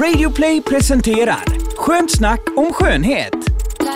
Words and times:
Radioplay 0.00 0.62
presenterar 0.62 1.44
Skönt 1.76 2.10
snack 2.10 2.40
om 2.56 2.72
skönhet. 2.72 3.34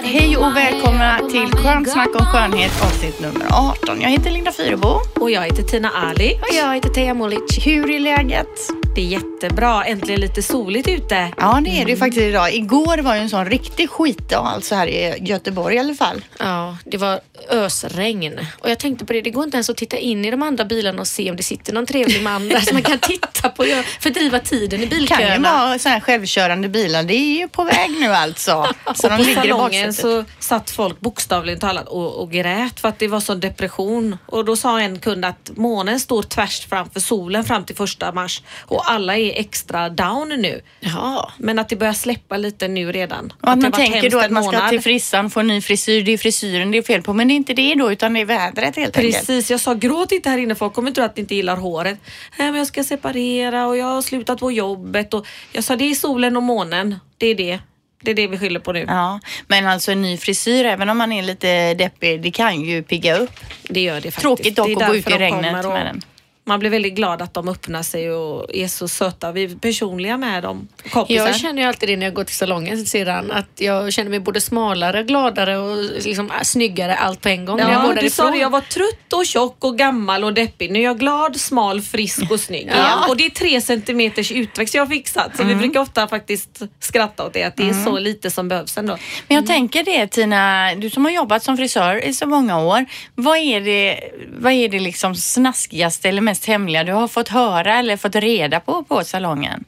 Hej 0.03 0.37
och 0.37 0.57
välkomna 0.57 1.19
till 1.31 1.53
Skönt 1.53 1.89
snack 1.91 2.09
om 2.21 2.27
skönhet 2.27 2.83
avsnitt 2.83 3.21
nummer 3.21 3.47
18. 3.53 4.01
Jag 4.01 4.11
heter 4.11 4.31
Linda 4.31 4.53
Fyrebo. 4.53 5.01
Och 5.21 5.31
jag 5.31 5.43
heter 5.43 5.63
Tina 5.63 5.91
Ali. 5.91 6.39
Och 6.43 6.55
jag 6.55 6.75
heter 6.75 6.89
Teija 6.89 7.15
Molic. 7.15 7.67
Hur 7.67 7.91
är 7.91 8.01
läget? 8.01 8.71
Det 8.99 9.03
är 9.03 9.07
jättebra. 9.07 9.85
Äntligen 9.85 10.21
lite 10.21 10.43
soligt 10.43 10.89
ute. 10.89 11.33
Ja, 11.37 11.61
det 11.65 11.71
är 11.71 11.85
det 11.85 11.91
ju 11.91 11.97
faktiskt 11.97 12.23
idag. 12.23 12.55
Igår 12.55 12.99
var 12.99 13.15
ju 13.15 13.21
en 13.21 13.31
sån 13.31 13.47
riktig 13.47 13.91
skitdag, 13.91 14.47
alltså 14.47 14.75
här 14.75 14.87
i 14.87 15.19
Göteborg 15.21 15.77
i 15.77 15.79
alla 15.79 15.95
fall. 15.95 16.25
Ja, 16.39 16.77
det 16.85 16.97
var 16.97 17.21
ösregn. 17.51 18.47
Och 18.59 18.71
jag 18.71 18.79
tänkte 18.79 19.05
på 19.05 19.13
det, 19.13 19.21
det 19.21 19.31
går 19.31 19.45
inte 19.45 19.57
ens 19.57 19.71
att 19.71 19.77
titta 19.77 19.97
in 19.97 20.25
i 20.25 20.31
de 20.31 20.43
andra 20.43 20.65
bilarna 20.65 21.01
och 21.01 21.07
se 21.07 21.31
om 21.31 21.37
det 21.37 21.43
sitter 21.43 21.73
någon 21.73 21.87
trevlig 21.87 22.23
man 22.23 22.49
där 22.49 22.61
som 22.61 22.75
man 22.75 22.83
kan 22.83 22.99
titta 22.99 23.49
på 23.49 23.63
och 23.63 23.85
fördriva 24.01 24.39
tiden 24.39 24.81
i 24.81 24.87
Det 24.87 24.91
kan 24.91 24.99
ju 24.99 25.01
bilköerna. 25.01 25.67
vara 25.67 25.79
så 25.79 25.89
här 25.89 26.01
självkörande 26.01 26.69
bilar. 26.69 27.03
Det 27.03 27.15
är 27.15 27.39
ju 27.39 27.49
på 27.49 27.65
väg 27.65 27.91
nu 27.91 28.07
alltså. 28.13 28.67
Så 28.95 29.07
och 29.07 29.11
de 29.11 29.17
på 29.17 29.23
ligger 29.23 29.43
salongen 29.43 29.95
så 29.95 30.25
satt 30.39 30.71
folk 30.71 31.01
bokstavligen 31.01 31.61
talat 31.61 31.89
och, 31.89 32.23
och 32.23 32.31
grät 32.31 32.81
för 32.81 32.89
att 32.89 32.99
det 32.99 33.09
var 33.09 33.21
sån 33.21 33.41
depression. 33.41 34.19
Och 34.27 34.45
då 34.45 34.57
sa 34.57 34.81
en 34.81 34.99
kund 34.99 35.25
att 35.25 35.51
månen 35.55 36.01
står 36.01 36.23
tvärs 36.23 36.67
framför 36.69 37.01
solen 37.01 37.45
fram 37.45 37.65
till 37.65 37.77
första 37.77 38.13
mars 38.13 38.43
och 38.61 38.88
alla 38.89 39.17
är 39.17 39.41
extra 39.41 39.89
down 39.89 40.29
nu. 40.29 40.61
Ja. 40.81 41.33
Men 41.39 41.59
att 41.59 41.69
det 41.69 41.77
börjar 41.77 41.93
släppa 41.93 42.37
lite 42.37 42.69
nu 42.69 42.93
redan. 42.93 43.33
Och 43.41 43.51
att 43.51 43.59
man 43.59 43.73
tänker 43.73 44.11
då 44.11 44.19
att 44.19 44.31
man 44.31 44.45
ska 44.45 44.69
till 44.69 44.81
frissan, 44.81 45.31
få 45.31 45.41
en 45.41 45.47
ny 45.47 45.61
frisyr. 45.61 46.03
Det 46.03 46.13
är 46.13 46.19
frisyren 46.19 46.71
det 46.71 46.79
är 46.79 46.83
fel 46.83 47.03
på. 47.03 47.13
Men 47.13 47.29
det 47.29 47.35
är 47.35 47.37
inte 47.37 47.55
det 47.55 47.75
då, 47.75 47.93
utan 47.93 48.15
det 48.15 48.21
är 48.21 48.25
vädret 48.25 48.77
helt 48.77 48.97
enkelt. 48.97 49.17
Precis, 49.17 49.51
jag 49.51 49.61
sa 49.61 49.75
gråt 49.75 50.13
inte 50.13 50.31
här 50.31 50.39
inne 50.39 50.55
folk 50.55 50.75
kommer 50.75 50.91
tro 50.91 51.05
att 51.05 51.17
ni 51.17 51.21
inte 51.21 51.35
gillar 51.35 51.57
håret. 51.57 51.99
Nej 52.39 52.51
men 52.51 52.59
jag 52.59 52.67
ska 52.67 52.85
separera 52.85 53.67
och 53.67 53.77
jag 53.77 53.87
har 53.87 54.03
slutat 54.03 54.41
på 54.41 54.53
jobbet 54.53 55.15
och 55.15 55.27
jag 55.53 55.65
sa 55.65 55.77
det 55.77 55.91
är 55.91 55.95
solen 55.95 56.37
och 56.37 56.43
månen. 56.43 56.97
Det 57.19 57.27
är 57.27 57.35
det. 57.35 57.59
Det 58.03 58.11
är 58.11 58.15
det 58.15 58.27
vi 58.27 58.39
skyller 58.39 58.61
på 58.61 58.73
nu. 58.73 58.85
Ja, 58.89 59.21
men 59.47 59.67
alltså 59.67 59.93
en 59.93 60.03
ny 60.03 60.17
frisyr, 60.17 60.65
även 60.65 60.89
om 60.89 60.99
man 60.99 61.13
är 61.13 61.23
lite 61.23 61.75
deppig, 61.75 62.23
det 62.23 62.31
kan 62.31 62.61
ju 62.61 62.83
pigga 62.83 63.19
upp. 63.19 63.41
Det 63.69 63.81
gör 63.81 63.95
det 63.95 64.01
faktiskt. 64.01 64.21
Tråkigt 64.21 64.57
dock 64.57 64.83
att 64.83 64.89
gå 64.89 64.97
ut 64.97 65.11
i 65.11 65.13
regnet 65.13 65.65
och 65.65 65.73
med 65.73 65.87
den. 65.87 66.03
Man 66.49 66.61
blir 66.61 66.71
väldigt 66.71 66.95
glad 66.95 67.23
att 67.23 67.35
de 67.35 67.49
öppnar 67.49 67.83
sig 67.83 68.11
och 68.11 68.55
är 68.55 68.69
så 68.69 68.89
söta. 68.89 69.33
Vi 69.33 69.45
är 69.45 69.49
personliga 69.49 70.17
med 70.17 70.43
dem. 70.43 70.69
Kompisar. 70.91 71.27
Jag 71.27 71.37
känner 71.37 71.63
ju 71.63 71.69
alltid 71.69 71.89
det 71.89 71.97
när 71.97 72.07
jag 72.07 72.15
går 72.15 72.25
till 72.25 72.37
salongen 72.37 72.87
sedan 72.87 73.31
att 73.31 73.49
jag 73.57 73.93
känner 73.93 74.11
mig 74.11 74.21
både 74.21 74.41
smalare, 74.41 75.03
gladare 75.03 75.59
och 75.59 75.77
liksom 76.05 76.31
snyggare 76.43 76.95
allt 76.95 77.21
på 77.21 77.29
en 77.29 77.45
gång. 77.45 77.59
jag 77.59 77.73
Ja, 77.73 77.87
går 77.87 77.95
du 77.95 78.11
sa 78.11 78.31
det. 78.31 78.39
Jag 78.39 78.51
var 78.51 78.61
trött 78.61 79.13
och 79.13 79.27
tjock 79.27 79.65
och 79.65 79.79
gammal 79.79 80.25
och 80.25 80.33
deppig. 80.33 80.71
Nu 80.71 80.79
är 80.79 80.83
jag 80.83 80.99
glad, 80.99 81.41
smal, 81.41 81.81
frisk 81.81 82.31
och 82.31 82.41
snygg 82.41 82.67
igen. 82.67 82.99
Och 83.09 83.17
det 83.17 83.27
är 83.27 83.31
tre 83.31 83.61
centimeters 83.61 84.33
utväxt 84.33 84.75
jag 84.75 84.83
har 84.83 84.87
fixat. 84.87 85.37
Så 85.37 85.45
vi 85.45 85.55
brukar 85.55 85.81
ofta 85.81 86.09
faktiskt 86.09 86.63
skratta 86.81 87.27
åt 87.27 87.33
det, 87.33 87.43
att 87.43 87.57
det 87.57 87.69
är 87.69 87.85
så 87.85 87.99
lite 87.99 88.31
som 88.31 88.49
behövs 88.49 88.79
ändå. 88.79 88.99
Men 89.29 89.35
jag 89.35 89.47
tänker 89.47 89.85
det 89.85 90.07
Tina, 90.07 90.75
du 90.75 90.91
som 90.91 91.05
har 91.05 91.13
jobbat 91.13 91.43
som 91.43 91.57
frisör 91.57 92.05
i 92.05 92.15
så 92.15 92.27
många 92.27 92.61
år. 92.61 92.87
Vad 93.15 93.37
är 93.37 93.61
det, 93.61 94.01
vad 94.39 94.53
är 94.53 94.69
det 94.69 94.81
liksom 94.81 95.15
snaskigaste 95.15 96.09
eller 96.09 96.23
mest 96.23 96.38
hemliga 96.47 96.85
du 96.85 96.93
har 96.93 97.09
fått 97.09 97.29
höra 97.29 97.79
eller 97.79 97.97
fått 97.97 98.15
reda 98.17 98.61
på 98.61 98.85
på 98.85 99.05
salongen? 99.05 99.65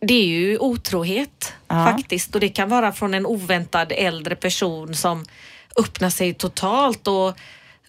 Det 0.00 0.14
är 0.14 0.26
ju 0.26 0.58
otrohet 0.58 1.52
Ja. 1.68 1.86
faktiskt 1.86 2.34
och 2.34 2.40
det 2.40 2.48
kan 2.48 2.68
vara 2.68 2.92
från 2.92 3.14
en 3.14 3.26
oväntad 3.26 3.92
äldre 3.92 4.36
person 4.36 4.94
som 4.94 5.24
öppnar 5.76 6.10
sig 6.10 6.34
totalt 6.34 7.08
och 7.08 7.38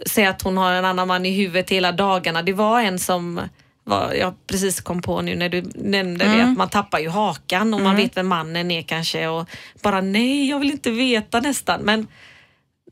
säger 0.06 0.30
att 0.30 0.42
hon 0.42 0.58
har 0.58 0.74
en 0.74 0.86
annan 0.86 1.08
man 1.08 1.26
i 1.26 1.32
huvudet 1.32 1.70
hela 1.70 1.92
dagarna. 1.92 2.42
Det 2.42 2.54
var 2.54 2.82
en 2.82 3.00
som 3.00 3.42
var, 3.84 4.14
jag 4.14 4.34
precis 4.48 4.82
kom 4.82 5.02
på 5.02 5.22
nu 5.22 5.36
när 5.36 5.50
du 5.50 5.62
nämnde 5.76 6.26
det 6.26 6.44
att 6.44 6.58
man 6.58 6.70
tappar 6.70 7.00
ju 7.00 7.10
hakan 7.10 7.74
och 7.74 7.82
man 7.82 7.96
vet 7.96 8.18
vem 8.18 8.28
mannen 8.28 8.72
är 8.72 8.82
kanske 8.82 9.28
och 9.28 9.50
bara 9.82 10.02
nej, 10.02 10.50
jag 10.50 10.60
vill 10.60 10.72
inte 10.72 10.92
veta 10.92 11.40
nästan. 11.40 11.82
Men 11.82 12.08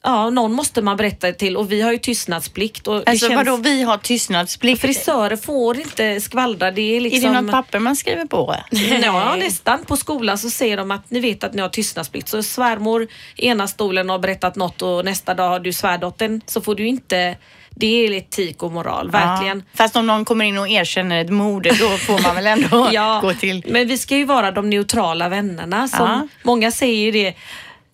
ja, 0.08 0.30
någon 0.30 0.54
måste 0.54 0.82
man 0.82 0.98
berätta 0.98 1.32
till 1.32 1.58
och 1.58 1.72
vi 1.72 1.82
har 1.82 1.92
ju 1.92 1.98
tystnadsplikt. 1.98 2.88
Och 2.88 3.10
Alltså 3.10 3.28
känns, 3.28 3.46
vadå, 3.48 3.58
vi 3.58 3.84
har 3.84 3.98
tystnadsplikt. 3.98 4.82
Frisörer 4.82 5.36
får 5.36 5.80
inte 5.80 6.22
skvallra. 6.22 6.72
Det 6.72 6.98
är 6.98 7.02
liksom... 7.02 7.30
Är 7.30 7.34
det 7.34 7.42
något 7.42 7.52
papper 7.52 7.80
man 7.80 7.96
skriver 7.96 8.26
på? 8.26 8.56
Ja, 9.02 9.36
nästan. 9.36 9.86
På 9.86 9.98
skolan 9.98 10.38
så 10.38 10.50
säger 10.50 10.78
de 10.78 10.92
att 10.92 11.12
ni 11.12 11.20
vet 11.20 11.44
att 11.44 11.54
ni 11.54 11.62
har 11.62 11.70
tystnadsplikt. 11.70 12.28
Så 12.28 12.44
svärmor 12.44 13.08
ena 13.36 13.68
stolen 13.68 14.10
har 14.10 14.20
berättat 14.20 14.56
något 14.56 14.82
och 14.82 15.06
nästa 15.06 15.34
dag 15.34 15.50
har 15.50 15.60
du 15.60 15.74
svärdottern 15.74 16.42
så 16.46 16.62
får 16.62 16.76
du 16.76 16.88
inte... 16.88 17.36
Det 17.80 18.06
är 18.06 18.12
etik 18.12 18.64
och 18.64 18.72
moral, 18.72 19.12
verkligen. 19.12 19.58
Ja. 19.58 19.78
Fast 19.78 19.96
om 19.96 20.08
någon 20.08 20.26
kommer 20.26 20.46
in 20.46 20.58
och 20.58 20.70
erkänner 20.70 21.22
ett 21.22 21.30
mord, 21.30 21.64
då 21.64 21.90
får 21.98 22.24
man 22.24 22.36
väl 22.36 22.48
ändå 22.48 22.90
Ja, 22.94 23.20
gå 23.22 23.34
till... 23.34 23.64
men 23.68 23.88
vi 23.88 23.98
ska 23.98 24.18
ju 24.18 24.26
vara 24.26 24.52
de 24.52 24.70
neutrala 24.70 25.30
vännerna. 25.30 25.88
Som 25.88 26.06
Ja. 26.06 26.28
Många 26.44 26.72
säger 26.72 27.06
ju 27.06 27.12
det. 27.12 27.34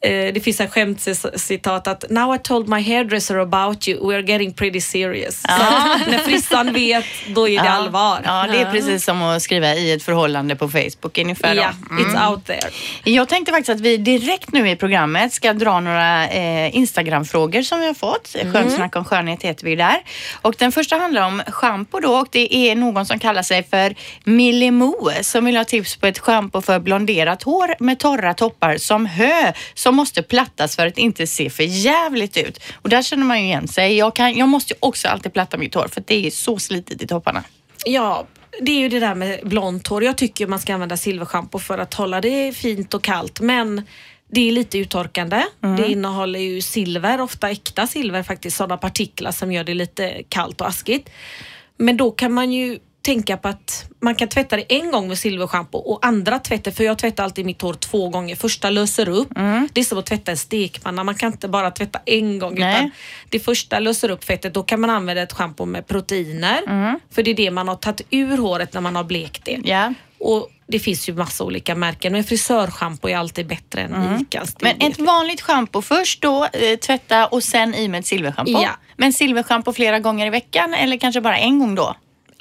Eh, 0.03 0.33
Det 0.33 0.43
finns 0.43 0.59
en 0.59 0.69
skämtcitat 0.69 1.87
att 1.87 2.09
Now 2.09 2.35
I 2.35 2.39
told 2.39 2.69
my 2.69 2.81
hairdresser 2.81 3.37
about 3.37 3.87
you, 3.87 4.09
we 4.09 4.15
are 4.15 4.23
getting 4.23 4.53
pretty 4.53 4.81
serious. 4.81 5.41
Så 5.41 5.47
när 6.11 6.17
frissan 6.17 6.73
vet, 6.73 7.05
då 7.27 7.49
är 7.49 7.63
det 7.63 7.69
allvar. 7.69 8.21
Ja, 8.25 8.47
det 8.51 8.61
är 8.61 8.71
precis 8.71 9.05
som 9.05 9.21
att 9.21 9.41
skriva 9.41 9.73
i 9.73 9.91
ett 9.91 10.03
förhållande 10.03 10.55
på 10.55 10.69
Facebook 10.69 11.17
ungefär. 11.17 11.55
Ja, 11.55 11.69
it's 11.89 12.29
out 12.29 12.45
there. 12.45 12.69
Jag 13.03 13.29
tänkte 13.29 13.51
faktiskt 13.51 13.69
att 13.69 13.81
vi 13.81 13.97
direkt 13.97 14.51
nu 14.51 14.69
i 14.69 14.75
programmet 14.75 15.33
ska 15.33 15.53
dra 15.53 15.79
några 15.79 16.29
eh, 16.29 16.75
Instagram-frågor 16.75 17.61
som 17.61 17.79
vi 17.79 17.87
har 17.87 17.93
fått. 17.93 18.35
Mm. 18.35 18.53
Skönsnack 18.53 18.95
om 18.95 19.05
skönhet 19.05 19.43
heter 19.43 19.65
vi 19.65 19.75
där. 19.75 19.97
Och 20.41 20.55
den 20.57 20.71
första 20.71 20.97
handlar 20.97 21.27
om 21.27 21.41
schampo 21.47 21.99
då 21.99 22.13
och 22.13 22.27
det 22.31 22.55
är 22.55 22.75
någon 22.75 23.05
som 23.05 23.19
kallar 23.19 23.41
sig 23.41 23.63
för 23.63 23.95
Millemo 24.23 25.11
som 25.21 25.45
vill 25.45 25.57
ha 25.57 25.63
tips 25.63 25.95
på 25.95 26.07
ett 26.07 26.19
schampo 26.19 26.61
för 26.61 26.79
blonderat 26.79 27.43
hår 27.43 27.75
med 27.79 27.99
torra 27.99 28.33
toppar 28.33 28.77
som 28.77 29.05
hö 29.05 29.53
som 29.73 29.92
måste 29.93 30.23
plattas 30.23 30.75
för 30.75 30.87
att 30.87 30.97
inte 30.97 31.27
se 31.27 31.49
för 31.49 31.63
jävligt 31.63 32.37
ut. 32.37 32.59
Och 32.81 32.89
där 32.89 33.01
känner 33.01 33.25
man 33.25 33.39
ju 33.39 33.45
igen 33.45 33.67
sig. 33.67 33.97
Jag, 33.97 34.15
kan, 34.15 34.37
jag 34.37 34.49
måste 34.49 34.73
ju 34.73 34.77
också 34.79 35.07
alltid 35.07 35.33
platta 35.33 35.57
mitt 35.57 35.75
hår 35.75 35.87
för 35.87 36.01
att 36.01 36.07
det 36.07 36.27
är 36.27 36.31
så 36.31 36.59
slitet 36.59 37.01
i 37.01 37.07
topparna. 37.07 37.43
Ja, 37.85 38.27
det 38.61 38.71
är 38.71 38.79
ju 38.79 38.89
det 38.89 38.99
där 38.99 39.15
med 39.15 39.39
blont 39.43 39.87
hår. 39.87 40.03
Jag 40.03 40.17
tycker 40.17 40.47
man 40.47 40.59
ska 40.59 40.73
använda 40.73 40.97
silverschampo 40.97 41.59
för 41.59 41.77
att 41.77 41.93
hålla 41.93 42.21
det 42.21 42.53
fint 42.53 42.93
och 42.93 43.03
kallt. 43.03 43.39
Men 43.39 43.81
det 44.31 44.47
är 44.47 44.51
lite 44.51 44.77
uttorkande. 44.77 45.43
Det 45.77 45.87
innehåller 45.87 46.39
ju 46.39 46.61
silver, 46.61 47.21
ofta 47.21 47.49
äkta 47.49 47.87
silver 47.87 48.23
faktiskt, 48.23 48.57
sådana 48.57 48.77
partiklar 48.77 49.31
som 49.31 49.51
gör 49.51 49.63
det 49.63 49.73
lite 49.73 50.23
kallt 50.29 50.61
och 50.61 50.67
askigt. 50.67 51.09
Men 51.77 51.97
då 51.97 52.11
kan 52.11 52.33
man 52.33 52.51
ju 52.51 52.79
tänka 53.03 53.37
på 53.37 53.47
att 53.47 53.85
man 53.99 54.15
kan 54.15 54.27
tvätta 54.27 54.55
det 54.55 54.73
en 54.73 54.91
gång 54.91 55.07
med 55.07 55.17
silverschampo 55.17 55.77
och 55.77 56.05
andra 56.05 56.39
tvättar, 56.39 56.71
för 56.71 56.83
jag 56.83 56.97
tvättar 56.97 57.23
alltid 57.23 57.45
mitt 57.45 57.61
hår 57.61 57.73
två 57.73 58.09
gånger. 58.09 58.35
Första 58.35 58.69
löser 58.69 59.09
upp. 59.09 59.29
Det 59.73 59.81
är 59.81 59.83
som 59.83 59.97
att 59.97 60.05
tvätta 60.05 60.31
en 60.31 60.37
stekpanna. 60.37 61.03
Man 61.03 61.15
kan 61.15 61.31
inte 61.31 61.47
bara 61.47 61.71
tvätta 61.71 61.99
en 62.05 62.39
gång 62.39 62.55
Nej. 62.59 62.75
utan 62.75 62.91
det 63.29 63.39
första 63.39 63.79
löser 63.79 64.09
upp 64.09 64.23
fettet. 64.23 64.53
Då 64.53 64.63
kan 64.63 64.81
man 64.81 64.89
använda 64.89 65.21
ett 65.21 65.33
schampo 65.33 65.65
med 65.65 65.87
proteiner. 65.87 66.61
För 67.13 67.23
det 67.23 67.31
är 67.31 67.35
det 67.35 67.51
man 67.51 67.67
har 67.67 67.75
tagit 67.75 68.01
ur 68.09 68.37
håret 68.37 68.73
när 68.73 68.81
man 68.81 68.95
har 68.95 69.03
blekt 69.03 69.45
det. 69.45 69.59
Ja. 69.63 69.93
Och 70.19 70.49
det 70.67 70.79
finns 70.79 71.09
ju 71.09 71.13
massa 71.13 71.43
olika 71.43 71.75
märken 71.75 72.13
men 72.13 72.23
frisörschampo 72.23 73.09
är 73.09 73.17
alltid 73.17 73.47
bättre 73.47 73.81
än 73.81 74.21
Icas. 74.21 74.53
det 74.53 74.63
Men 74.63 74.91
ett 74.91 74.99
vanligt 74.99 75.41
schampo 75.41 75.81
först 75.81 76.21
då, 76.21 76.45
eh, 76.45 76.77
tvätta 76.79 77.27
och 77.27 77.43
sen 77.43 77.75
i 77.75 77.87
med 77.87 77.99
ett 77.99 78.05
silverschampo. 78.05 78.51
Ja. 78.51 78.69
Men 78.97 79.13
silverschampo 79.13 79.73
flera 79.73 79.99
gånger 79.99 80.27
i 80.27 80.29
veckan 80.29 80.73
eller 80.73 80.97
kanske 80.97 81.21
bara 81.21 81.37
en 81.37 81.59
gång 81.59 81.75
då? 81.75 81.95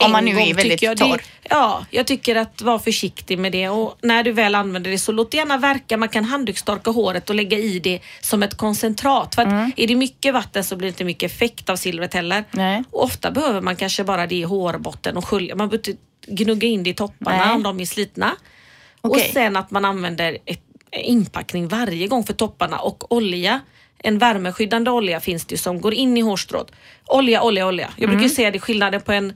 Om 0.05 0.13
man 0.13 0.25
nu 0.25 0.35
gång 0.35 0.49
är 0.49 0.55
väldigt 0.55 0.83
jag 0.83 0.97
torr. 0.97 1.17
Det, 1.17 1.23
ja, 1.51 1.87
jag 1.91 2.07
tycker 2.07 2.37
att 2.37 2.63
vara 2.63 2.79
försiktig 2.79 3.39
med 3.39 3.53
det 3.53 3.69
och 3.69 3.99
när 4.03 4.23
du 4.23 4.33
väl 4.33 4.55
använder 4.55 4.91
det 4.91 4.99
så 4.99 5.13
låt 5.13 5.31
det 5.31 5.37
gärna 5.37 5.59
verka. 5.59 5.97
Man 5.97 6.09
kan 6.09 6.25
handdukstorka 6.25 6.91
håret 6.91 7.31
och 7.31 7.37
lägga 7.37 7.59
i 7.59 7.79
det 7.79 8.01
som 8.21 8.43
ett 8.43 8.57
koncentrat. 8.57 9.35
För 9.35 9.43
att 9.43 9.49
Mm. 9.49 9.73
är 9.77 9.87
det 9.87 9.97
mycket 9.97 10.35
vatten 10.35 10.65
så 10.65 10.77
blir 10.77 10.87
det 10.87 10.93
inte 10.93 11.05
mycket 11.05 11.33
effekt 11.33 11.69
av 11.71 11.77
silvret 11.77 12.15
heller. 12.15 12.45
Nej. 12.51 12.83
Och 12.91 13.05
ofta 13.05 13.31
behöver 13.31 13.61
man 13.61 13.77
kanske 13.77 14.05
bara 14.05 14.27
det 14.27 14.35
i 14.35 14.43
hårbotten 14.43 15.17
och 15.17 15.25
skölja. 15.29 15.55
Man 15.55 15.69
behöver 15.69 15.89
inte 15.89 16.03
gnugga 16.27 16.69
in 16.69 16.83
det 16.83 16.91
i 16.91 16.95
topparna 16.95 17.45
Nej. 17.45 17.55
om 17.55 17.63
de 17.63 17.81
är 17.81 17.85
slitna. 17.85 18.37
Och 19.01 19.11
Okej. 19.11 19.31
sen 19.35 19.57
att 19.57 19.71
man 19.71 19.85
använder 19.85 20.39
ett, 20.45 20.61
inpackning 21.03 21.69
varje 21.69 22.07
gång 22.07 22.25
för 22.25 22.33
topparna 22.33 22.79
och 22.79 23.13
olja. 23.13 23.61
En 23.99 24.19
värmeskyddande 24.19 24.91
olja 24.91 25.21
finns 25.21 25.45
det 25.45 25.59
som 25.59 25.81
går 25.81 25.95
in 25.95 26.17
i 26.17 26.21
hårstrået. 26.21 26.67
Olja, 27.07 27.43
olja, 27.43 27.67
olja. 27.67 27.89
Jag 27.97 28.09
brukar 28.09 28.13
Mm. 28.13 28.23
ju 28.23 28.29
säga 28.29 28.51
det 28.51 28.59
skillnaden 28.61 29.01
på 29.01 29.13
en 29.13 29.33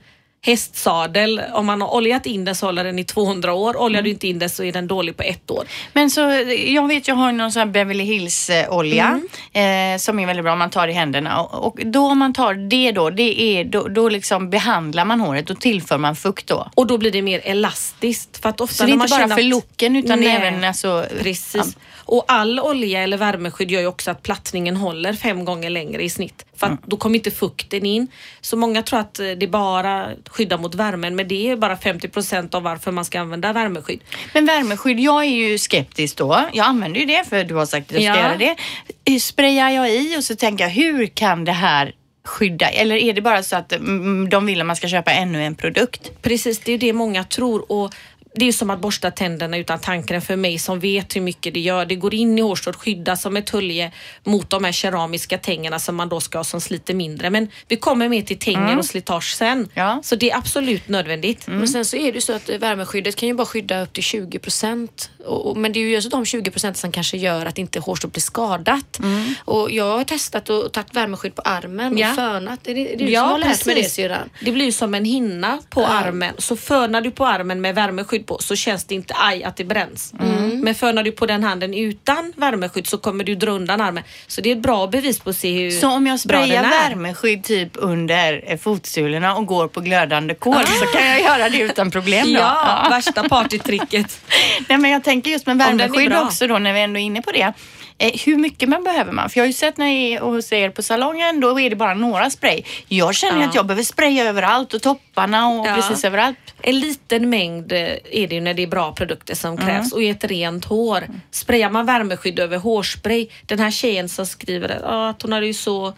hästsadel. 0.47 1.43
Om 1.53 1.67
man 1.67 1.81
har 1.81 1.95
oljat 1.95 2.27
in 2.27 2.45
den 2.45 2.55
så 2.55 2.67
håller 2.67 2.85
den 2.85 2.99
i 2.99 3.05
200 3.05 3.53
år. 3.55 3.77
Oljar 3.81 3.99
Mm. 3.99 4.05
du 4.05 4.11
inte 4.11 4.29
in 4.29 4.39
den 4.39 4.51
så 4.51 4.65
är 4.65 4.73
den 4.73 4.87
dålig 4.87 5.17
på 5.17 5.23
ett 5.23 5.51
år. 5.51 5.65
Men 5.93 6.11
så, 6.11 6.21
jag 6.67 6.89
vet, 6.89 7.09
jag 7.09 7.15
har 7.15 7.33
någon 7.33 7.53
sån 7.53 7.61
här 7.61 7.67
Beverly 7.67 8.05
Hills 8.05 8.51
eh, 8.51 8.73
olja 8.73 9.21
Mm. 9.53 9.95
eh, 9.95 9.99
som 9.99 10.19
är 10.19 10.27
väldigt 10.27 10.45
bra 10.45 10.53
om 10.53 10.59
man 10.59 10.71
tar 10.71 10.89
i 10.89 10.93
händerna. 10.93 11.41
Och, 11.43 11.67
och 11.67 11.87
då 11.87 12.07
om 12.07 12.19
man 12.19 12.33
tar 12.33 12.55
det 12.55 12.93
då, 12.93 13.11
det 13.11 13.41
är, 13.43 13.65
då, 13.65 13.89
då 13.89 14.09
liksom 14.09 14.51
behandlar 14.51 15.05
man 15.05 15.21
håret 15.21 15.51
och 15.51 15.61
tillför 15.61 15.99
man 15.99 16.17
fukt 16.17 16.47
då. 16.47 16.71
Och 16.75 16.87
då 16.87 16.99
blir 16.99 17.11
det 17.11 17.23
mer 17.23 17.41
elastiskt. 17.45 18.43
För 18.43 18.49
att 18.49 18.61
ofta 18.61 18.75
Så 18.77 18.85
det 18.85 18.91
är 18.91 18.93
inte 18.93 19.09
bara 19.09 19.29
för 19.29 19.43
looken 19.43 19.97
utan 19.97 20.21
Nej. 20.21 20.29
även 20.29 20.65
alltså... 20.65 21.07
Precis. 21.23 21.77
Och 22.09 22.25
all 22.29 22.61
olja 22.61 23.03
eller 23.03 23.17
värmeskydd 23.17 23.71
gör 23.71 23.81
ju 23.81 23.87
också 23.87 24.11
att 24.11 24.23
plattningen 24.23 24.77
håller 24.77 25.13
fem 25.13 25.45
gånger 25.45 25.71
längre 25.71 26.03
i 26.03 26.11
snitt. 26.11 26.47
För 26.57 26.67
att 26.67 26.71
Mm. 26.73 26.83
då 26.87 26.97
kommer 26.97 27.17
inte 27.17 27.31
fukten 27.31 27.87
in. 27.87 28.07
Så 28.41 28.57
många 28.57 28.83
tror 28.83 29.01
att 29.01 29.19
eh, 29.19 29.27
det 29.31 29.47
bara 29.49 30.09
skyddar 30.31 30.59
mot 30.59 30.75
värmen 30.75 31.17
men 31.17 31.29
det 31.29 31.51
är 31.51 31.57
bara 31.57 31.77
50 31.77 32.09
procent 32.09 32.55
av 32.55 32.63
varför 32.63 32.93
man 32.93 33.05
ska 33.05 33.21
använda 33.21 33.53
värmeskydd. 33.53 34.01
Men 34.35 34.47
värmeskydd, 34.47 35.01
jag 35.01 35.25
är 35.25 35.29
ju 35.31 35.59
skeptisk 35.59 36.17
då. 36.17 36.49
Jag 36.53 36.67
använder 36.67 37.01
ju 37.01 37.07
det 37.07 37.25
för 37.29 37.45
du 37.45 37.55
har 37.55 37.67
sagt 37.67 37.87
att 37.93 38.01
jag 38.03 38.15
ska 38.15 38.23
Ja. 38.23 38.29
göra 38.29 38.37
det. 38.37 38.57
Eh, 39.05 39.19
Sprayar 39.19 39.71
jag 39.71 39.91
i 39.95 40.17
och 40.19 40.25
så 40.25 40.37
tänker 40.37 40.65
jag, 40.65 40.71
hur 40.71 41.07
kan 41.07 41.45
det 41.45 41.53
här 41.53 41.93
skydda? 42.25 42.67
Eller 42.69 42.97
är 42.97 43.13
det 43.13 43.21
bara 43.23 43.43
så 43.43 43.57
att 43.57 43.73
mm, 43.73 44.29
de 44.29 44.47
vill 44.47 44.61
att 44.61 44.67
man 44.67 44.77
ska 44.77 44.89
köpa 44.89 45.13
ännu 45.13 45.45
en 45.45 45.55
produkt? 45.55 46.11
Precis, 46.23 46.59
det 46.59 46.73
är 46.73 46.79
det 46.79 46.93
många 46.93 47.25
tror. 47.25 47.73
Och 47.73 47.95
det 48.39 48.49
är 48.49 48.53
som 48.53 48.71
att 48.71 48.81
borsta 48.81 49.11
tänderna 49.11 49.57
utan 49.57 49.79
tandkräm 49.79 50.23
för 50.23 50.37
mig 50.37 50.59
som 50.59 50.81
vet 50.81 51.17
hur 51.17 51.21
mycket 51.21 51.55
det 51.55 51.61
gör. 51.61 51.87
Det 51.87 51.95
går 51.95 52.15
in 52.15 52.39
i 52.39 52.43
hårstrået, 52.43 52.77
skyddas 52.77 53.23
som 53.23 53.37
ett 53.37 53.51
hölje 53.51 53.93
mot 54.25 54.51
de 54.51 54.65
här 54.65 54.73
keramiska 54.73 55.39
tängerna 55.39 55.79
som 55.79 55.97
man 55.97 56.09
då 56.09 56.21
ska 56.21 56.39
ha 56.39 56.45
som 56.45 56.61
sliter 56.61 56.95
mindre. 56.95 57.31
Men 57.31 57.49
vi 57.69 57.77
kommer 57.77 58.09
mer 58.09 58.23
till 58.23 58.39
tänger 58.39 58.79
och 58.79 58.85
slitage 58.85 59.35
sen. 59.37 59.69
Ja. 59.75 60.01
Så 60.03 60.17
det 60.17 60.31
är 60.31 60.37
absolut 60.37 60.89
nödvändigt. 60.89 61.47
Men 61.47 61.69
sen 61.69 61.85
så 61.85 61.97
är 61.97 62.13
det 62.13 62.15
ju 62.15 62.21
så 62.21 62.33
att 62.33 62.49
värmeskyddet 62.49 63.17
kan 63.17 63.29
ju 63.29 63.35
bara 63.35 63.47
skydda 63.47 63.83
upp 63.83 63.93
till 63.93 64.03
20 64.03 64.39
procent. 64.39 65.11
Men 65.57 65.73
det 65.73 65.79
är 65.79 65.81
ju 65.81 65.91
just 65.91 66.11
de 66.11 66.25
20 66.25 66.51
procent 66.51 66.77
som 66.77 66.93
kanske 66.93 67.17
gör 67.17 67.47
att 67.47 67.59
inte 67.59 67.81
hårstrået 67.81 68.13
blir 68.13 68.21
skadat. 68.23 69.01
Och 69.45 69.71
jag 69.71 69.97
har 69.97 70.05
testat 70.05 70.51
och 70.51 70.73
tagit 70.73 70.95
värmeskydd 70.95 71.35
på 71.35 71.43
armen 71.45 71.99
Ja. 71.99 72.11
och 72.11 72.17
fönat. 72.17 72.61
Det 72.63 72.71
är, 72.71 72.75
det 72.75 72.93
är 72.95 72.99
du 73.07 73.15
som 73.15 73.25
har 73.29 73.39
lärt 73.39 73.67
mig 73.67 73.75
det 73.75 73.85
syrran. 73.85 74.31
Det 74.41 74.53
blir 74.53 74.65
ju 74.65 74.73
som 74.73 74.95
en 74.95 75.05
hinna 75.05 75.59
på 75.71 75.81
Ja. 75.81 75.87
armen. 75.89 76.35
Så 76.39 76.57
fönar 76.57 77.01
du 77.01 77.11
på 77.11 77.27
armen 77.27 77.61
med 77.61 77.75
värmeskydd 77.75 78.27
på 78.27 78.39
så 78.41 78.57
känns 78.57 78.85
det 78.85 78.95
inte 78.95 79.15
aj 79.17 79.45
att 79.45 79.57
det 79.57 79.65
bränns. 79.65 80.13
Mm. 80.21 80.61
Men 80.61 80.75
fönar 80.75 81.03
du 81.03 81.13
på 81.13 81.27
den 81.27 81.45
handen 81.45 81.75
utan 81.75 82.33
värmeskydd 82.37 82.87
så 82.87 82.99
kommer 82.99 83.25
du 83.25 83.35
dra 83.35 83.51
undan 83.51 83.81
armen. 83.81 84.05
Så 84.27 84.41
det 84.41 84.51
är 84.53 84.57
ett 84.57 84.63
bra 84.63 84.87
bevis 84.87 85.21
på 85.21 85.31
att 85.31 85.37
se 85.37 85.53
hur 85.63 85.71
Så 85.71 85.89
om 85.91 86.07
jag 86.07 86.21
sprayar 86.21 86.65
är. 86.65 86.69
värmeskydd 86.89 87.45
typ 87.45 87.71
under 87.75 88.45
eh, 88.47 88.59
fotsulorna 88.59 89.37
och 89.37 89.47
går 89.47 89.69
på 89.69 89.81
glödande 89.81 90.35
kol 90.35 90.67
så 90.67 90.87
kan 90.87 91.07
jag 91.07 91.21
göra 91.21 91.49
det 91.49 91.59
utan 91.59 91.91
problem 91.91 92.27
då? 92.27 92.41
Ja, 92.41 92.87
värsta 92.91 93.29
partytricket. 93.29 94.21
Nej, 94.69 94.79
men 94.79 94.91
jag 94.91 95.05
tänker 95.05 95.16
just 95.25 95.47
med 95.47 95.59
värmeskydd 95.59 96.17
också 96.17 96.47
då 96.47 96.59
när 96.59 96.73
vi 96.73 96.81
ändå 96.81 96.99
är 97.01 97.05
inne 97.05 97.23
på 97.23 97.33
det. 97.33 97.53
Eh, 97.99 98.13
hur 98.25 98.37
mycket 98.37 98.69
man 98.69 98.85
behöver 98.85 99.13
man? 99.13 99.31
För 99.31 99.39
jag 99.39 99.43
har 99.43 99.47
ju 99.47 99.53
sett 99.53 99.77
när 99.77 99.87
jag 99.87 99.95
är 100.13 100.21
hos 100.21 100.53
er 100.53 100.71
på 100.71 100.83
salongen, 100.83 101.41
då 101.41 101.61
är 101.61 101.71
det 101.71 101.77
bara 101.77 101.95
några 101.95 102.31
spray. 102.31 102.63
Jag 102.89 103.15
känner 103.15 103.41
Ja. 103.43 103.49
att 103.49 103.55
jag 103.55 103.67
behöver 103.67 103.83
spraya 103.83 104.25
överallt 104.25 104.75
och 104.75 104.83
topparna 104.83 105.49
och 105.49 105.67
Ja. 105.67 105.75
precis 105.75 106.05
överallt. 106.05 106.37
En 106.63 106.81
liten 106.81 107.31
mängd 107.31 107.73
eh, 107.73 107.79
är 108.11 108.27
det 108.29 108.35
ju 108.35 108.41
när 108.41 108.55
det 108.55 108.63
är 108.63 108.67
bra 108.67 108.93
produkter 108.93 109.35
som 109.35 109.53
Mm. 109.53 109.67
krävs 109.67 109.93
och 109.93 110.03
i 110.03 110.09
ett 110.09 110.25
rent 110.25 110.65
hår. 110.65 111.05
Sprayar 111.31 111.71
man 111.71 111.87
värmeskydd 111.87 112.39
över 112.39 112.57
hårspray, 112.59 113.29
den 113.47 113.59
här 113.59 113.71
tjejen 113.71 114.09
som 114.09 114.27
skriver 114.27 114.81
ah, 114.85 115.09
att 115.09 115.23
hon 115.23 115.33
hade 115.33 115.47
ju 115.47 115.55
så, 115.55 115.95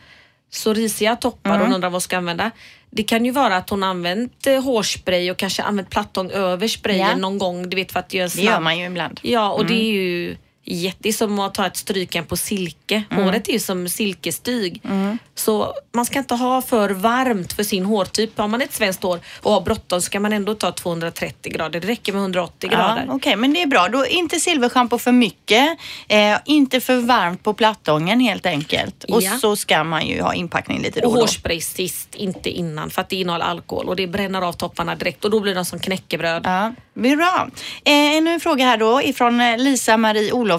så 0.50 0.75
risiga 0.75 1.17
toppar 1.17 1.50
Mm. 1.50 1.61
och 1.61 1.67
hon 1.67 1.75
undrar 1.75 1.88
vad 1.88 1.94
hon 1.94 2.00
ska 2.00 2.17
använda. 2.17 2.50
Det 2.90 3.02
kan 3.02 3.25
ju 3.25 3.31
vara 3.31 3.56
att 3.56 3.70
hon 3.70 3.82
använt 3.82 4.46
eh, 4.46 4.62
hårspray 4.64 5.31
och 5.31 5.37
kanske 5.37 5.62
använt 5.62 5.90
plattång 5.90 6.31
över 6.31 6.69
sprayen 6.69 7.08
Ja. 7.11 7.17
någon 7.17 7.38
gång, 7.38 7.70
du 7.70 7.76
vet 7.76 7.93
för 7.93 8.00
att 8.00 8.14
göra 8.14 8.25
en 8.25 8.31
Det 8.31 8.37
snabb 8.43 8.44
gör 8.52 8.61
man 8.61 8.79
ju 8.79 8.87
ibland. 8.87 9.20
Ja, 9.23 9.50
och 9.52 9.67
det 9.67 9.75
Mm. 9.75 9.87
är 9.87 9.90
ju 9.90 10.37
jätte, 10.75 10.99
det 11.00 11.09
är 11.09 11.12
som 11.12 11.38
att 11.38 11.55
ta 11.55 11.67
ett 11.67 11.76
stryken 11.76 12.25
på 12.26 12.37
silke. 12.37 13.03
Mm. 13.11 13.25
Håret 13.25 13.49
är 13.49 13.53
ju 13.53 13.59
som 13.59 13.88
silkestyg. 13.88 14.82
Så 15.35 15.75
man 15.94 16.05
ska 16.06 16.19
inte 16.19 16.35
ha 16.35 16.62
för 16.62 16.91
varmt 16.91 17.53
för 17.53 17.62
sin 17.62 17.85
hårtyp. 17.85 18.38
Har 18.38 18.49
man 18.49 18.62
ett 18.62 18.73
svenskt 18.75 19.03
hår 19.03 19.20
och 19.43 19.53
har 19.53 19.61
bråttom 19.61 20.00
så 20.03 20.11
kan 20.11 20.23
man 20.23 20.32
ändå 20.32 20.55
ta 20.55 20.73
230 20.73 21.53
grader. 21.53 21.81
Det 21.81 21.87
räcker 21.88 22.12
med 22.12 22.20
180 22.23 22.69
Ja, 22.73 22.76
grader. 22.79 23.06
Okej, 23.09 23.37
men 23.37 23.53
det 23.53 23.62
är 23.62 23.67
bra. 23.67 23.88
Då 23.88 24.06
inte 24.06 24.41
silverschampo 24.41 24.99
för 24.99 25.12
mycket, 25.12 25.79
eh, 26.09 26.37
inte 26.44 26.81
för 26.81 26.97
varmt 26.97 27.43
på 27.44 27.55
plattången 27.55 28.21
helt 28.21 28.47
enkelt. 28.47 29.05
Och 29.05 29.23
Ja. 29.23 29.38
så 29.38 29.56
ska 29.56 29.85
man 29.85 30.06
ju 30.06 30.23
ha 30.23 30.35
inpackning 30.35 30.82
lite 30.82 31.00
då 31.00 31.06
Och 31.06 31.12
och 31.12 31.17
då. 31.17 31.21
hårspray 31.23 31.61
sist, 31.61 32.14
inte 32.14 32.50
innan 32.50 32.91
för 32.91 33.00
att 33.00 33.09
det 33.09 33.17
innehåller 33.17 33.44
alkohol 33.44 33.88
och 33.88 33.97
det 33.97 34.06
bränner 34.06 34.43
av 34.43 34.53
topparna 34.53 34.94
direkt 34.94 35.25
och 35.25 35.31
då 35.31 35.41
blir 35.41 35.55
de 35.55 35.64
som 35.64 35.79
knäckebröd. 35.79 36.43
Ja, 36.44 36.73
bra. 36.94 37.49
Eh, 37.85 37.93
ännu 38.17 38.31
en 38.31 38.41
fråga 38.41 38.64
här 38.64 38.76
då 38.76 39.03
ifrån 39.03 39.41
eh, 39.41 39.59
Lisa-Marie 39.59 40.32
Olofsson. 40.32 40.57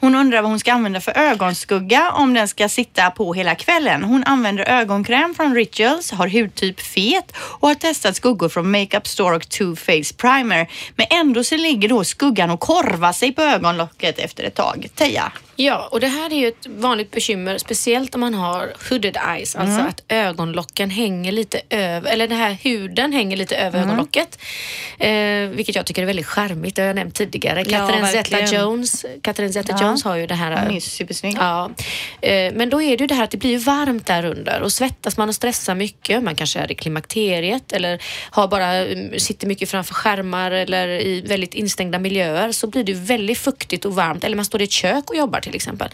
Hon 0.00 0.14
undrar 0.14 0.42
vad 0.42 0.50
hon 0.50 0.60
ska 0.60 0.72
använda 0.72 1.00
för 1.00 1.18
ögonskugga 1.18 2.10
om 2.10 2.34
den 2.34 2.48
ska 2.48 2.68
sitta 2.68 3.10
på 3.10 3.34
hela 3.34 3.54
kvällen. 3.54 4.04
Hon 4.04 4.24
använder 4.24 4.64
ögonkräm 4.64 5.34
från 5.34 5.54
Rituals, 5.54 6.10
har 6.10 6.28
hudtyp 6.28 6.80
fet 6.80 7.32
och 7.36 7.68
har 7.68 7.74
testat 7.74 8.16
skuggor 8.16 8.48
från 8.48 8.70
Makeup 8.70 9.06
Store 9.06 9.36
och 9.36 9.48
Too 9.48 9.76
Faced 9.76 10.16
Primer. 10.16 10.70
Men 10.96 11.06
ändå 11.10 11.44
så 11.44 11.56
ligger 11.56 11.88
då 11.88 12.04
skuggan 12.04 12.50
och 12.50 12.60
korvar 12.60 13.12
sig 13.12 13.32
på 13.32 13.42
ögonlocket 13.42 14.18
efter 14.18 14.44
ett 14.44 14.54
tag. 14.54 14.86
Teija? 14.94 15.32
Ja, 15.56 15.88
och 15.92 16.00
det 16.00 16.06
här 16.06 16.32
är 16.32 16.36
ju 16.36 16.48
ett 16.48 16.66
vanligt 16.66 17.10
bekymmer, 17.10 17.58
speciellt 17.58 18.14
om 18.14 18.20
man 18.20 18.34
har 18.34 18.72
hooded 18.90 19.16
eyes, 19.28 19.56
alltså 19.56 19.80
att 19.80 20.02
ögonlocken 20.08 20.90
hänger 20.90 21.32
lite 21.32 21.60
över, 21.70 22.10
eller 22.10 22.28
den 22.28 22.38
här 22.38 22.56
huden 22.62 23.12
hänger 23.12 23.36
lite 23.36 23.56
över 23.56 23.80
ögonlocket. 23.80 24.38
Eh, 24.98 25.48
vilket 25.48 25.74
jag 25.76 25.86
tycker 25.86 26.02
är 26.02 26.06
väldigt 26.06 26.26
charmigt, 26.26 26.76
det 26.76 26.82
har 26.82 26.86
jag 26.86 26.96
nämnt 26.96 27.14
tidigare. 27.14 27.64
Catherine 27.64 28.02
verkligen. 28.02 28.46
Zeta-Jones 28.46 29.04
Catherine 29.22 29.52
Zeta-Jones 29.52 30.04
har 30.04 30.16
ju 30.16 30.26
det 30.26 30.34
här. 30.34 30.66
Hon 30.66 30.76
är 30.76 30.80
supersnygg. 30.80 31.36
Ja, 31.40 31.70
eh, 32.20 32.52
men 32.54 32.70
då 32.70 32.82
är 32.82 32.96
det 32.96 33.02
ju 33.02 33.06
det 33.06 33.14
här 33.14 33.24
att 33.24 33.30
det 33.30 33.36
blir 33.36 33.58
varmt 33.58 34.06
där 34.06 34.24
under 34.24 34.60
och 34.62 34.72
svettas 34.72 35.16
man 35.16 35.28
och 35.28 35.34
stressar 35.34 35.74
mycket, 35.74 36.22
man 36.22 36.34
kanske 36.34 36.58
är 36.58 36.72
i 36.72 36.74
klimakteriet 36.74 37.72
eller 37.72 38.02
har 38.30 38.48
bara, 38.48 38.74
mm, 38.74 39.18
sitter 39.20 39.46
mycket 39.46 39.70
framför 39.70 39.94
skärmar 39.94 40.50
eller 40.50 40.88
i 40.88 41.20
väldigt 41.20 41.54
instängda 41.54 41.98
miljöer 41.98 42.52
så 42.52 42.66
blir 42.66 42.84
det 42.84 42.94
väldigt 42.94 43.38
fuktigt 43.38 43.84
och 43.84 43.94
varmt 43.94 44.24
eller 44.24 44.36
man 44.36 44.44
står 44.44 44.60
i 44.60 44.64
ett 44.64 44.72
kök 44.72 45.10
och 45.10 45.16
jobbar 45.16 45.40
till 45.46 45.54
exempel. 45.54 45.88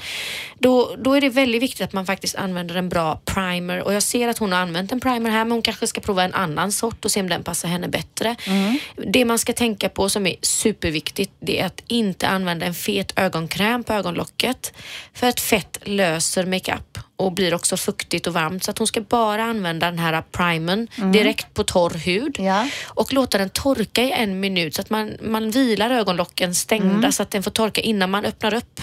Då, 0.58 0.96
då 0.99 1.14
är 1.14 1.20
det 1.20 1.28
väldigt 1.28 1.62
viktigt 1.62 1.81
att 1.81 1.93
man 1.93 2.06
faktiskt 2.06 2.37
använder 2.37 2.75
en 2.75 2.88
bra 2.88 3.20
primer 3.25 3.82
och 3.82 3.94
jag 3.94 4.02
ser 4.02 4.28
att 4.28 4.38
hon 4.38 4.52
har 4.52 4.58
använt 4.58 4.93
en 4.93 5.00
primer 5.00 5.31
här 5.31 5.44
men 5.44 5.52
hon 5.52 5.62
kanske 5.62 5.87
ska 5.87 6.00
prova 6.00 6.22
en 6.25 6.34
annan 6.34 6.72
sort 6.72 7.04
och 7.04 7.10
se 7.10 7.20
om 7.20 7.28
den 7.28 7.43
passar 7.43 7.69
henne 7.69 7.88
bättre. 7.88 8.37
Det 8.96 9.25
man 9.25 9.38
ska 9.38 9.52
tänka 9.52 9.88
på 9.88 10.08
som 10.08 10.26
är 10.26 10.37
superviktigt 10.43 11.32
det 11.40 11.60
är 11.60 11.66
att 11.66 11.82
inte 11.87 12.28
använda 12.28 12.66
en 12.66 12.75
fet 12.75 13.19
ögonkräm 13.19 13.84
på 13.84 13.93
ögonlocket 13.93 14.72
för 15.14 15.26
att 15.26 15.40
fett 15.40 15.78
löser 15.82 16.46
makeup 16.46 16.98
och 17.24 17.32
blir 17.32 17.54
också 17.54 17.76
fuktigt 17.76 18.26
och 18.26 18.32
varmt 18.34 18.64
så 18.64 18.70
att 18.70 18.78
hon 18.78 18.86
ska 18.86 19.00
bara 19.00 19.44
använda 19.44 19.86
den 19.90 19.98
här 19.98 20.22
primern 20.32 20.88
direkt 21.12 21.54
på 21.54 21.64
torr 21.64 21.90
hud 21.90 22.36
Ja. 22.38 22.69
och 22.84 23.12
låta 23.12 23.38
den 23.38 23.50
torka 23.50 24.02
i 24.02 24.10
en 24.12 24.40
minut 24.40 24.74
så 24.74 24.80
att 24.80 24.90
man, 24.90 25.12
man 25.22 25.50
vilar 25.50 25.90
ögonlocken 25.90 26.54
stängda 26.54 27.12
så 27.12 27.22
att 27.22 27.30
den 27.30 27.42
får 27.42 27.50
torka 27.50 27.80
innan 27.80 28.10
man 28.10 28.24
öppnar 28.24 28.54
upp. 28.54 28.80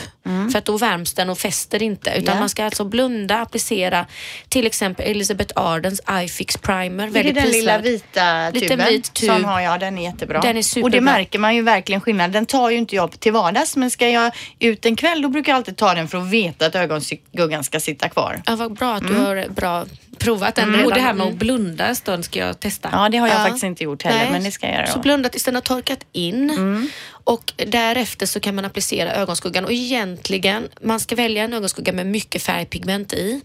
För 0.52 0.58
att 0.60 0.66
då 0.66 0.78
värms 0.78 1.14
den 1.14 1.30
och 1.30 1.38
fäster 1.38 1.84
inte. 1.84 2.10
Utan 2.10 2.34
Ja. 2.36 2.40
man 2.40 2.50
ska 2.50 2.66
alltså 2.66 2.84
blunda, 2.84 3.38
applicera 3.42 4.06
till 4.50 4.66
exempel 4.68 5.06
Elizabeth 5.12 5.54
Ardens 5.56 6.02
iFix 6.24 6.58
Primer. 6.58 7.04
Det 7.08 7.10
är 7.20 7.24
Väldigt 7.24 7.36
den 7.36 7.52
lilla 7.52 7.80
prisvärd. 7.80 7.84
vita 7.84 8.50
Liten 8.50 8.70
tuben. 8.70 8.88
vit 8.88 9.14
tub. 9.14 9.30
Sån 9.30 9.46
har 9.46 9.60
jag, 9.62 9.80
den 9.80 9.98
är 9.98 10.04
jättebra. 10.04 10.42
Den 10.42 10.56
är 10.56 10.60
Och 10.60 10.66
superbra. 10.66 10.90
det 11.00 11.02
märker 11.02 11.40
man 11.40 11.56
ju 11.56 11.62
verkligen 11.62 12.02
skillnad. 12.02 12.32
Den 12.32 12.46
tar 12.46 12.70
ju 12.70 12.78
inte 12.78 12.96
jag 12.96 13.20
till 13.20 13.32
vardags 13.32 13.76
men 13.76 13.92
ska 13.92 14.10
jag 14.10 14.32
ut 14.60 14.86
en 14.86 14.96
kväll 14.96 15.22
då 15.22 15.30
brukar 15.30 15.52
jag 15.52 15.58
alltid 15.58 15.78
ta 15.78 15.94
den 15.94 16.08
för 16.08 16.18
att 16.18 16.30
veta 16.30 16.66
att 16.66 16.76
ögonskuggan 16.76 17.64
ska 17.64 17.80
sitta 17.80 18.10
kvar. 18.10 18.29
Ja, 18.46 18.56
vad 18.56 18.74
bra 18.74 18.96
att 18.96 19.08
du 19.08 19.16
har 19.16 19.50
bra 19.50 19.86
provat 20.20 20.56
den 20.56 20.70
redan. 20.72 20.86
Och 20.86 20.94
det 20.94 21.00
här 21.02 21.14
med 21.14 21.22
Mm. 21.22 21.34
att 21.34 21.40
blunda 21.40 21.86
en 21.88 21.96
stund 21.96 22.26
ska 22.26 22.40
jag 22.40 22.60
testa. 22.60 22.90
Ja, 22.92 23.10
det 23.10 23.18
har 23.18 23.28
jag 23.28 23.40
Ja. 23.40 23.44
faktiskt 23.44 23.64
inte 23.64 23.84
gjort 23.84 24.04
heller 24.04 24.18
Nej. 24.20 24.32
men 24.32 24.44
det 24.44 24.52
ska 24.52 24.66
jag 24.68 24.76
göra. 24.76 24.88
Så 24.88 25.00
blunda 25.00 25.30
tills 25.30 25.44
den 25.44 25.56
har 25.56 25.62
torkat 25.62 26.00
in 26.12 26.90
och 27.24 27.54
därefter 27.68 28.26
så 28.26 28.40
kan 28.40 28.56
man 28.56 28.66
applicera 28.66 29.14
ögonskuggan 29.14 29.66
och 29.66 29.72
egentligen 29.72 30.68
man 30.82 31.00
ska 31.00 31.16
välja 31.16 31.44
en 31.44 31.54
ögonskugga 31.54 31.94
med 31.94 32.06
mycket 32.06 32.44
färgpigment 32.44 33.14
i 33.14 33.42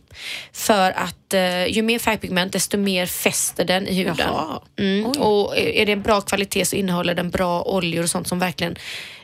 för 0.52 0.90
att 0.90 1.34
eh, 1.34 1.66
ju 1.66 1.82
mer 1.82 1.98
färgpigment 1.98 2.52
desto 2.52 2.78
mer 2.78 3.06
fäster 3.06 3.64
den 3.64 3.86
i 3.88 3.94
huden. 3.94 4.28
Mm. 4.78 5.06
Och 5.06 5.58
är 5.58 5.86
det 5.86 5.92
en 5.92 6.02
bra 6.02 6.20
kvalitet 6.20 6.64
så 6.64 6.76
innehåller 6.76 7.14
den 7.14 7.30
bra 7.30 7.62
oljor 7.62 8.02
och 8.02 8.10
sånt 8.10 8.28
som 8.28 8.38
verkligen 8.38 8.76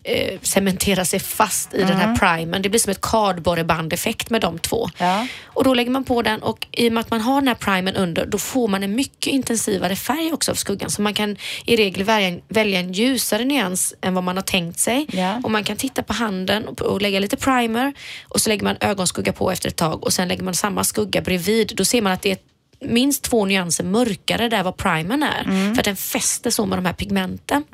eh, 0.05 0.39
cementerar 0.43 1.05
sig 1.05 1.21
fast 1.21 1.75
i 1.75 1.79
den 1.79 1.97
här 1.97 2.17
primern. 2.17 2.63
Det 2.63 2.69
blir 2.69 2.81
som 2.81 2.91
ett 2.91 3.01
kardborreband-effekt 3.01 4.31
med 4.31 4.41
de 4.41 4.59
två. 4.59 4.89
Ja. 4.99 5.27
Och 5.47 5.65
då 5.65 5.75
lägger 5.75 5.91
man 5.91 6.05
på 6.05 6.23
den 6.23 6.43
och 6.43 6.67
i 6.73 6.89
och 6.89 6.93
med 6.93 7.01
att 7.01 7.11
man 7.11 7.21
har 7.21 7.40
den 7.41 7.49
här 7.49 7.55
primern 7.55 7.95
under 7.95 8.27
då 8.27 8.39
får 8.39 8.69
man 8.69 8.83
en 8.83 8.95
mycket 8.95 9.27
intensivare 9.27 9.97
färg 9.97 10.33
också 10.33 10.51
av 10.51 10.55
skuggan. 10.55 10.91
Så 10.91 11.03
man 11.03 11.15
kan 11.15 11.37
i 11.65 11.77
regel 11.77 12.05
välja 12.05 12.29
en, 12.29 12.41
välja 12.49 12.81
en 12.81 12.93
ljusare 12.93 13.45
nyans 13.45 13.95
än 14.01 14.15
vad 14.15 14.25
man 14.25 14.37
har 14.37 14.43
tänkt 14.43 14.79
sig. 14.79 15.07
Ja. 15.13 15.41
Och 15.45 15.51
man 15.51 15.65
kan 15.65 15.77
titta 15.77 16.03
på 16.03 16.13
handen 16.13 16.69
och, 16.69 16.81
och 16.81 17.03
lägga 17.03 17.21
lite 17.21 17.37
primer 17.37 17.93
och 18.29 18.41
så 18.41 18.49
lägger 18.49 18.65
man 18.65 18.77
ögonskugga 18.81 19.33
på 19.33 19.51
efter 19.51 19.69
ett 19.69 19.77
tag 19.77 20.05
och 20.05 20.13
sen 20.13 20.29
lägger 20.29 20.43
man 20.43 20.55
samma 20.55 20.85
skugga 20.85 21.21
bredvid. 21.21 21.73
Då 21.77 21.85
ser 21.85 22.03
man 22.03 22.13
att 22.13 22.23
det 22.23 22.31
är 22.31 22.39
minst 22.81 23.23
två 23.23 23.45
nyanser 23.45 23.85
mörkare 23.85 24.49
där 24.49 24.63
vad 24.63 24.77
primern 24.77 25.23
är. 25.23 25.45
För 25.75 25.81
att 25.81 25.85
den 25.85 25.97
fäster 25.97 26.51
så 26.51 26.67
med 26.67 26.79
de 26.79 26.87
här 26.87 26.93
pigmenten. 26.93 27.65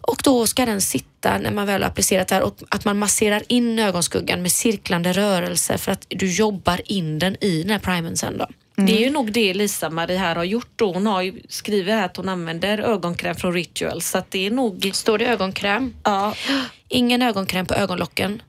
Och 0.00 0.20
då 0.24 0.46
ska 0.46 0.66
den 0.66 0.80
sitta 0.80 1.38
när 1.38 1.50
man 1.50 1.66
väl 1.66 1.82
har 1.82 1.88
applicerat 1.88 2.28
det 2.28 2.34
här 2.34 2.42
och 2.42 2.56
att 2.68 2.84
man 2.84 2.98
masserar 2.98 3.42
in 3.48 3.78
ögonskuggan 3.78 4.42
med 4.42 4.52
cirklande 4.52 5.12
rörelser 5.12 5.76
för 5.76 5.92
att 5.92 6.06
du 6.08 6.32
jobbar 6.32 6.80
in 6.84 7.18
den 7.18 7.36
i 7.44 7.62
den 7.62 7.70
här 7.70 7.78
primern 7.78 8.16
sen 8.16 8.38
då. 8.38 8.46
Det 8.76 8.96
är 8.96 9.00
ju 9.00 9.10
nog 9.10 9.32
det 9.32 9.54
Lisa-Marie 9.54 10.18
här 10.18 10.36
har 10.36 10.44
gjort 10.44 10.72
då. 10.76 10.92
Hon 10.92 11.06
har 11.06 11.22
ju 11.22 11.42
skrivit 11.48 11.94
här 11.94 12.04
att 12.04 12.16
hon 12.16 12.28
använder 12.28 12.78
ögonkräm 12.78 13.34
från 13.34 13.52
Rituals 13.52 14.10
så 14.10 14.18
att 14.18 14.30
det 14.30 14.46
är 14.46 14.50
nog... 14.50 14.90
Står 14.94 15.18
det 15.18 15.26
ögonkräm? 15.26 15.94
Ja, 16.02 16.34
Ingen 16.88 17.22
ögonkräm 17.22 17.66
på 17.66 17.74
ögonlocken. 17.74 18.42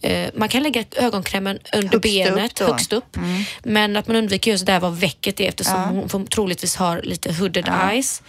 Eh, 0.00 0.30
man 0.34 0.48
kan 0.48 0.62
lägga 0.62 0.84
ögonkrämen 0.96 1.58
under 1.74 1.88
Högst 1.88 2.02
benet, 2.02 2.60
upp 2.60 2.68
högst 2.68 2.92
upp. 2.92 3.16
Men 3.64 3.96
att 3.96 4.06
man 4.06 4.16
undviker 4.16 4.50
just 4.50 4.66
där 4.66 4.80
var 4.80 4.90
väcket 4.90 5.40
är 5.40 5.48
eftersom 5.48 5.82
hon 5.82 6.08
får- 6.08 6.24
troligtvis 6.24 6.76
har 6.76 7.00
lite 7.02 7.32
hooded 7.32 7.68
eyes. 7.90 8.22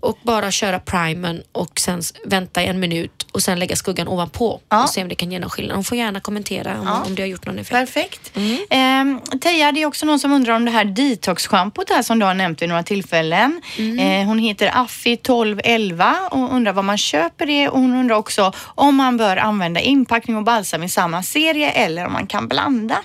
Och 0.00 0.18
bara 0.22 0.50
köra 0.50 0.78
primern 0.78 1.42
och 1.52 1.80
sen 1.80 2.02
vänta 2.24 2.62
en 2.62 2.80
minut 2.80 3.26
och 3.32 3.42
sen 3.42 3.58
lägga 3.58 3.76
skuggan 3.76 4.08
ovanpå 4.08 4.60
Ja. 4.68 4.82
och 4.82 4.88
se 4.90 5.02
om 5.02 5.08
det 5.08 5.14
kan 5.14 5.32
ge 5.32 5.38
någon 5.38 5.50
skillnad. 5.50 5.74
Hon 5.76 5.84
får 5.84 5.98
gärna 5.98 6.20
kommentera 6.20 6.80
om, 6.80 6.88
om 7.06 7.14
det 7.14 7.22
har 7.22 7.26
gjort 7.28 7.46
någon 7.46 7.58
effekt. 7.58 7.70
Perfekt. 7.72 8.32
Eh, 8.70 9.38
Teija, 9.40 9.72
det 9.72 9.82
är 9.82 9.86
också 9.86 10.06
någon 10.06 10.18
som 10.20 10.32
undrar 10.32 10.54
om 10.54 10.64
det 10.64 10.70
här 10.70 10.84
detox-schampot 10.84 11.88
här 11.90 12.02
som 12.02 12.18
du 12.18 12.26
har 12.26 12.34
nämnt 12.34 12.62
vid 12.62 12.68
några 12.68 12.82
tillfällen. 12.82 13.60
Eh, 14.00 14.26
hon 14.26 14.38
heter 14.38 14.70
Affi 14.74 15.16
1211 15.16 16.16
och 16.30 16.54
undrar 16.54 16.72
var 16.72 16.82
man 16.82 16.98
köper 16.98 17.46
det 17.46 17.68
och 17.68 17.80
hon 17.80 17.94
undrar 17.96 18.16
också 18.16 18.52
om 18.58 18.94
man 18.96 19.16
bör 19.16 19.36
använda 19.36 19.80
inpackning 19.80 20.36
och 20.36 20.44
balsam 20.44 20.81
i 20.84 20.88
samma 20.88 21.22
serie 21.22 21.70
eller 21.70 22.06
om 22.06 22.12
man 22.12 22.26
kan 22.26 22.48
blanda. 22.48 22.96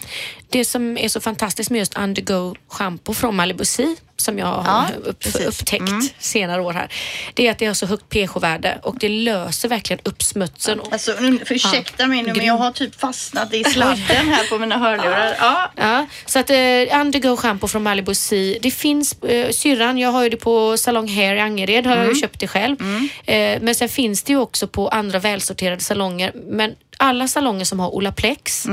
Det 0.50 0.66
som 0.66 0.98
är 0.98 1.10
så 1.10 1.22
fantastiskt 1.22 1.70
med 1.72 1.80
just 1.80 1.98
Undergo 1.98 2.56
shampoo 2.70 3.14
från 3.14 3.36
Malibu 3.36 3.66
Sea 3.66 3.96
som 4.20 4.40
jag 4.40 4.46
har 4.48 4.64
Ja, 4.66 4.88
upp, 5.10 5.20
precis. 5.20 5.36
Mm. 5.36 5.48
upptäckt 5.50 6.16
senare 6.24 6.62
år 6.62 6.74
här. 6.74 6.90
Det 7.34 7.48
är 7.48 7.52
att 7.52 7.58
det 7.58 7.66
har 7.66 7.74
så 7.74 7.86
högt 7.86 8.10
pH-värde 8.10 8.80
och 8.84 8.96
det 9.00 9.10
löser 9.10 9.70
verkligen 9.70 10.00
upp 10.04 10.24
smutsen. 10.24 10.82
Alltså, 10.92 11.14
nu- 11.20 11.40
ursäkta 11.50 12.08
mig 12.08 12.24
nu 12.24 12.34
men 12.34 12.46
jag 12.46 12.54
har 12.54 12.72
typ 12.72 13.00
fastnat 13.00 13.54
i 13.54 13.64
sladden 13.64 14.28
här 14.30 14.50
på 14.50 14.58
mina 14.58 14.78
hörlurar. 14.78 15.36
Ja. 15.40 15.72
Ja, 15.76 16.06
så 16.26 16.40
att 16.40 16.50
eh, 16.50 17.00
Undergo 17.02 17.38
shampoo 17.38 17.68
från 17.68 17.84
Malibu 17.84 18.16
Sea. 18.16 18.58
Det 18.62 18.72
finns 18.72 19.22
eh, 19.24 19.50
syrran, 19.52 19.98
jag 19.98 20.12
har 20.12 20.24
ju 20.24 20.30
det 20.30 20.38
på 20.38 20.78
Salong 20.78 21.08
Hair 21.08 21.36
i 21.36 21.40
Angered, 21.40 21.86
har 21.86 21.94
Mm. 21.94 22.06
jag 22.06 22.14
ju 22.16 22.22
köpt 22.22 22.40
det 22.40 22.48
själv. 22.48 22.78
Eh, 23.26 23.62
men 23.62 23.76
sen 23.76 23.90
finns 23.90 24.24
det 24.24 24.34
ju 24.34 24.40
också 24.40 24.68
på 24.68 24.88
andra 24.88 25.20
välsorterade 25.20 25.82
salonger. 25.84 26.32
Men 26.48 26.76
alla 26.98 27.28
salonger 27.28 27.66
som 27.66 27.80
har 27.80 27.96
Olaplex 27.96 28.68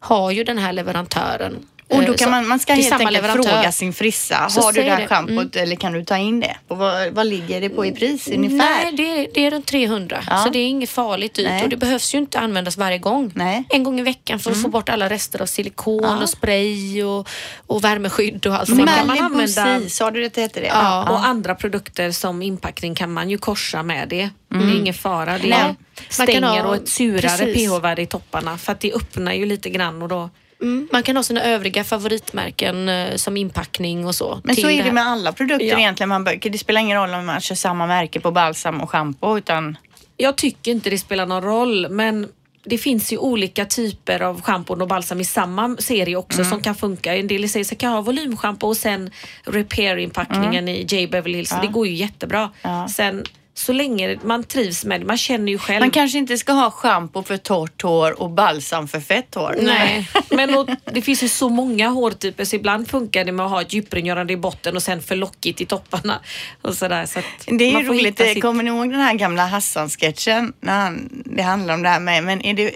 har 0.00 0.30
ju 0.30 0.44
den 0.44 0.58
här 0.58 0.72
leverantören. 0.72 1.66
Mm. 1.90 2.00
Och 2.00 2.06
då 2.06 2.12
Eh, 2.12 2.16
kan 2.18 2.26
så 2.26 2.30
man, 2.30 2.48
man 2.48 2.58
ska 2.58 2.72
helt 2.72 2.92
enkelt 2.92 3.12
leverantör. 3.12 3.42
fråga 3.50 3.72
sin 3.72 3.92
frissa. 3.92 4.48
Så 4.50 4.60
har 4.60 4.72
du 4.72 4.82
det 4.82 4.90
här 4.90 4.96
det. 4.96 5.04
Mm. 5.04 5.08
schampot 5.36 5.56
eller 5.56 5.76
kan 5.76 5.92
du 5.92 6.04
ta 6.04 6.16
in 6.16 6.40
det? 6.40 6.56
Och 6.68 6.78
vad, 6.78 7.12
vad 7.12 7.26
ligger 7.26 7.60
det 7.60 7.68
på 7.68 7.86
i 7.86 7.92
pris 7.92 8.28
ungefär? 8.28 8.56
Nej, 8.56 8.92
det 8.92 9.02
är, 9.02 9.28
det 9.34 9.46
är 9.46 9.50
runt 9.50 9.66
300. 9.66 10.24
Ja. 10.30 10.36
Så 10.38 10.48
det 10.50 10.58
är 10.58 10.66
inget 10.66 10.90
farligt 10.90 11.34
dyrt 11.34 11.46
Nej. 11.48 11.62
och 11.62 11.68
det 11.68 11.76
behövs 11.76 12.14
ju 12.14 12.18
inte 12.18 12.38
användas 12.40 12.76
varje 12.76 12.98
gång. 12.98 13.32
Nej. 13.34 13.54
Mm. 13.54 13.64
En 13.68 13.82
gång 13.82 14.00
i 14.00 14.02
veckan 14.02 14.38
för 14.38 14.50
att 14.50 14.62
få 14.62 14.68
bort 14.68 14.88
alla 14.88 15.08
rester 15.10 15.42
av 15.42 15.46
silikon 15.46 16.22
och 16.22 16.28
spray 16.28 17.02
och, 17.04 17.28
och 17.66 17.84
värmeskydd 17.84 18.46
och 18.46 18.54
allt. 18.54 18.68
Kan 18.68 18.84
man 18.84 19.10
använda- 19.18 19.46
Sea, 19.46 19.80
sa 19.88 20.10
du 20.10 20.20
det 20.28 20.36
heter 20.40 20.60
det? 20.60 20.66
Ja. 20.66 21.10
Och 21.10 21.26
andra 21.26 21.54
produkter 21.54 22.10
som 22.10 22.42
inpackning 22.42 22.94
kan 22.94 23.12
man 23.12 23.30
ju 23.30 23.38
korsa 23.38 23.82
med 23.82 24.08
det. 24.08 24.30
Det 24.50 24.56
är 24.56 24.76
ingen 24.80 24.94
fara. 24.94 25.38
Det 25.38 25.48
Nej. 25.48 25.52
är 25.58 25.64
Man 25.66 25.76
kan 25.96 26.26
stänger 26.26 26.40
ha- 26.62 26.62
och 26.68 26.74
ett 26.76 26.88
surare 26.88 27.54
pH-värde 27.54 28.02
i 28.02 28.06
topparna 28.06 28.58
för 28.58 28.72
att 28.72 28.80
det 28.80 28.92
öppnar 28.92 29.32
ju 29.32 29.46
lite 29.46 29.70
grann 29.70 30.02
och 30.02 30.08
då 30.08 30.30
Mm, 30.62 30.88
man 30.92 31.02
kan 31.02 31.16
ha 31.16 31.22
sina 31.22 31.42
övriga 31.44 31.84
favoritmärken 31.84 32.88
eh, 32.88 33.14
som 33.16 33.36
inpackning 33.36 34.06
och 34.06 34.14
så. 34.14 34.40
Men 34.44 34.56
så 34.56 34.70
är 34.70 34.76
det 34.76 34.82
här. 34.82 34.92
med 34.92 35.06
alla 35.06 35.32
produkter 35.32 35.66
Ja. 35.66 35.78
egentligen. 35.78 36.08
Man 36.08 36.24
bör, 36.24 36.50
det 36.50 36.58
spelar 36.58 36.80
ingen 36.80 36.98
roll 36.98 37.14
om 37.14 37.26
man 37.26 37.40
kör 37.40 37.54
samma 37.54 37.86
märke 37.86 38.20
på 38.20 38.30
balsam 38.30 38.80
och 38.80 38.90
schampo 38.90 39.38
utan 39.38 39.76
Jag 40.16 40.36
tycker 40.36 40.70
inte 40.70 40.90
det 40.90 40.98
spelar 40.98 41.26
någon 41.26 41.42
roll 41.42 41.88
men 41.90 42.28
det 42.64 42.78
finns 42.78 43.12
ju 43.12 43.18
olika 43.18 43.64
typer 43.64 44.22
av 44.22 44.42
schampon 44.42 44.82
och 44.82 44.88
balsam 44.88 45.20
i 45.20 45.24
samma 45.24 45.76
serie 45.76 46.16
också 46.16 46.44
som 46.44 46.62
kan 46.62 46.74
funka. 46.74 47.16
En 47.16 47.26
del 47.26 47.48
säger 47.48 47.64
så 47.64 47.74
kan 47.74 47.88
jag 47.88 47.94
ha 47.96 48.02
volymschampo 48.02 48.66
och 48.68 48.76
sen 48.76 49.10
repair-inpackningen 49.44 50.68
i 50.68 50.86
J. 50.88 51.06
Beverly 51.06 51.36
Hills. 51.36 51.54
Det 51.62 51.66
går 51.66 51.86
ju 51.86 51.94
jättebra. 51.94 52.50
Ja. 52.62 52.88
Sen 52.88 53.24
så 53.58 53.72
länge 53.72 54.18
man 54.22 54.44
trivs 54.44 54.84
med 54.84 55.00
det, 55.00 55.06
man 55.06 55.18
känner 55.18 55.52
ju 55.52 55.58
själv. 55.58 55.80
man 55.80 55.90
kanske 55.90 56.18
inte 56.18 56.38
ska 56.38 56.52
ha 56.52 56.70
schampo 56.70 57.22
för 57.22 57.36
torrt 57.36 57.82
hår 57.82 58.22
och 58.22 58.30
balsam 58.30 58.88
för 58.88 59.00
fett 59.00 59.34
hår. 59.34 59.56
Nej, 59.62 60.08
men 60.30 60.54
och, 60.54 60.68
det 60.92 61.02
finns 61.02 61.22
ju 61.22 61.28
så 61.28 61.48
många 61.48 61.88
hårtyper 61.88 62.44
så 62.44 62.56
ibland 62.56 62.88
funkar 62.90 63.24
det 63.24 63.32
med 63.32 63.46
att 63.46 63.52
ha 63.52 63.60
ett 63.60 63.72
djuprengörande 63.72 64.32
i 64.32 64.36
botten 64.36 64.76
och 64.76 64.82
sen 64.82 65.02
för 65.02 65.16
lockigt 65.16 65.60
i 65.60 65.66
topparna. 65.66 66.20
Och 66.62 66.74
sådär, 66.74 67.06
så 67.06 67.20
Det 67.46 67.64
är 67.64 67.80
ju 67.80 67.88
roligt. 67.88 68.18
Sitt... 68.18 68.42
Kommer 68.42 68.62
ni 68.62 68.70
ihåg 68.70 68.90
den 68.90 69.00
här 69.00 69.14
gamla 69.14 69.46
Hassan-sketchen? 69.46 70.52
När 70.60 70.80
han, 70.80 71.08
det 71.24 71.42
handlar 71.42 71.74
om 71.74 71.82
det 71.82 71.88
här 71.88 72.00
med, 72.00 72.24
men 72.24 72.42
är 72.44 72.54
det 72.54 72.70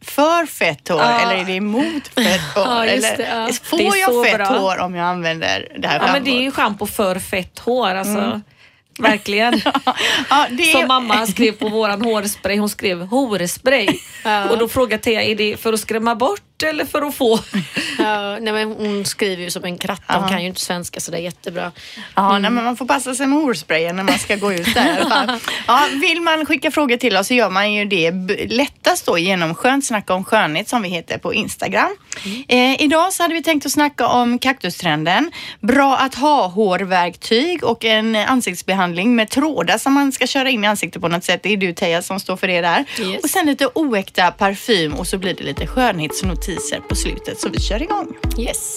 för 0.00 0.46
fett 0.46 0.88
hår 0.88 0.98
Ja. 1.00 1.20
eller 1.20 1.34
är 1.34 1.44
det 1.44 1.52
emot 1.52 2.08
fett 2.14 2.40
hår? 2.54 2.64
Ja, 2.64 2.84
eller, 2.84 3.16
det, 3.16 3.28
ja. 3.28 3.48
Får 3.62 3.78
Det 3.78 3.84
jag 3.84 4.26
fett 4.26 4.36
bra. 4.36 4.46
hår 4.58 4.78
om 4.78 4.94
jag 4.94 5.06
använder 5.06 5.68
det 5.78 5.88
här 5.88 6.00
Ja 6.06 6.12
men 6.12 6.24
det 6.24 6.30
är 6.30 6.40
ju 6.42 6.50
schampo 6.50 6.86
för 6.86 7.18
fett 7.18 7.58
hår 7.58 7.94
alltså. 7.94 8.40
Verkligen. 8.98 9.60
ja, 10.30 10.46
det. 10.50 10.72
Som 10.72 10.86
mamma 10.86 11.26
skrev 11.26 11.52
på 11.52 11.68
våran 11.68 12.02
hårspray, 12.02 12.58
hon 12.58 12.68
skrev 12.68 13.00
hårspray. 13.00 13.88
Och 14.50 14.58
då 14.58 14.68
frågade 14.68 15.02
Thea, 15.02 15.22
är 15.22 15.34
det 15.34 15.56
för 15.56 15.72
att 15.72 15.80
skrämma 15.80 16.14
bort 16.14 16.47
eller 16.66 16.84
för 16.84 17.02
att 17.02 17.14
få? 17.14 17.38
Ja, 18.00 18.38
nej, 18.40 18.52
men 18.52 18.72
hon 18.72 19.04
skriver 19.04 19.42
ju 19.42 19.50
som 19.50 19.64
en 19.64 19.78
kratta. 19.78 20.18
Hon 20.18 20.28
kan 20.28 20.40
ju 20.42 20.48
inte 20.48 20.60
svenska 20.60 21.00
så 21.00 21.10
det 21.10 21.16
är 21.16 21.20
jättebra. 21.20 21.72
Ja, 22.14 22.38
nej, 22.38 22.50
men 22.50 22.64
man 22.64 22.76
får 22.76 22.86
passa 22.86 23.14
sig 23.14 23.26
med 23.26 23.38
hårsprayen 23.38 23.96
när 23.96 24.04
man 24.04 24.18
ska 24.18 24.36
gå 24.36 24.52
ut 24.52 24.74
där. 24.74 24.98
Ja, 25.66 25.86
vill 26.00 26.20
man 26.20 26.46
skicka 26.46 26.70
frågor 26.70 26.96
till 26.96 27.16
oss 27.16 27.26
så 27.26 27.34
gör 27.34 27.50
man 27.50 27.72
ju 27.72 27.84
det 27.84 28.10
lättast 28.50 29.06
då 29.06 29.18
genom 29.18 29.54
Skönt 29.54 29.86
snacka 29.86 30.14
om 30.14 30.24
skönhet 30.24 30.68
som 30.68 30.82
vi 30.82 30.88
heter 30.88 31.18
på 31.18 31.34
Instagram. 31.34 31.96
Eh, 32.48 32.82
idag 32.82 33.12
så 33.12 33.22
hade 33.22 33.34
vi 33.34 33.42
tänkt 33.42 33.66
att 33.66 33.72
snacka 33.72 34.06
om 34.08 34.38
kaktustrenden. 34.38 35.30
Bra 35.60 35.96
att 35.96 36.14
ha 36.14 36.46
hårverktyg 36.46 37.64
och 37.64 37.84
en 37.84 38.16
ansiktsbehandling 38.16 39.16
med 39.16 39.30
trådar 39.30 39.78
som 39.78 39.92
man 39.92 40.12
ska 40.12 40.26
köra 40.26 40.50
in 40.50 40.64
i 40.64 40.66
ansiktet 40.66 41.02
på 41.02 41.08
något 41.08 41.24
sätt. 41.24 41.42
Det 41.42 41.52
är 41.52 41.56
du 41.56 41.72
Teija 41.72 42.02
som 42.02 42.20
står 42.20 42.36
för 42.36 42.46
det 42.46 42.60
där. 42.60 42.84
Yes. 43.00 43.22
Och 43.22 43.30
sen 43.30 43.46
lite 43.46 43.66
oäkta 43.74 44.30
parfym 44.30 44.94
och 44.94 45.06
så 45.06 45.18
blir 45.18 45.34
det 45.34 45.44
lite 45.44 45.66
skönhetsnotiser 46.48 46.80
på 46.88 46.94
slutet 46.94 47.40
så 47.40 47.48
vi 47.48 47.60
kör 47.60 47.82
igång. 47.82 48.08
Yes. 48.38 48.74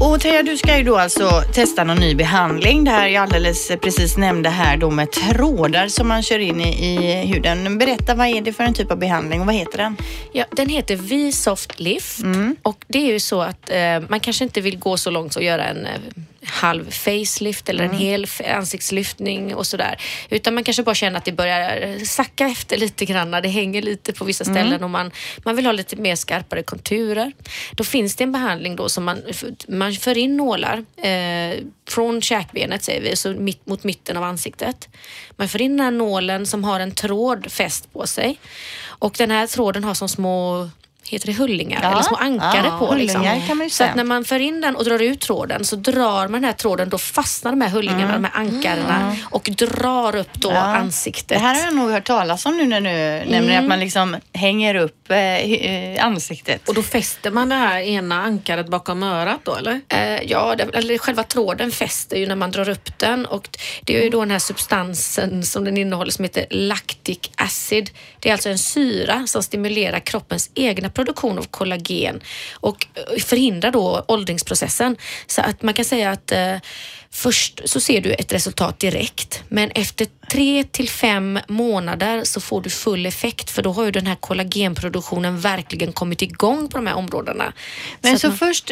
Och 0.00 0.20
Teija, 0.20 0.42
du 0.42 0.56
ska 0.56 0.78
ju 0.78 0.84
då 0.84 0.96
alltså 0.96 1.42
testa 1.52 1.84
någon 1.84 1.96
ny 1.96 2.14
behandling. 2.14 2.84
Det 2.84 2.90
här 2.90 3.08
jag 3.08 3.22
alldeles 3.22 3.68
precis 3.68 4.16
nämnde 4.16 4.48
här 4.48 4.76
då 4.76 4.90
med 4.90 5.12
trådar 5.12 5.88
som 5.88 6.08
man 6.08 6.22
kör 6.22 6.38
in 6.38 6.60
i, 6.60 6.94
i 6.94 7.26
huden. 7.26 7.78
Berätta, 7.78 8.14
vad 8.14 8.26
är 8.26 8.40
det 8.40 8.52
för 8.52 8.64
en 8.64 8.74
typ 8.74 8.90
av 8.90 8.98
behandling 8.98 9.40
och 9.40 9.46
vad 9.46 9.54
heter 9.54 9.78
den? 9.78 9.96
Ja, 10.32 10.44
den 10.50 10.68
heter 10.68 10.96
V-Soft 10.96 11.80
Lift 11.80 12.18
och 12.62 12.84
det 12.88 12.98
är 12.98 13.12
ju 13.12 13.20
så 13.20 13.42
att 13.42 13.70
eh, 13.70 14.00
man 14.08 14.20
kanske 14.20 14.44
inte 14.44 14.60
vill 14.60 14.78
gå 14.78 14.96
så 14.96 15.10
långt 15.10 15.36
och 15.36 15.42
göra 15.42 15.64
en 15.64 15.86
eh, 15.86 15.92
halv 16.46 16.90
facelift 16.90 17.68
eller 17.68 17.84
en 17.84 17.98
hel 17.98 18.24
f- 18.24 18.40
ansiktslyftning 18.54 19.54
och 19.54 19.66
sådär. 19.66 20.00
Utan 20.30 20.54
man 20.54 20.64
kanske 20.64 20.82
bara 20.82 20.94
känner 20.94 21.18
att 21.18 21.24
det 21.24 21.32
börjar 21.32 22.04
sacka 22.04 22.46
efter 22.46 22.76
lite 22.76 23.04
grann. 23.04 23.30
Det 23.30 23.48
hänger 23.48 23.82
lite 23.82 24.12
på 24.12 24.24
vissa 24.24 24.44
ställen 24.44 24.84
och 24.84 24.90
man, 24.90 25.10
man 25.44 25.56
vill 25.56 25.66
ha 25.66 25.72
lite 25.72 25.96
mer 25.96 26.16
skarpare 26.16 26.62
konturer. 26.62 27.32
Då 27.72 27.84
finns 27.84 28.16
det 28.16 28.24
en 28.24 28.32
behandling 28.32 28.76
då 28.76 28.88
som 28.88 29.04
man, 29.04 29.22
man 29.68 29.92
för 29.92 30.18
in 30.18 30.36
nålar 30.36 30.84
eh, 30.96 31.58
från 31.88 32.22
käkbenet 32.22 32.82
säger 32.84 33.02
vi, 33.02 33.16
så 33.16 33.28
mitt, 33.32 33.66
mot 33.66 33.84
mitten 33.84 34.16
av 34.16 34.22
ansiktet. 34.22 34.88
Man 35.36 35.48
för 35.48 35.62
in 35.62 35.76
den 35.76 35.84
här 35.84 35.90
nålen 35.90 36.46
som 36.46 36.64
har 36.64 36.80
en 36.80 36.92
tråd 36.92 37.52
fäst 37.52 37.92
på 37.92 38.06
sig 38.06 38.38
och 38.84 39.14
den 39.18 39.30
här 39.30 39.46
tråden 39.46 39.84
har 39.84 39.94
som 39.94 40.08
små 40.08 40.70
Heter 41.08 41.26
det 41.26 41.32
hullingar? 41.32 41.80
Ja, 41.82 41.90
Eller 41.92 42.02
små 42.02 42.16
ankare 42.16 42.66
ja, 42.66 42.78
på. 42.78 42.94
Liksom. 42.94 43.20
hullingar 43.20 43.46
kan 43.46 43.56
man 43.56 43.66
ju 43.66 43.70
Så 43.70 43.84
att 43.84 43.94
när 43.94 44.04
man 44.04 44.24
för 44.24 44.40
in 44.40 44.60
den 44.60 44.76
och 44.76 44.84
drar 44.84 45.02
ut 45.02 45.20
tråden 45.20 45.64
så 45.64 45.76
drar 45.76 46.22
man 46.28 46.32
den 46.32 46.44
här 46.44 46.52
tråden, 46.52 46.88
då 46.88 46.98
fastnar 46.98 47.52
de 47.52 47.60
här 47.60 47.68
hullingarna, 47.68 48.12
de 48.12 48.24
här 48.24 48.32
ankarna 48.40 49.16
och 49.30 49.48
drar 49.58 50.16
upp 50.16 50.32
då 50.34 50.50
Mm. 50.50 50.62
Ja. 50.62 50.76
ansiktet. 50.76 51.28
Det 51.28 51.38
här 51.38 51.54
har 51.54 51.62
jag 51.62 51.74
nog 51.74 51.90
hört 51.90 52.04
talas 52.06 52.46
om 52.46 52.56
nu 52.56 52.66
när 52.66 52.80
du 52.80 53.30
nämner 53.30 53.58
att 53.58 53.64
man 53.68 53.80
liksom 53.80 54.16
hänger 54.32 54.74
upp 54.74 55.10
eh, 55.10 55.16
eh, 55.18 56.04
ansiktet. 56.06 56.68
Och 56.68 56.74
då 56.74 56.82
fäster 56.82 57.30
man 57.30 57.48
det 57.48 57.54
här 57.54 57.80
ena 57.80 58.22
ankaret 58.22 58.68
bakom 58.68 59.02
örat 59.02 59.40
då 59.42 59.54
eller? 59.54 59.80
Eh, 59.88 60.22
ja, 60.22 60.54
det, 60.56 60.64
eller 60.74 60.98
själva 60.98 61.22
tråden 61.22 61.70
fäster 61.70 62.16
ju 62.16 62.26
när 62.26 62.36
man 62.36 62.50
drar 62.50 62.68
upp 62.68 62.98
den 62.98 63.26
och 63.26 63.48
det 63.84 63.98
är 63.98 64.02
ju 64.04 64.10
då 64.10 64.20
den 64.20 64.30
här 64.30 64.38
substansen 64.38 65.42
som 65.42 65.64
den 65.64 65.76
innehåller 65.76 66.10
som 66.10 66.24
heter 66.24 66.46
lactic 66.50 67.18
acid. 67.34 67.90
Det 68.20 68.28
är 68.28 68.32
alltså 68.32 68.48
en 68.48 68.58
syra 68.58 69.26
som 69.26 69.42
stimulerar 69.42 70.00
kroppens 70.00 70.50
egna 70.54 70.90
produktion 70.96 71.38
av 71.38 71.42
kollagen 71.42 72.20
och 72.54 72.86
förhindrar 73.18 73.70
då 73.70 74.04
åldringsprocessen. 74.08 74.96
Så 75.26 75.40
att 75.40 75.62
man 75.62 75.74
kan 75.74 75.84
säga 75.84 76.10
att 76.10 76.32
eh, 76.32 76.56
först 77.16 77.60
så 77.64 77.80
ser 77.80 78.00
du 78.00 78.12
ett 78.12 78.32
resultat 78.32 78.78
direkt 78.78 79.42
men 79.48 79.70
efter 79.70 80.06
tre 80.30 80.64
till 80.64 80.88
fem 80.88 81.38
månader 81.48 82.24
så 82.24 82.40
får 82.40 82.60
du 82.60 82.70
full 82.70 83.06
effekt 83.06 83.50
för 83.50 83.62
då 83.62 83.72
har 83.72 83.84
ju 83.84 83.90
den 83.90 84.06
här 84.06 84.14
kollagenproduktionen 84.14 85.40
verkligen 85.40 85.92
kommit 85.92 86.22
igång 86.22 86.68
på 86.68 86.78
de 86.78 86.86
här 86.86 86.94
områdena. 86.94 87.52
Men 88.00 88.14
att 88.14 88.20
så, 88.20 88.28
man- 88.28 88.36
först 88.36 88.70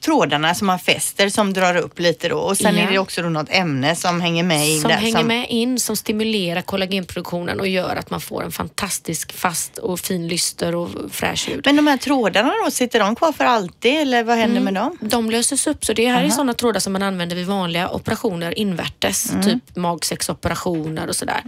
trådarna 0.00 0.54
som 0.54 0.66
man 0.66 0.78
fäster 0.78 1.28
som 1.28 1.52
drar 1.52 1.76
upp 1.76 1.98
lite 1.98 2.28
då 2.28 2.36
och 2.38 2.56
sen 2.56 2.76
Ja. 2.76 2.82
är 2.82 2.90
det 2.92 2.98
också 2.98 3.22
då 3.22 3.28
något 3.28 3.50
ämne 3.50 3.96
som 3.96 4.20
hänger 4.20 4.42
med 4.44 4.68
in 4.68 4.80
som 4.80 4.88
där. 4.90 4.96
hänger 4.96 5.24
med 5.24 5.46
in, 5.48 5.78
som 5.80 5.96
stimulerar 5.96 6.62
kollagenproduktionen 6.62 7.60
och 7.60 7.68
gör 7.68 7.96
att 7.96 8.10
man 8.10 8.20
får 8.20 8.44
en 8.44 8.52
fantastisk 8.52 9.32
fast 9.32 9.78
och 9.78 10.00
fin 10.00 10.28
lyster 10.28 10.74
och 10.74 10.88
fräsch 11.10 11.48
hud. 11.48 11.62
Men 11.66 11.76
de 11.76 11.86
här 11.86 11.96
trådarna 11.96 12.52
då, 12.64 12.70
sitter 12.70 13.00
de 13.00 13.16
kvar 13.16 13.32
för 13.32 13.44
alltid 13.44 13.94
eller 13.94 14.24
vad 14.24 14.36
händer 14.38 14.60
med 14.60 14.74
dem? 14.74 14.96
De 15.00 15.30
löses 15.30 15.66
upp, 15.66 15.84
så 15.84 15.92
det 15.92 16.06
här 16.08 16.24
är 16.24 16.28
sådana 16.30 16.54
trådar 16.54 16.80
som 16.80 16.92
man 16.92 17.02
använder 17.02 17.36
vid 17.36 17.46
vanliga 17.46 17.77
operationer 17.86 18.58
invärtes, 18.58 19.30
Mm. 19.30 19.42
typ 19.44 19.76
magsäcksoperation 19.76 20.84
tonar 20.84 21.06
och 21.08 21.16
sådär. 21.16 21.40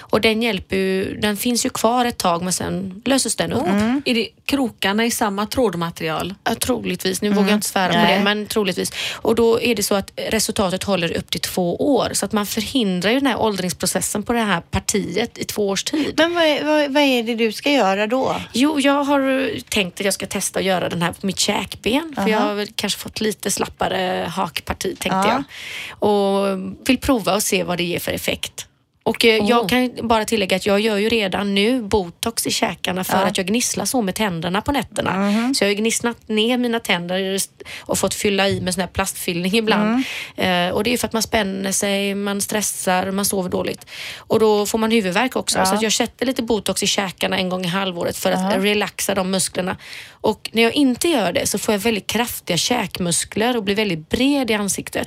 Och 0.00 0.20
den 0.20 0.42
hjälper 0.42 0.76
ju, 0.76 1.16
den 1.20 1.36
finns 1.36 1.66
ju 1.66 1.70
kvar 1.70 2.04
ett 2.04 2.18
tag 2.18 2.42
men 2.42 2.52
sen 2.52 3.02
löses 3.04 3.36
den 3.36 3.52
upp. 3.52 3.66
Är 4.04 4.14
det 4.14 4.28
krokarna 4.44 5.04
i 5.04 5.10
samma 5.10 5.46
trådmaterial? 5.46 6.34
Ja, 6.44 6.54
troligtvis, 6.54 7.22
nu 7.22 7.28
vågar 7.28 7.48
jag 7.48 7.56
inte 7.56 7.68
svära 7.68 7.92
på 7.92 7.98
det, 8.12 8.20
men 8.24 8.46
troligtvis. 8.46 8.92
Och 9.14 9.34
då 9.34 9.60
är 9.60 9.74
det 9.74 9.82
så 9.82 9.94
att 9.94 10.10
resultatet 10.16 10.84
håller 10.84 11.16
upp 11.16 11.30
till 11.30 11.40
två 11.40 11.94
år. 11.96 12.10
Så 12.12 12.24
att 12.26 12.32
man 12.32 12.46
förhindrar 12.46 13.10
ju 13.10 13.18
den 13.18 13.26
här 13.26 13.36
åldringsprocessen 13.40 14.22
på 14.22 14.32
det 14.32 14.40
här 14.40 14.60
partiet 14.60 15.38
i 15.38 15.44
två 15.44 15.68
års 15.68 15.84
tid. 15.84 16.14
Men 16.16 16.34
vad, 16.34 16.44
är- 16.44 16.64
vad, 16.64 16.92
vad 16.92 17.02
är 17.02 17.22
det 17.22 17.34
du 17.34 17.52
ska 17.52 17.70
göra 17.70 18.06
då? 18.06 18.36
Jo, 18.52 18.80
jag 18.80 19.04
har 19.04 19.50
tänkt 19.70 20.00
att 20.00 20.04
jag 20.04 20.14
ska 20.14 20.26
testa 20.26 20.58
att 20.58 20.64
göra 20.64 20.88
den 20.88 21.02
här 21.02 21.12
på 21.12 21.26
mitt 21.26 21.38
käkben. 21.38 22.12
För 22.16 22.28
jag 22.28 22.40
har 22.40 22.66
kanske 22.74 22.98
fått 23.00 23.20
lite 23.20 23.50
slappare 23.50 24.26
hakparti 24.34 24.82
tänkte 24.98 25.08
Ja. 25.08 25.28
jag. 25.28 25.44
Och 25.90 26.46
vill 26.86 26.98
prova 26.98 27.34
och 27.34 27.42
se 27.42 27.64
vad 27.64 27.78
det 27.78 27.84
ger 27.84 27.98
för 27.98 28.12
effekt. 28.12 28.66
Och 29.08 29.24
eh, 29.24 29.44
jag 29.48 29.68
kan 29.68 29.90
bara 30.02 30.24
tillägga 30.24 30.56
att 30.56 30.66
jag 30.66 30.80
gör 30.80 30.96
ju 30.96 31.08
redan 31.08 31.54
nu 31.54 31.82
botox 31.82 32.46
i 32.46 32.50
käkarna 32.50 33.04
för 33.04 33.12
att 33.28 33.36
jag 33.36 33.46
gnisslar 33.46 33.84
så 33.84 34.02
med 34.02 34.14
tänderna 34.14 34.60
på 34.62 34.72
nätterna. 34.72 35.12
Så 35.54 35.64
jag 35.64 35.68
har 35.68 35.74
gnisslat 35.74 36.28
ner 36.28 36.58
mina 36.58 36.80
tänder 36.80 37.38
och 37.80 37.98
fått 37.98 38.14
fylla 38.14 38.48
i 38.48 38.60
med 38.60 38.74
sån 38.74 38.80
här 38.80 38.88
plastfyllning 38.88 39.54
ibland. 39.54 40.04
Eh, 40.36 40.68
och 40.68 40.84
det 40.84 40.92
är 40.92 40.98
för 40.98 41.06
att 41.06 41.12
man 41.12 41.22
spänner 41.22 41.72
sig, 41.72 42.14
man 42.14 42.40
stressar, 42.40 43.10
man 43.10 43.24
sover 43.24 43.50
dåligt. 43.50 43.86
Och 44.18 44.40
då 44.40 44.66
får 44.66 44.78
man 44.78 44.90
huvudvärk 44.90 45.36
också. 45.36 45.58
Så 45.64 45.74
att 45.74 45.82
jag 45.82 45.92
sätter 45.92 46.26
lite 46.26 46.42
botox 46.42 46.82
i 46.82 46.86
käkarna 46.86 47.36
en 47.38 47.48
gång 47.48 47.64
i 47.64 47.68
halvåret 47.68 48.16
för 48.16 48.32
att 48.32 48.54
relaxa 48.64 49.14
de 49.14 49.30
musklerna. 49.30 49.76
Och 50.20 50.50
när 50.52 50.62
jag 50.62 50.72
inte 50.72 51.08
gör 51.08 51.32
det 51.32 51.46
så 51.46 51.58
får 51.58 51.74
jag 51.74 51.78
väldigt 51.78 52.06
kraftiga 52.06 52.56
käkmuskler 52.56 53.56
och 53.56 53.62
blir 53.62 53.74
väldigt 53.74 54.08
bred 54.08 54.50
i 54.50 54.54
ansiktet. 54.54 55.06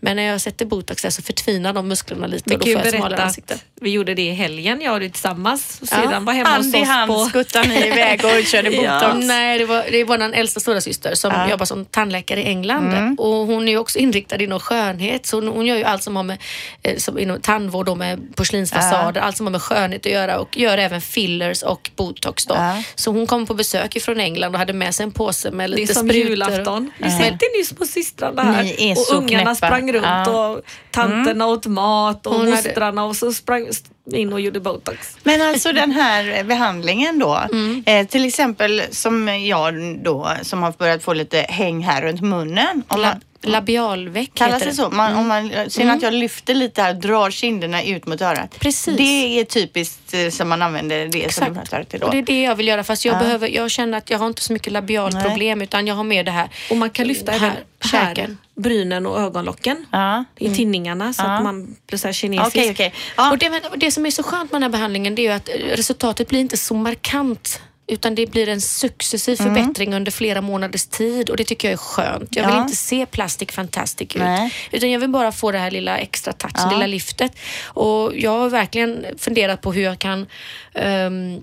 Men 0.00 0.16
när 0.16 0.22
jag 0.22 0.40
sätter 0.40 0.66
botox 0.66 1.02
där 1.02 1.10
så 1.10 1.22
förtvinar 1.22 1.72
de 1.72 1.88
musklerna 1.88 2.26
lite 2.26 2.54
och 2.54 2.60
då 2.60 2.66
får 2.66 2.72
jag 2.72 2.94
smalare 2.94 3.25
ansikte. 3.26 3.58
vi 3.80 3.90
gjorde 3.90 4.14
det 4.14 4.22
i 4.22 4.32
helgen, 4.32 4.80
jag 4.80 4.94
och 4.94 5.00
du 5.00 5.08
tillsammans. 5.08 5.78
Och 5.82 5.88
Ja, 5.90 5.96
sedan 6.02 6.24
var 6.24 6.32
hemma 6.32 6.56
hos 6.56 6.64
Hand 6.64 6.76
i 6.76 6.82
oss 6.82 6.88
hand 6.88 7.12
på... 7.12 7.24
skuttar 7.24 7.64
ni 7.64 7.86
iväg 7.86 8.24
och 8.24 8.44
körde 8.46 8.70
Ja. 8.74 9.00
botox. 9.00 9.26
Nej, 9.26 9.58
det 9.58 9.64
var, 9.64 9.84
det 9.90 10.04
var 10.04 10.18
den 10.18 10.34
äldsta 10.34 10.60
stora 10.60 10.80
syster 10.80 11.14
som 11.14 11.32
jobbar 11.50 11.64
som 11.66 11.84
tandläkare 11.84 12.40
i 12.42 12.46
England. 12.46 13.20
Och 13.20 13.28
hon 13.34 13.68
är 13.68 13.72
ju 13.72 13.78
också 13.78 13.98
inriktad 13.98 14.36
inom 14.42 14.60
skönhet. 14.60 15.26
Så 15.26 15.36
hon, 15.36 15.48
hon 15.48 15.66
gör 15.66 15.76
ju 15.76 15.84
allt 15.84 16.02
som 16.02 16.16
har 16.16 16.22
med 16.22 16.38
eh, 16.82 16.96
som 16.96 17.18
inom 17.18 17.40
tandvård 17.40 17.88
och 17.88 17.98
med 17.98 18.36
porslinsfasader, 18.36 19.20
allt 19.20 19.36
som 19.36 19.46
har 19.46 19.50
med 19.50 19.62
skönhet 19.62 20.06
att 20.06 20.12
göra 20.12 20.38
och 20.38 20.58
gör 20.58 20.78
även 20.78 21.00
fillers 21.00 21.62
och 21.62 21.90
botox 21.96 22.46
då. 22.46 22.54
Ja. 22.54 22.82
Så 22.94 23.10
hon 23.12 23.26
kom 23.26 23.46
på 23.46 23.54
besök 23.54 24.02
från 24.02 24.20
England 24.20 24.52
och 24.54 24.58
hade 24.58 24.72
med 24.72 24.94
sig 24.94 25.04
en 25.04 25.12
påse 25.12 25.50
med 25.50 25.70
Det 25.70 25.74
är 25.74 25.76
lite 25.80 25.94
som 25.94 26.08
sprutor. 26.08 26.30
julafton. 26.30 26.90
Vi 26.98 27.10
sätter 27.10 27.58
nyss 27.58 27.72
på 27.72 27.84
systrarna 27.84 28.42
här. 28.42 28.62
Ni 28.62 28.76
är 28.78 28.92
och 28.92 28.98
så 28.98 29.14
ungarna 29.14 29.42
knäppa. 29.42 29.54
sprang 29.54 29.92
runt 29.92 30.04
Ja. 30.06 30.48
och 30.48 30.60
tanterna 30.90 31.46
åt 31.46 31.66
mat 31.66 32.26
och 32.26 32.34
Hon 32.34 32.50
mostrarna 32.50 33.04
och 33.04 33.15
så 33.16 33.32
sprang 33.32 33.68
in 34.12 34.32
och 34.32 34.40
gjorde 34.40 34.60
botox. 34.60 35.16
Men 35.22 35.42
alltså 35.42 35.72
den 35.72 35.90
här 35.92 36.44
behandlingen 36.44 37.18
då, 37.18 37.40
eh, 37.86 38.06
till 38.06 38.24
exempel 38.24 38.82
som 38.90 39.28
jag 39.28 39.98
då 40.04 40.30
som 40.42 40.62
har 40.62 40.72
börjat 40.72 41.02
få 41.02 41.12
lite 41.12 41.38
häng 41.38 41.82
här 41.82 42.02
runt 42.02 42.20
munnen. 42.20 42.82
Om 42.88 43.00
man, 43.00 43.20
labialveck 43.48 44.30
kallas 44.34 44.54
heter 44.54 44.66
det 44.66 44.72
så? 44.76 44.90
Man, 44.90 45.14
Om 45.16 45.28
man 45.28 45.70
ser 45.70 45.90
att 45.90 46.02
jag 46.02 46.14
lyfter 46.14 46.54
lite 46.54 46.82
här, 46.82 46.94
drar 46.94 47.30
kinderna 47.30 47.82
ut 47.84 48.06
mot 48.06 48.20
örat. 48.20 48.58
Precis. 48.58 48.96
Det 48.96 49.40
är 49.40 49.44
typiskt 49.44 50.14
eh, 50.14 50.28
som 50.30 50.48
man 50.48 50.62
använder 50.62 50.96
det 50.96 51.10
som 51.12 51.20
du 51.20 51.24
Exakt. 51.26 51.54
pratar 51.54 51.84
till 51.84 52.02
Och 52.02 52.06
då. 52.10 52.12
det 52.12 52.18
är 52.18 52.22
det 52.22 52.42
jag 52.42 52.54
vill 52.56 52.68
göra 52.68 52.84
fast 52.84 53.04
jag, 53.04 53.18
behöver, 53.18 53.48
jag 53.48 53.70
känner 53.70 53.98
att 53.98 54.10
jag 54.10 54.18
har 54.18 54.26
inte 54.26 54.42
så 54.42 54.52
mycket 54.52 54.72
labialproblem 54.72 55.62
utan 55.62 55.86
jag 55.86 55.94
har 55.94 56.04
mer 56.04 56.24
det 56.24 56.30
här 56.30 56.48
Och 56.70 56.76
man 56.76 56.90
kan 56.90 57.06
lyfta 57.06 57.32
här, 57.32 57.38
även 57.38 57.50
här, 57.92 58.14
käken. 58.14 58.38
brynen 58.56 59.06
och 59.06 59.20
ögonlocken. 59.20 59.86
Ja. 59.90 60.24
I 60.38 60.54
tinningarna 60.54 61.12
så 61.12 61.22
att 61.22 61.42
man 61.42 61.76
blir 61.86 61.98
så 61.98 62.08
här 62.08 62.12
kinesiskt. 62.12 62.56
Okej, 62.56 62.70
okej. 62.70 62.94
Ja. 63.16 63.30
Och 63.30 63.38
det, 63.38 63.62
det 63.76 63.90
som 63.90 64.06
är 64.06 64.10
så 64.10 64.22
skönt 64.22 64.52
med 64.52 64.56
den 64.56 64.62
här 64.62 64.70
behandlingen 64.78 65.14
det 65.14 65.22
är 65.22 65.24
ju 65.24 65.32
att 65.32 65.48
eh, 65.48 65.52
resultatet 65.76 66.28
blir 66.28 66.40
inte 66.40 66.56
så 66.56 66.74
markant 66.74 67.60
utan 67.88 68.14
det 68.14 68.26
blir 68.26 68.48
en 68.48 68.60
successiv 68.60 69.40
Mm. 69.40 69.54
förbättring 69.54 69.94
under 69.94 70.12
flera 70.12 70.40
månaders 70.40 70.86
tid 70.86 71.30
och 71.30 71.36
det 71.36 71.44
tycker 71.44 71.68
jag 71.68 71.72
är 71.72 71.76
skönt. 71.76 72.36
Jag 72.36 72.46
vill 72.46 72.54
Ja. 72.54 72.62
inte 72.62 72.76
se 72.76 73.06
plastic 73.06 73.50
fantastic 73.52 74.08
ut 74.16 74.22
Nej. 74.22 74.54
utan 74.72 74.90
jag 74.90 75.00
vill 75.00 75.08
bara 75.10 75.32
få 75.32 75.52
det 75.52 75.58
här 75.58 75.70
lilla 75.70 75.98
extra 75.98 76.32
touchen, 76.32 76.68
lilla 76.70 76.86
lyftet. 76.86 77.32
Och 77.64 78.12
jag 78.16 78.30
har 78.30 78.48
verkligen 78.50 79.06
funderat 79.18 79.60
på 79.60 79.72
hur 79.72 79.82
jag 79.82 79.98
kan 79.98 80.26
ehm, 80.74 81.40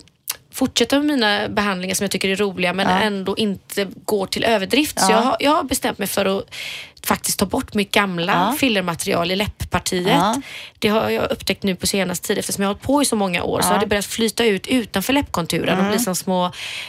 fortsätta 0.52 0.96
med 0.98 1.06
mina 1.06 1.48
behandlingar 1.48 1.94
som 1.94 2.04
jag 2.04 2.10
tycker 2.10 2.28
är 2.28 2.36
roliga 2.36 2.72
men 2.72 2.86
ändå 2.88 3.36
inte 3.36 3.88
går 4.04 4.26
till 4.26 4.44
överdrift. 4.44 5.00
Så 5.00 5.12
jag 5.12 5.18
har, 5.18 5.36
jag 5.40 5.50
har 5.50 5.62
bestämt 5.64 5.98
mig 5.98 6.08
för 6.08 6.38
att 6.38 6.54
faktiskt 7.06 7.38
ta 7.38 7.46
bort 7.46 7.74
mitt 7.74 7.90
gamla 7.90 8.56
fillermaterial 8.60 9.30
i 9.30 9.36
läpppartiet. 9.36 10.08
Ja. 10.08 10.34
Det 10.78 10.88
har 10.88 11.10
jag 11.10 11.30
upptäckt 11.30 11.62
nu 11.62 11.74
på 11.76 11.86
senaste 11.86 12.26
tid 12.26 12.38
eftersom 12.38 12.62
jag 12.62 12.68
har 12.68 12.74
hållit 12.74 12.82
på 12.86 13.02
i 13.02 13.04
så 13.04 13.16
många 13.16 13.42
år 13.42 13.60
så 13.60 13.68
har 13.68 13.78
det 13.80 13.86
börjat 13.86 14.04
flyta 14.06 14.44
ut 14.44 14.66
utanför 14.66 15.12
läppkonturen 15.12 15.78
och 15.78 15.90
bli 15.90 15.98
som 15.98 16.16
små 16.16 16.44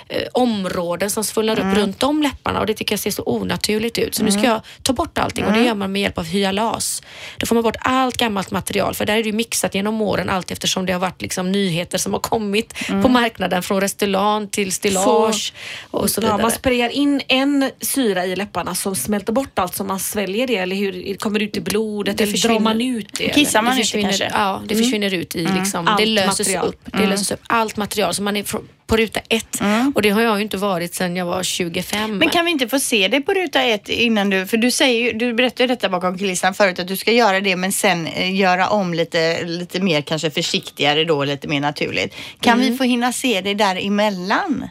eh, 0.10 0.22
områden 0.34 1.10
som 1.12 1.24
svullnar 1.24 1.60
upp 1.60 1.78
runt 1.78 2.04
om 2.04 2.22
läpparna 2.24 2.60
och 2.60 2.66
det 2.66 2.74
tycker 2.74 2.94
jag 2.94 3.00
ser 3.00 3.12
så 3.12 3.24
onaturligt 3.26 3.98
ut. 3.98 4.16
Så 4.16 4.24
nu 4.24 4.32
ska 4.32 4.42
jag 4.44 4.62
ta 4.84 4.94
bort 4.94 5.18
allting 5.18 5.46
och 5.46 5.54
det 5.54 5.64
gör 5.64 5.76
man 5.76 5.92
med 5.92 6.02
hjälp 6.02 6.18
av 6.18 6.26
hyalas. 6.26 7.02
Då 7.38 7.46
får 7.46 7.56
man 7.56 7.64
bort 7.64 7.76
allt 7.80 8.18
gammalt 8.18 8.52
material 8.52 8.94
för 8.96 9.06
där 9.06 9.18
är 9.18 9.24
det 9.24 9.32
mixat 9.32 9.76
genom 9.76 10.02
åren 10.02 10.30
allt 10.30 10.52
eftersom 10.52 10.86
det 10.86 10.94
har 10.94 11.00
varit 11.00 11.22
liksom 11.22 11.52
nyheter 11.52 11.98
som 11.98 12.14
har 12.14 12.20
kommit 12.20 12.74
på 12.88 13.10
marknaden 13.10 13.64
från 13.64 13.82
Restylane 13.82 14.48
till 14.48 14.72
Stillage 14.72 15.54
och 15.92 16.10
så 16.10 16.22
Ja, 16.22 16.26
vidare. 16.26 16.42
man 16.42 16.52
sprayar 16.52 16.90
in 16.90 17.22
en 17.28 17.72
syra 17.82 18.26
i 18.26 18.36
läpparna 18.36 18.76
som 18.76 18.96
smälter 18.96 19.34
bort 19.34 19.60
allt 19.60 19.76
som 19.76 19.88
man 19.88 20.00
sväljer 20.06 20.48
det 20.48 20.56
eller 20.56 20.76
hur 20.76 21.16
kommer 21.16 21.40
det 21.40 21.46
ut 21.46 21.58
i 21.58 21.62
blodet 21.62 22.18
Det 22.18 22.24
eller 22.24 22.32
drar 22.32 22.38
försvinner. 22.38 22.60
man 22.60 22.82
ut 22.82 23.08
det? 23.18 23.30
Kissar 23.30 23.62
man 23.62 23.76
det 23.76 23.82
ut 23.82 23.84
det 23.84 23.84
försvinner, 23.86 24.10
kanske? 24.10 24.30
Ja, 24.34 24.62
det 24.68 24.76
försvinner 24.76 25.14
ut 25.14 25.36
i 25.36 25.48
liksom, 25.60 25.86
det 25.86 25.92
Allt 25.92 26.08
löses 26.08 26.40
material. 26.48 26.68
upp. 26.68 26.80
Det 26.86 27.08
löses 27.08 27.32
upp. 27.32 27.40
Allt 27.48 27.78
material. 27.78 28.14
Så 28.14 28.24
man 28.24 28.38
är 28.38 28.44
på 28.88 28.98
ruta 28.98 29.20
ett. 29.30 29.62
Och 29.96 30.02
det 30.02 30.10
har 30.10 30.22
jag 30.22 30.38
ju 30.38 30.42
inte 30.44 30.58
varit 30.58 30.96
sedan 30.96 31.16
jag 31.16 31.26
var 31.26 31.44
25. 31.44 32.18
Men 32.18 32.30
kan 32.30 32.46
vi 32.46 32.52
inte 32.52 32.68
få 32.68 32.80
se 32.80 33.08
det 33.08 33.22
på 33.22 33.34
ruta 33.34 33.62
ett 33.64 33.90
innan 33.90 34.30
du, 34.30 34.46
för 34.48 34.58
du 34.58 34.72
säger 34.72 35.02
ju, 35.06 35.18
du 35.18 35.34
berättade 35.34 35.64
ju 35.64 35.68
detta 35.68 35.90
bakom 35.90 36.18
kulisserna 36.18 36.54
förut 36.54 36.80
att 36.80 36.88
du 36.88 36.98
ska 36.98 37.12
göra 37.12 37.40
det 37.42 37.56
men 37.56 37.72
sen 37.72 38.08
eh, 38.08 38.36
göra 38.36 38.70
om 38.70 38.94
lite, 38.94 39.44
lite 39.46 39.80
mer 39.80 40.02
kanske 40.02 40.32
försiktigare 40.32 41.04
då, 41.06 41.24
lite 41.24 41.48
mer 41.48 41.60
naturligt. 41.60 42.16
Kan 42.42 42.60
vi 42.60 42.78
få 42.78 42.84
hinna 42.84 43.14
se 43.14 43.42
det 43.42 43.54
däremellan? 43.54 44.70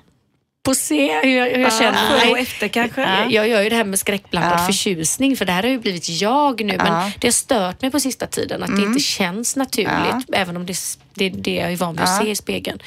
Få 0.67 0.75
se 0.75 1.21
hur 1.23 1.37
jag, 1.39 1.45
hur 1.47 1.53
jag 1.53 1.61
Ja, 1.73 1.79
känner 1.79 2.09
före 2.09 2.27
och 2.29 2.33
mig. 2.33 2.43
efter 2.43 2.69
kanske? 2.69 3.01
Jag, 3.03 3.33
jag 3.33 3.49
gör 3.49 3.63
ju 3.63 3.69
det 3.69 3.77
här 3.77 3.85
med 3.85 3.99
skräckblandad 3.99 4.61
Ja. 4.61 4.67
förtjusning 4.67 5.37
för 5.37 5.45
det 5.45 5.53
här 5.53 5.63
har 5.63 5.71
ju 5.71 5.79
blivit 5.79 6.09
jag 6.21 6.65
nu 6.65 6.77
men 6.77 6.87
Ja. 6.87 7.11
det 7.21 7.27
har 7.27 7.33
stört 7.33 7.83
mig 7.83 7.91
på 7.91 8.01
sista 8.01 8.27
tiden 8.27 8.63
att 8.63 8.77
det 8.77 8.83
inte 8.83 9.01
känns 9.01 9.57
naturligt 9.57 10.27
även 10.33 10.57
om 10.57 10.67
det, 10.67 10.77
det 11.15 11.25
är 11.25 11.31
det 11.31 11.55
jag 11.55 11.73
är 11.73 11.77
van 11.77 11.95
vid 11.95 12.03
att 12.03 12.19
se 12.23 12.31
i 12.31 12.37
spegeln. 12.37 12.79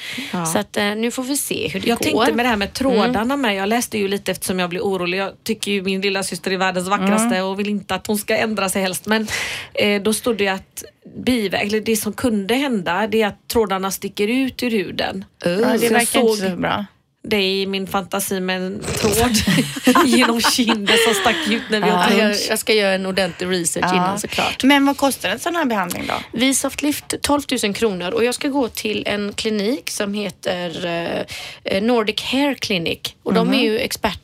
Så 0.52 0.58
att 0.58 0.76
eh, 0.76 0.84
nu 0.84 1.10
får 1.10 1.22
vi 1.22 1.36
se 1.36 1.68
hur 1.68 1.80
det 1.80 1.88
Jag 1.88 1.98
går. 1.98 2.04
tänkte 2.04 2.32
med 2.34 2.44
det 2.44 2.48
här 2.48 2.56
med 2.56 2.72
trådarna 2.72 3.36
med. 3.36 3.54
Jag 3.56 3.68
läste 3.68 3.98
ju 3.98 4.08
lite 4.08 4.30
eftersom 4.32 4.58
jag 4.58 4.70
blev 4.70 4.82
orolig. 4.82 5.18
Jag 5.18 5.32
tycker 5.44 5.70
ju 5.72 5.82
min 5.82 6.00
lilla 6.00 6.22
syster 6.22 6.50
är 6.50 6.56
världens 6.56 6.88
vackraste 6.88 7.42
och 7.42 7.60
vill 7.60 7.68
inte 7.68 7.94
att 7.94 8.06
hon 8.06 8.18
ska 8.18 8.36
ändra 8.36 8.68
sig 8.68 8.82
helst. 8.82 9.06
Men 9.06 9.26
eh, 9.74 10.02
då 10.02 10.14
stod 10.14 10.36
det 10.38 10.44
ju 10.44 10.50
att 10.50 10.84
biväg, 11.24 11.66
eller 11.66 11.80
det 11.80 11.96
som 11.96 12.12
kunde 12.12 12.54
hända 12.54 13.06
det 13.06 13.22
är 13.22 13.26
att 13.26 13.48
trådarna 13.48 13.90
sticker 13.90 14.28
ut 14.28 14.62
ur 14.62 14.70
huden. 14.70 15.24
Så 15.42 15.48
det 15.48 15.54
jag 15.54 15.60
verkar 15.60 16.00
inte 16.00 16.06
såg 16.12 16.36
så 16.36 16.56
bra. 16.56 16.86
Det 17.28 17.42
i 17.60 17.66
min 17.66 17.86
fantasi 17.86 18.40
med 18.40 18.62
en 18.62 18.80
tråd 18.80 19.30
genom 20.06 20.40
kinden 20.40 20.96
som 21.06 21.14
stack 21.14 21.36
ut 21.48 21.62
när 21.70 21.80
vi 21.80 21.86
åt 21.86 21.90
Ja, 21.92 22.10
jag, 22.10 22.18
lunch. 22.28 22.46
jag 22.48 22.58
ska 22.58 22.72
göra 22.72 22.92
en 22.94 23.06
ordentlig 23.06 23.46
research 23.50 23.86
Ja. 23.88 23.96
innan 23.96 24.18
såklart. 24.20 24.64
Men 24.64 24.86
vad 24.86 24.96
kostar 24.96 25.28
en 25.28 25.38
sån 25.38 25.56
här 25.56 25.64
behandling 25.64 26.04
då? 26.08 26.14
Vi 26.32 26.54
Softlift 26.54 27.14
12 27.22 27.42
000 27.64 27.74
kronor 27.74 28.10
och 28.10 28.24
jag 28.24 28.34
ska 28.34 28.48
gå 28.48 28.68
till 28.68 29.02
en 29.06 29.32
klinik 29.32 29.90
som 29.90 30.14
heter 30.14 30.86
eh, 31.64 31.82
Nordic 31.82 32.22
Hair 32.22 32.54
Clinic 32.54 33.00
och 33.22 33.34
de 33.34 33.54
är 33.54 33.62
ju 33.62 33.78
experter. 33.78 34.18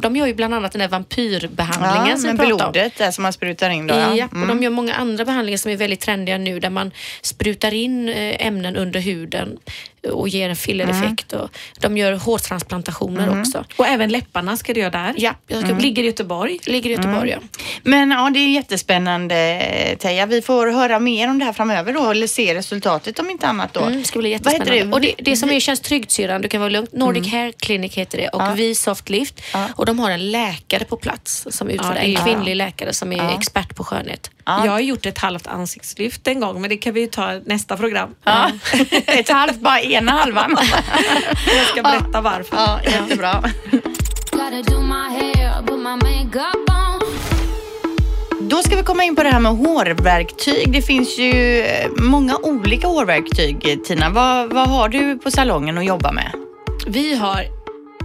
De 0.00 0.16
gör 0.16 0.26
ju 0.26 0.34
bland 0.34 0.54
annat 0.54 0.72
den 0.72 0.80
där 0.80 0.88
vampyrbehandlingen 0.88 2.06
Ja, 2.10 2.16
som 2.16 2.22
med 2.22 2.32
vi 2.32 2.38
pratade 2.38 2.64
om. 2.64 2.72
blodet 2.72 2.92
där 2.98 3.10
som 3.10 3.22
man 3.22 3.32
sprutar 3.32 3.70
in 3.70 3.86
då. 3.86 3.94
Ja, 3.94 4.28
och 4.42 4.46
de 4.46 4.62
gör 4.62 4.70
många 4.70 4.94
andra 4.94 5.24
behandlingar 5.24 5.58
som 5.58 5.70
är 5.70 5.76
väldigt 5.76 6.00
trendiga 6.00 6.38
nu 6.38 6.60
där 6.60 6.70
man 6.70 6.90
sprutar 7.22 7.74
in 7.74 8.08
eh, 8.08 8.46
ämnen 8.46 8.76
under 8.76 9.00
huden 9.00 9.56
och 10.10 10.28
ger 10.28 10.48
en 10.50 10.56
fillereffekt. 10.56 11.32
Och 11.32 11.50
de 11.80 11.96
gör 11.98 12.12
hårtransplantationer 12.12 13.40
också. 13.40 13.64
Och 13.76 13.86
även 13.86 14.10
läpparna 14.10 14.56
ska 14.56 14.74
du 14.74 14.80
göra 14.80 14.90
där. 14.90 15.14
Ja, 15.16 15.34
jag 15.46 15.64
ska, 15.66 15.74
Ligger 15.78 16.02
i 16.02 16.06
Göteborg. 16.06 16.58
ligger 16.66 16.90
i 16.90 16.92
Göteborg. 16.92 17.30
Ja. 17.30 17.38
Men 17.82 18.10
ja, 18.10 18.30
det 18.34 18.38
är 18.40 18.48
jättespännande 18.48 19.96
Teija. 19.98 20.26
Vi 20.26 20.42
får 20.42 20.66
höra 20.66 20.98
mer 20.98 21.30
om 21.30 21.38
det 21.38 21.44
här 21.44 21.52
framöver 21.52 21.92
då, 21.92 22.10
eller 22.10 22.26
se 22.26 22.54
resultatet 22.54 23.18
om 23.18 23.30
inte 23.30 23.46
annat 23.46 23.72
då. 23.74 23.80
Mm, 23.80 23.98
det 23.98 24.04
ska 24.04 24.18
bli 24.18 24.38
Vad 24.42 24.52
heter 24.52 24.52
jättespännande. 24.52 24.90
det? 24.90 24.92
Och 24.94 25.00
det, 25.18 25.30
det 25.30 25.36
som 25.36 25.50
är, 25.50 25.60
känns 25.60 25.80
tryggt 25.80 26.10
syrran, 26.10 26.42
du 26.42 26.48
kan 26.48 26.60
vara 26.60 26.70
lugn. 26.70 26.86
Nordic 26.92 27.32
Hair 27.32 27.52
Clinic 27.52 27.94
heter 27.94 28.18
det 28.18 28.28
och 28.28 28.42
Ja. 28.42 28.52
vi 28.56 28.74
Softlift. 28.74 29.40
Ja. 29.52 29.66
Och 29.76 29.86
de 29.86 29.98
har 29.98 30.10
en 30.10 30.30
läkare 30.30 30.84
på 30.84 30.96
plats 30.96 31.46
som 31.50 31.68
utför 31.70 31.94
Ja, 31.94 32.00
En 32.00 32.16
kvinnlig 32.16 32.56
läkare 32.56 32.92
som 32.92 33.12
är 33.12 33.16
Ja. 33.16 33.36
expert 33.38 33.76
på 33.76 33.84
skönhet. 33.84 34.30
Ja. 34.44 34.64
Jag 34.64 34.72
har 34.72 34.80
gjort 34.80 35.06
ett 35.06 35.18
halvt 35.18 35.46
ansiktslyft 35.46 36.28
en 36.28 36.40
gång 36.40 36.60
men 36.60 36.70
det 36.70 36.76
kan 36.76 36.94
vi 36.94 37.00
ju 37.00 37.06
ta 37.06 37.32
nästa 37.44 37.76
program. 37.76 38.14
Ja. 38.24 38.50
Ett 39.06 39.28
halvt, 39.28 39.56
bara 39.60 39.80
ena 39.96 40.12
halvan. 40.12 40.56
Jag 41.46 41.66
ska 41.66 41.82
berätta 41.82 42.20
varför. 42.20 42.56
ja, 42.56 42.80
jättebra. 42.84 43.42
Då 48.40 48.62
ska 48.62 48.76
vi 48.76 48.82
komma 48.82 49.04
in 49.04 49.16
på 49.16 49.22
det 49.22 49.28
här 49.28 49.40
med 49.40 49.52
hårverktyg. 49.52 50.72
Det 50.72 50.82
finns 50.82 51.18
ju 51.18 51.60
eh, 51.60 51.90
många 51.96 52.36
olika 52.36 52.86
hårverktyg. 52.86 53.84
Tina, 53.84 54.10
vad, 54.10 54.52
vad 54.52 54.68
har 54.68 54.88
du 54.88 55.18
på 55.18 55.30
salongen 55.30 55.78
att 55.78 55.84
jobba 55.84 56.12
med? 56.12 56.32
Vi 56.86 57.16
har 57.16 57.55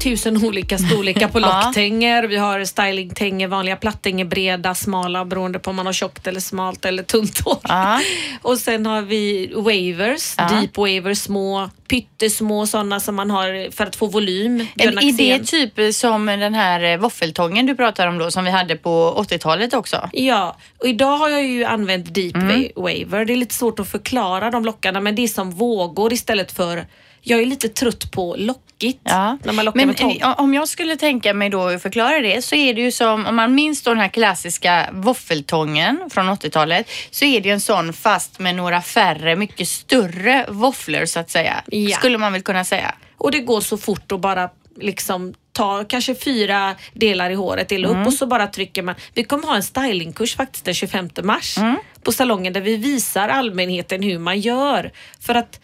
tusen 0.04 0.46
olika 0.46 0.78
storlekar 0.78 1.28
på 1.28 1.40
locktänger. 1.66 2.24
Vi 2.24 2.38
har 2.38 2.66
stylingtänger, 2.66 3.48
vanliga 3.48 3.76
plattänger, 3.76 4.26
breda, 4.26 4.76
smala 4.76 5.26
beroende 5.26 5.60
på 5.60 5.70
om 5.70 5.76
man 5.76 5.86
har 5.86 5.94
tjockt 5.94 6.28
eller 6.28 6.40
smalt 6.40 6.86
eller 6.86 7.04
tunt 7.04 7.40
hår. 7.40 7.60
Och 8.42 8.58
sen 8.58 8.86
har 8.86 9.02
vi 9.02 9.52
wavers, 9.56 10.36
deep 10.36 10.78
wavers, 10.78 11.18
små, 11.18 11.70
pyttesmå 11.90 12.68
sådana 12.68 13.00
som 13.00 13.16
man 13.16 13.32
har 13.32 13.72
för 13.72 13.86
att 13.86 13.96
få 13.96 14.08
volym. 14.08 14.68
Björn 14.76 14.98
Är 14.98 15.38
det 15.40 15.46
typ 15.46 15.96
som 15.96 16.26
den 16.26 16.54
här 16.54 16.84
eh, 16.94 16.98
våffeltången 16.98 17.66
du 17.66 17.76
pratar 17.76 18.08
om 18.08 18.18
då, 18.18 18.32
som 18.32 18.44
vi 18.46 18.52
hade 18.52 18.76
på 18.76 19.24
80-talet 19.30 19.74
också? 19.74 20.10
Ja, 20.14 20.58
och 20.80 20.88
idag 20.88 21.18
har 21.18 21.30
jag 21.30 21.44
ju 21.46 21.64
använt 21.64 22.14
deep 22.14 22.36
Mm. 22.36 22.50
wa- 22.62 22.72
waver. 22.76 23.26
Det 23.26 23.34
är 23.34 23.38
lite 23.38 23.56
svårt 23.56 23.80
att 23.80 23.92
förklara 23.92 24.52
de 24.52 24.66
lockarna 24.66 25.00
men 25.00 25.16
det 25.16 25.22
är 25.24 25.28
som 25.28 25.52
vågor 25.52 26.14
istället 26.14 26.52
för 26.52 26.86
jag 27.22 27.42
är 27.42 27.46
lite 27.46 27.70
trött 27.70 28.12
på 28.12 28.36
lockigt 28.40 29.00
Ja. 29.04 29.38
när 29.44 29.54
man 29.54 29.66
lockar 29.66 29.78
Men 29.78 29.88
med 29.88 29.98
tång. 29.98 30.20
om 30.38 30.54
jag 30.54 30.68
skulle 30.68 30.96
tänka 30.98 31.34
mig 31.34 31.50
då 31.50 31.62
att 31.68 31.82
förklara 31.82 32.20
det 32.20 32.42
så 32.42 32.56
är 32.56 32.74
det 32.74 32.82
ju 32.82 32.92
som 32.92 33.26
om 33.26 33.36
man 33.36 33.56
minns 33.56 33.82
då 33.84 33.92
den 33.92 34.00
här 34.00 34.08
klassiska 34.08 34.90
våffeltången 34.92 36.00
från 36.10 36.30
80-talet 36.30 36.90
så 37.12 37.26
är 37.26 37.42
det 37.42 37.50
en 37.50 37.62
sån 37.62 37.94
fast 37.94 38.40
med 38.40 38.56
några 38.56 38.82
färre, 38.82 39.36
mycket 39.36 39.68
större 39.68 40.46
våfflor 40.50 41.06
så 41.06 41.20
att 41.20 41.30
säga. 41.30 41.64
Ja. 41.68 41.98
Skulle 41.98 42.18
man 42.18 42.34
väl 42.34 42.42
kunna 42.42 42.64
säga. 42.64 42.96
Och 43.18 43.32
det 43.32 43.40
går 43.40 43.62
så 43.62 43.78
fort 43.78 44.12
att 44.12 44.20
bara 44.20 44.50
liksom 44.80 45.34
ta 45.54 45.84
kanske 45.84 46.16
fyra 46.16 46.76
delar 46.94 47.30
i 47.30 47.34
håret, 47.34 47.70
dela 47.70 47.88
Mm. 47.88 48.02
upp 48.02 48.08
och 48.08 48.14
så 48.14 48.26
bara 48.26 48.48
trycker 48.48 48.82
man. 48.84 48.96
Vi 49.14 49.24
kommer 49.24 49.48
ha 49.48 49.56
en 49.56 49.64
stylingkurs 49.64 50.36
faktiskt 50.36 50.66
den 50.66 50.74
25 50.74 51.10
mars 51.24 51.58
Mm. 51.58 51.76
på 52.04 52.12
salongen 52.12 52.54
där 52.54 52.62
vi 52.62 52.78
visar 52.78 53.30
allmänheten 53.30 54.04
hur 54.04 54.20
man 54.20 54.40
gör. 54.40 54.92
För 55.20 55.36
att 55.36 55.60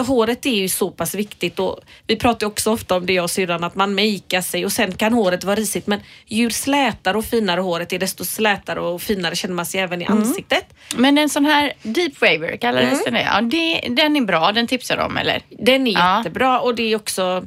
håret 0.00 0.46
är 0.46 0.50
ju 0.50 0.68
så 0.68 0.90
pass 0.90 1.14
viktigt 1.14 1.58
och 1.58 1.80
vi 2.06 2.16
pratar 2.16 2.46
ju 2.46 2.50
också 2.50 2.70
ofta 2.72 2.96
om 2.96 3.06
det 3.06 3.12
jag 3.12 3.22
och 3.22 3.30
syrran 3.30 3.64
att 3.64 3.74
man 3.74 3.94
makear 3.94 4.40
sig 4.40 4.64
och 4.64 4.72
sen 4.72 4.92
kan 4.94 5.12
håret 5.12 5.44
vara 5.44 5.56
risigt 5.56 5.86
men 5.86 6.00
ju 6.26 6.50
slätare 6.50 7.18
och 7.18 7.24
finare 7.24 7.60
håret 7.60 7.92
är 7.92 7.98
desto 7.98 8.24
slätare 8.24 8.80
och 8.80 9.02
finare 9.02 9.36
känner 9.36 9.54
man 9.54 9.66
sig 9.66 9.80
även 9.80 10.02
i 10.02 10.04
Mm. 10.04 10.18
ansiktet. 10.18 10.64
Men 10.96 11.18
en 11.18 11.28
sån 11.28 11.44
här 11.44 11.72
deep 11.82 12.20
waver 12.20 12.56
kallades 12.56 13.04
den 13.04 13.14
det? 13.14 13.22
Ja, 13.22 13.40
det, 13.40 13.80
den 14.02 14.16
är 14.16 14.20
bra, 14.20 14.52
den 14.52 14.66
tipsar 14.66 14.96
de 14.96 15.16
eller? 15.16 15.42
Den 15.50 15.86
är 15.86 15.92
Ja. 15.92 16.18
jättebra 16.18 16.60
och 16.60 16.74
det 16.74 16.92
är 16.92 16.96
också 16.96 17.44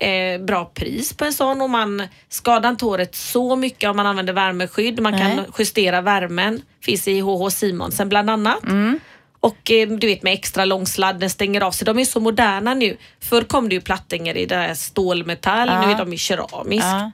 eh, 0.00 0.40
bra 0.44 0.64
pris 0.64 1.12
på 1.16 1.24
en 1.24 1.32
sån 1.32 1.60
och 1.60 1.70
man 1.70 2.02
skadar 2.28 2.70
inte 2.70 2.84
håret 2.84 3.14
så 3.14 3.56
mycket 3.56 3.90
om 3.90 3.96
man 3.96 4.06
använder 4.06 4.32
värmeskydd. 4.32 5.00
Man 5.00 5.18
kan 5.18 5.36
Nej. 5.36 5.44
justera 5.58 6.00
värmen. 6.00 6.62
Finns 6.84 7.08
i 7.08 7.20
HH 7.20 7.48
Simonsen 7.50 8.08
bland 8.08 8.30
annat. 8.30 8.62
Mm. 8.64 9.00
Och 9.42 9.70
eh, 9.70 9.88
du 9.88 10.06
vet 10.06 10.22
med 10.22 10.32
extra 10.32 10.64
lång 10.64 10.86
sladd, 10.86 11.20
den 11.20 11.30
stänger 11.30 11.60
av 11.60 11.70
sig. 11.72 11.84
De 11.84 11.98
är 11.98 12.04
så 12.04 12.20
moderna 12.20 12.74
nu. 12.74 12.96
Förr 13.20 13.42
kom 13.42 13.68
det 13.68 13.74
ju 13.74 13.80
plattänger 13.80 14.36
i 14.36 14.46
det 14.46 14.56
här 14.56 14.74
stålmetall, 14.74 15.68
Ja. 15.68 15.86
nu 15.86 15.92
är 15.92 15.98
de 15.98 16.12
i 16.12 16.18
keramiskt. 16.18 16.86
Ja. 16.86 17.12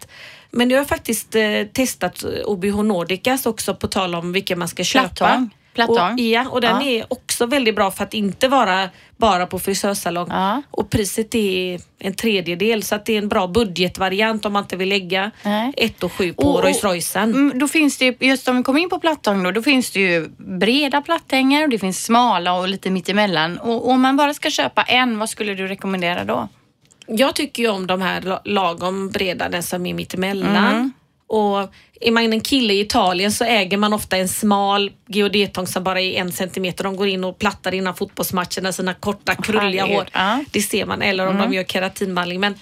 Men 0.51 0.71
jag 0.71 0.79
har 0.79 0.85
faktiskt 0.85 1.35
eh, 1.35 1.62
testat 1.73 2.25
OBH 2.45 2.83
Nordicas 2.83 3.47
också 3.47 3.75
på 3.75 3.88
tal 3.88 4.14
om 4.14 4.33
vilken 4.33 4.59
man 4.59 4.69
ska 4.69 4.85
köpa. 4.85 5.09
Plattång. 5.09 5.51
Plattång. 5.87 6.12
Och, 6.12 6.21
ja, 6.21 6.47
och 6.51 6.61
den 6.61 6.77
Ja. 6.81 6.87
är 6.87 7.05
också 7.12 7.47
väldigt 7.47 7.75
bra 7.77 7.91
för 7.91 8.05
att 8.05 8.14
inte 8.14 8.49
vara 8.49 8.88
bara 9.17 9.47
på 9.47 9.59
frisörsalong. 9.59 10.27
Ja. 10.31 10.62
Och 10.71 10.91
priset 10.91 11.35
är 11.35 11.81
en 11.99 12.14
tredjedel 12.14 12.83
så 12.83 12.95
att 12.95 13.05
det 13.07 13.12
är 13.14 13.19
en 13.19 13.29
bra 13.29 13.47
budgetvariant 13.47 14.45
om 14.47 14.53
man 14.53 14.62
inte 14.64 14.77
vill 14.77 14.88
lägga 14.88 15.31
Nej. 15.43 15.73
ett 15.77 16.03
och 16.03 16.12
sju 16.12 16.33
på 16.33 16.61
Rolls 16.62 16.85
Roycen. 16.85 17.35
Mm, 17.35 17.59
Då 17.59 17.69
finns 17.69 17.99
det 17.99 18.05
ju, 18.05 18.14
just 18.21 18.49
om 18.49 18.57
vi 18.57 18.62
kommer 18.62 18.81
in 18.81 18.88
på 18.88 18.99
plattång 18.99 19.43
då, 19.43 19.51
då 19.51 19.62
finns 19.62 19.91
det 19.91 20.01
ju 20.01 20.29
breda 20.37 21.01
plattänger 21.01 21.62
och 21.62 21.69
det 21.69 21.79
finns 21.79 22.05
smala 22.05 22.53
och 22.53 22.69
lite 22.69 22.91
mittemellan. 22.91 23.59
Och 23.59 23.75
och 23.79 23.91
om 23.91 24.01
man 24.01 24.17
bara 24.17 24.35
ska 24.35 24.51
köpa 24.51 24.83
en, 24.83 25.19
vad 25.19 25.29
skulle 25.31 25.55
du 25.55 25.67
rekommendera 25.67 26.25
då? 26.25 26.49
Jag 27.07 27.35
tycker 27.35 27.62
ju 27.62 27.69
om 27.69 27.87
de 27.87 28.01
här 28.03 28.21
la- 28.21 28.41
lagom 28.45 29.11
breda, 29.11 29.49
den 29.49 29.62
som 29.62 29.87
är 29.87 29.95
mittemellan. 29.95 30.57
Mm. 30.57 30.93
Och 31.29 31.73
är 32.01 32.11
man 32.11 32.33
en 32.33 32.41
kille 32.41 32.75
i 32.75 32.81
Italien 32.81 33.33
så 33.33 33.45
äger 33.45 33.77
man 33.77 33.93
ofta 33.93 34.17
en 34.17 34.29
smal 34.29 34.91
geodetång 35.07 35.67
som 35.67 35.85
bara 35.85 36.01
är 36.01 36.12
en 36.12 36.33
centimeter. 36.33 36.85
De 36.85 36.97
går 36.97 37.09
in 37.09 37.25
och 37.25 37.38
plattar 37.38 37.75
innan 37.75 37.95
fotbollsmatcherna 37.95 38.73
sina 38.73 38.95
korta 38.95 39.35
krulliga 39.35 39.87
hår. 39.87 40.09
Mm. 40.12 40.45
Det 40.51 40.62
ser 40.62 40.87
man. 40.87 41.03
Eller 41.03 41.27
om 41.27 41.38
de 41.38 41.53
gör 41.53 41.64
keratinbehandling. 41.64 42.41
Men 42.41 42.55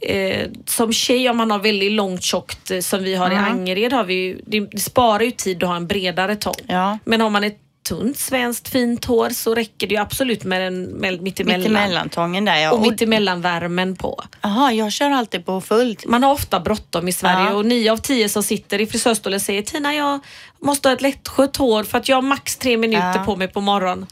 eh, 0.00 0.46
som 0.66 0.92
tjej 0.92 1.28
om 1.30 1.36
man 1.36 1.50
har 1.50 1.58
väldigt 1.58 1.92
långt 1.92 2.22
tjockt 2.22 2.70
eh, 2.70 2.80
som 2.80 3.02
vi 3.02 3.14
har 3.14 3.30
Mm. 3.30 3.44
i 3.44 3.50
Angered 3.50 3.92
har 3.92 4.04
vi 4.04 4.14
ju, 4.14 4.40
det 4.46 4.80
sparar 4.80 5.22
ju 5.22 5.30
tid 5.30 5.62
att 5.62 5.68
ha 5.68 5.76
en 5.76 5.86
bredare 5.86 6.36
tång. 6.36 6.54
Ja. 6.66 6.98
Men 7.04 7.20
har 7.20 7.30
man 7.30 7.44
ett 7.44 7.58
tunt 7.88 8.18
svenskt 8.18 8.68
fint 8.68 9.04
hår 9.04 9.30
så 9.30 9.54
räcker 9.54 9.86
det 9.86 9.94
ju 9.94 10.00
absolut 10.00 10.44
med 10.44 10.66
en 10.66 10.82
med 10.84 11.22
mittemellan. 11.22 11.60
Mittemellantången 11.60 12.44
där 12.44 12.56
ja. 12.56 12.70
Och 12.72 12.78
Och, 12.78 12.82
mittemellanvärmen 12.90 13.96
på. 13.96 14.24
aha, 14.40 14.72
jag 14.72 14.92
kör 14.92 15.10
alltid 15.10 15.46
på 15.46 15.60
fullt. 15.60 16.06
Man 16.06 16.22
har 16.22 16.32
ofta 16.32 16.60
bråttom 16.60 17.08
i 17.08 17.12
Sverige 17.12 17.46
Ja. 17.50 17.54
och 17.54 17.66
nio 17.66 17.92
av 17.92 17.96
tio 17.96 18.28
som 18.28 18.42
sitter 18.42 18.80
i 18.80 18.86
frisörstolen 18.86 19.40
säger 19.40 19.62
Tina 19.62 19.94
jag 19.94 20.20
måste 20.62 20.88
ha 20.88 20.94
ett 20.94 21.02
lättskött 21.02 21.56
hår 21.56 21.84
för 21.84 21.98
att 21.98 22.08
jag 22.08 22.16
har 22.16 22.22
max 22.22 22.56
tre 22.56 22.76
minuter 22.76 23.06
Ja. 23.06 23.12
Mm. 23.12 23.24
på 23.26 23.36
mig 23.36 23.48
på 23.48 23.60
morgonen. 23.60 24.06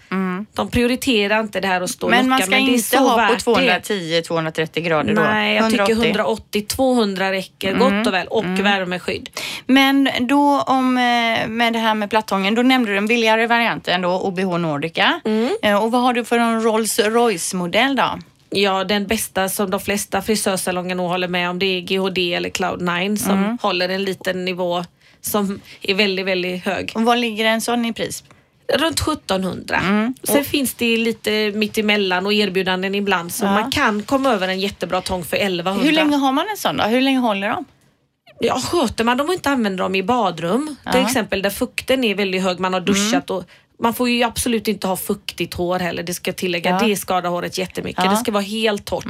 De 0.54 0.68
prioriterar 0.70 1.40
inte 1.40 1.60
det 1.60 1.68
här 1.68 1.80
att 1.80 1.90
stå 1.90 2.06
och 2.06 2.10
Men 2.10 2.28
man 2.28 2.38
locka, 2.38 2.46
ska 2.46 2.50
men 2.64 2.74
inte 2.74 2.98
ha 2.98 3.10
på 3.44 3.54
värt 3.54 3.82
det. 3.82 4.22
210-230 4.22 4.80
grader 4.80 5.14
då? 5.14 5.22
Nej, 5.22 5.56
jag 5.56 5.70
tycker 5.70 5.94
180-200 5.94 7.30
räcker 7.30 7.70
Mm. 7.74 7.80
gott 7.98 8.06
och 8.06 8.14
väl 8.14 8.26
och 8.26 8.44
värmeskydd. 8.44 9.30
Men 9.66 10.08
då 10.20 10.60
om, 10.60 10.96
eh, 10.98 11.48
med 11.48 11.72
det 11.72 11.78
här 11.78 11.94
med 11.94 12.10
plattången, 12.10 12.54
då 12.54 12.62
nämnde 12.62 12.90
du 12.90 12.94
den 12.94 13.06
billigare 13.06 13.46
varianten 13.46 14.02
då, 14.02 14.20
OBH 14.20 14.58
Nordica. 14.58 15.20
Mm. 15.24 15.50
Eh, 15.62 15.82
Och 15.84 15.92
vad 15.92 16.02
har 16.02 16.12
du 16.12 16.24
för 16.24 16.38
en 16.38 16.62
Rolls 16.62 16.98
Royce-modell 16.98 17.96
då? 17.96 18.18
Ja, 18.50 18.84
den 18.84 19.06
bästa 19.06 19.48
som 19.48 19.70
de 19.70 19.80
flesta 19.80 20.22
frisörsalonger 20.22 20.94
nog 20.94 21.08
håller 21.08 21.28
med 21.28 21.50
om 21.50 21.58
det 21.58 21.66
är 21.66 21.80
GHD 21.80 22.34
eller 22.34 22.48
Cloud9 22.50 23.16
som 23.16 23.38
Mm. 23.44 23.58
håller 23.62 23.88
en 23.88 24.04
liten 24.04 24.44
nivå 24.44 24.84
som 25.20 25.60
är 25.82 25.94
väldigt, 25.94 26.26
väldigt 26.26 26.64
hög. 26.64 26.92
Och 26.94 27.02
vad 27.02 27.18
ligger 27.18 27.44
en 27.44 27.60
sån 27.60 27.84
i 27.84 27.92
pris? 27.92 28.24
Runt 28.74 29.00
1700. 29.00 29.76
Mm. 29.76 30.14
Sen 30.22 30.44
finns 30.44 30.74
det 30.74 30.96
lite 30.96 31.52
mittemellan 31.54 32.26
och 32.26 32.32
erbjudanden 32.32 32.94
ibland 32.94 33.32
så 33.32 33.44
Ja. 33.44 33.52
man 33.52 33.70
kan 33.70 34.02
komma 34.02 34.30
över 34.32 34.48
en 34.48 34.60
jättebra 34.60 35.00
tång 35.00 35.24
för 35.24 35.36
1100. 35.36 35.84
Hur 35.84 35.92
länge 35.92 36.16
har 36.16 36.32
man 36.32 36.46
en 36.50 36.56
sån 36.56 36.76
då? 36.76 36.84
Hur 36.84 37.00
länge 37.00 37.18
håller 37.18 37.48
de? 37.48 37.64
Ja, 38.40 38.60
sköter 38.60 39.04
man 39.04 39.16
dem 39.16 39.26
och 39.28 39.34
inte 39.34 39.50
använder 39.50 39.84
dem 39.84 39.94
i 39.94 40.02
badrum, 40.02 40.66
till 40.66 40.76
Ja. 40.84 40.90
Mm. 40.92 41.06
exempel 41.06 41.42
där 41.42 41.50
fukten 41.50 42.04
är 42.04 42.14
väldigt 42.14 42.42
hög, 42.42 42.60
man 42.60 42.72
har 42.74 42.80
duschat 42.80 43.30
och 43.30 43.44
man 43.82 43.94
får 43.94 44.08
ju 44.10 44.22
absolut 44.22 44.68
inte 44.68 44.86
ha 44.86 44.96
fuktigt 44.96 45.54
hår 45.54 45.78
heller, 45.78 46.02
det 46.02 46.14
ska 46.14 46.28
jag 46.28 46.36
tillägga. 46.36 46.70
Ja. 46.70 46.86
Det 46.86 46.96
skadar 46.96 47.30
håret 47.30 47.58
jättemycket. 47.58 48.04
Ja. 48.04 48.10
Det 48.10 48.16
ska 48.16 48.32
vara 48.32 48.42
helt 48.42 48.84
torrt. 48.84 49.06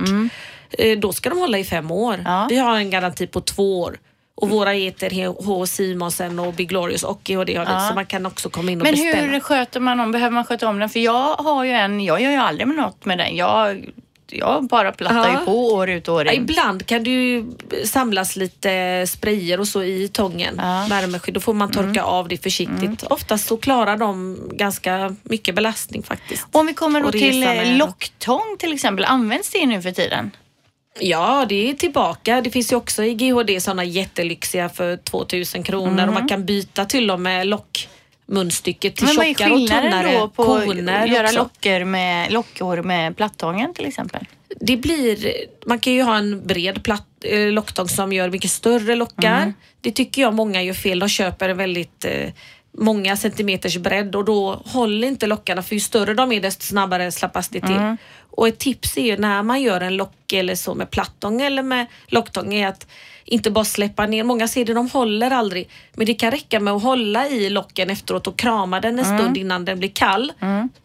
Eh, 0.78 0.98
Då 0.98 1.12
ska 1.12 1.30
de 1.30 1.38
hålla 1.38 1.58
i 1.58 1.64
fem 1.64 1.90
år. 1.90 2.22
Ja. 2.24 2.46
Vi 2.50 2.56
har 2.56 2.76
en 2.76 2.90
garanti 2.90 3.26
på 3.26 3.40
två 3.40 3.80
år. 3.80 3.98
Och 4.40 4.48
våra 4.50 4.70
heter 4.70 5.26
H. 5.44 5.66
Simonsen 5.66 6.38
och 6.38 6.54
Big 6.54 6.68
Glorious 6.68 7.02
och 7.02 7.20
GHD 7.24 7.56
har 7.56 7.64
Ja. 7.64 7.88
så 7.88 7.94
man 7.94 8.06
kan 8.06 8.26
också 8.26 8.50
komma 8.50 8.70
in 8.70 8.78
och 8.80 8.84
Men 8.84 8.92
beställa. 8.94 9.22
hur 9.32 9.40
sköter 9.40 9.80
man 9.80 10.00
om? 10.00 10.12
Behöver 10.12 10.34
man 10.34 10.44
sköta 10.44 10.68
om 10.68 10.78
den? 10.78 10.88
För 10.90 11.00
jag 11.00 11.34
har 11.34 11.64
ju 11.64 11.70
en, 11.70 12.00
jag 12.00 12.20
gör 12.22 12.30
ju 12.30 12.36
aldrig 12.36 12.68
något 12.68 13.04
med 13.04 13.18
den. 13.18 13.36
Jag, 13.36 13.84
jag 14.30 14.64
bara 14.68 14.92
plattar 14.92 15.28
Ja. 15.28 15.40
ju 15.40 15.44
på 15.46 15.72
år 15.74 15.90
ut 15.90 16.08
och 16.08 16.14
år 16.14 16.26
Ja, 16.26 16.32
in. 16.32 16.42
ibland 16.42 16.86
kan 16.86 17.04
det 17.04 17.10
ju 17.10 17.44
samlas 17.84 18.36
lite 18.36 19.04
sprayer 19.08 19.60
och 19.60 19.68
så 19.68 19.82
i 19.82 20.08
tången, 20.08 20.54
Ja. 20.58 20.76
Mm. 20.76 20.88
värmeskydd. 20.88 21.34
Då 21.34 21.40
får 21.40 21.54
man 21.54 21.70
torka 21.70 22.02
av 22.02 22.28
det 22.28 22.42
försiktigt. 22.42 23.02
Oftast 23.02 23.48
så 23.48 23.56
klarar 23.56 23.96
de 23.96 24.38
ganska 24.52 25.16
mycket 25.22 25.54
belastning 25.54 26.02
faktiskt. 26.02 26.46
Om 26.52 26.66
vi 26.66 26.74
kommer 26.74 27.00
då 27.00 27.12
till 27.12 27.76
locktång 27.78 28.56
till 28.58 28.72
exempel, 28.72 29.04
används 29.04 29.50
det 29.50 29.66
nu 29.66 29.82
för 29.82 29.90
tiden? 29.92 30.30
Ja, 31.00 31.46
det 31.48 31.70
är 31.70 31.74
tillbaka. 31.74 32.40
Det 32.40 32.50
finns 32.50 32.72
ju 32.72 32.76
också 32.76 33.04
i 33.04 33.14
GHD 33.14 33.60
sådana 33.60 33.84
jättelyxiga 33.84 34.68
för 34.68 34.96
2000 34.96 35.62
kronor 35.62 36.06
och 36.06 36.14
man 36.14 36.28
kan 36.28 36.46
byta 36.46 36.84
till 36.84 37.10
och 37.10 37.20
med 37.20 37.46
lockmunstycket 37.46 38.96
till 38.96 39.06
Men 39.06 39.16
vad 39.16 39.26
är 39.26 39.34
tjockare 39.34 39.50
och 39.50 39.56
skillnaden 39.58 39.90
tunnare 39.90 40.18
då 40.18 40.28
på 40.28 40.44
koner 40.44 41.02
att 41.02 41.10
göra 41.10 41.26
också. 41.26 41.38
lockor 41.38 41.84
med, 41.84 42.32
lockhår 42.32 42.82
med 42.82 43.16
plattången 43.16 43.74
till 43.74 43.86
exempel? 43.86 44.26
Det 44.60 44.76
blir, 44.76 45.32
man 45.66 45.78
kan 45.78 45.92
ju 45.92 46.02
ha 46.02 46.16
en 46.16 46.46
bred 46.46 46.82
platt, 46.82 47.06
eh, 47.24 47.52
locktång 47.52 47.88
som 47.88 48.12
gör 48.12 48.30
mycket 48.30 48.50
större 48.50 48.94
lockar. 48.94 49.36
Mm. 49.36 49.54
Det 49.80 49.90
tycker 49.90 50.22
jag 50.22 50.34
många 50.34 50.62
gör 50.62 50.74
fel. 50.74 50.98
De 50.98 51.08
köper 51.08 51.48
en 51.48 51.56
väldigt 51.56 52.04
eh, 52.04 52.28
många 52.80 53.16
centimeters 53.16 53.76
bredd 53.76 54.14
och 54.16 54.24
då 54.24 54.62
håller 54.64 55.08
inte 55.08 55.26
lockarna 55.26 55.62
för 55.62 55.74
ju 55.74 55.80
större 55.80 56.14
de 56.14 56.32
är 56.32 56.40
desto 56.40 56.62
snabbare 56.64 57.12
slappas 57.12 57.48
det 57.48 57.60
till. 57.60 57.70
Mm. 57.76 57.96
Och 58.30 58.48
ett 58.48 58.58
tips 58.58 58.96
är 58.96 59.02
ju 59.02 59.16
när 59.16 59.42
man 59.42 59.62
gör 59.62 59.80
en 59.80 59.96
lock 59.96 60.32
eller 60.32 60.54
så 60.54 60.74
med 60.74 60.90
plattång 60.90 61.40
eller 61.42 61.62
med 61.62 61.86
locktång 62.06 62.54
är 62.54 62.68
att 62.68 62.86
inte 63.24 63.50
bara 63.50 63.64
släppa 63.64 64.06
ner. 64.06 64.24
Många 64.24 64.48
ser 64.48 64.64
det, 64.64 64.74
de 64.74 64.90
håller 64.90 65.30
aldrig. 65.30 65.68
Men 65.94 66.06
det 66.06 66.14
kan 66.14 66.30
räcka 66.30 66.60
med 66.60 66.74
att 66.74 66.82
hålla 66.82 67.28
i 67.28 67.50
locken 67.50 67.90
efteråt 67.90 68.26
och 68.26 68.38
krama 68.38 68.80
den 68.80 68.98
en 68.98 69.04
Mm. 69.04 69.18
stund 69.18 69.36
innan 69.36 69.64
den 69.64 69.78
blir 69.78 69.88
kall. 69.88 70.32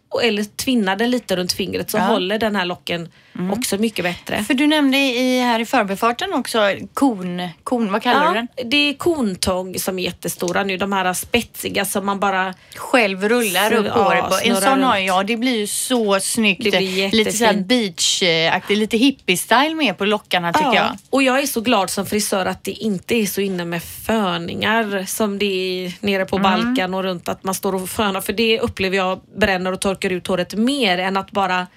och, 0.10 0.24
eller 0.24 0.44
tvinna 0.44 0.96
den 0.96 1.12
lite 1.12 1.36
runt 1.36 1.54
fingret 1.54 1.90
så 1.90 1.98
Ja. 1.98 2.04
håller 2.04 2.40
den 2.40 2.56
här 2.56 2.66
locken 2.66 3.10
också 3.54 3.78
mycket 3.78 4.06
bättre. 4.06 4.44
För 4.44 4.54
du 4.54 4.68
nämnde 4.68 4.98
i, 4.98 5.40
här 5.42 5.60
i 5.60 5.66
förbifarten 5.66 6.34
också 6.34 6.60
kon, 6.94 7.50
kon 7.64 7.92
vad 7.92 8.02
kallar 8.04 8.20
du 8.20 8.26
Ja, 8.28 8.34
den? 8.34 8.70
det 8.70 8.78
är 8.90 8.94
kontång 8.94 9.80
som 9.80 10.00
är 10.00 10.04
jättestora 10.04 10.64
nu. 10.64 10.78
De 10.78 10.92
här 10.94 11.14
spetsiga 11.14 11.86
som 11.86 12.06
man 12.06 12.20
bara... 12.20 12.54
Själv 12.76 13.30
rullar 13.30 13.70
Så- 13.70 13.76
upp 13.76 13.86
ja, 13.96 14.28
på. 14.30 14.50
En 14.50 14.62
sån 14.62 14.84
har 14.84 14.98
jag. 14.98 15.28
Det 15.28 15.38
blir 15.38 15.58
ju 15.58 15.68
så 15.68 16.20
snyggt. 16.20 16.64
Det 16.64 16.70
blir 16.78 17.12
lite 17.12 17.18
jättefint. 17.30 17.68
beachaktigt, 17.68 18.78
lite 18.80 18.98
hippie-style 18.98 19.76
med 19.76 19.98
på 19.98 20.06
lockarna 20.06 20.54
tycker 20.54 20.74
jag. 20.74 20.98
Och 21.10 21.24
jag 21.24 21.40
är 21.40 21.46
så 21.48 21.62
glad 21.62 21.90
som 21.90 22.06
frisör 22.06 22.46
att 22.46 22.64
det 22.64 22.72
inte 22.72 23.16
är 23.16 23.26
så 23.26 23.42
inne 23.42 23.66
med 23.66 23.84
föningar 23.84 25.06
som 25.08 25.38
det 25.40 25.46
är 25.86 25.94
nere 26.00 26.16
Mm. 26.16 26.28
på 26.28 26.38
Balkan 26.38 26.94
och 26.94 27.04
runt 27.04 27.30
att 27.30 27.44
man 27.44 27.56
står 27.56 27.76
och 27.76 27.90
fönar. 27.90 28.22
För 28.22 28.34
det 28.34 28.60
upplever 28.60 28.98
jag 28.98 29.22
bränner 29.38 29.72
och 29.72 29.80
torkar 29.82 30.10
ut 30.10 30.28
håret 30.28 30.54
mer 30.54 30.98
än 30.98 31.18
att 31.18 31.32
bara 31.32 31.68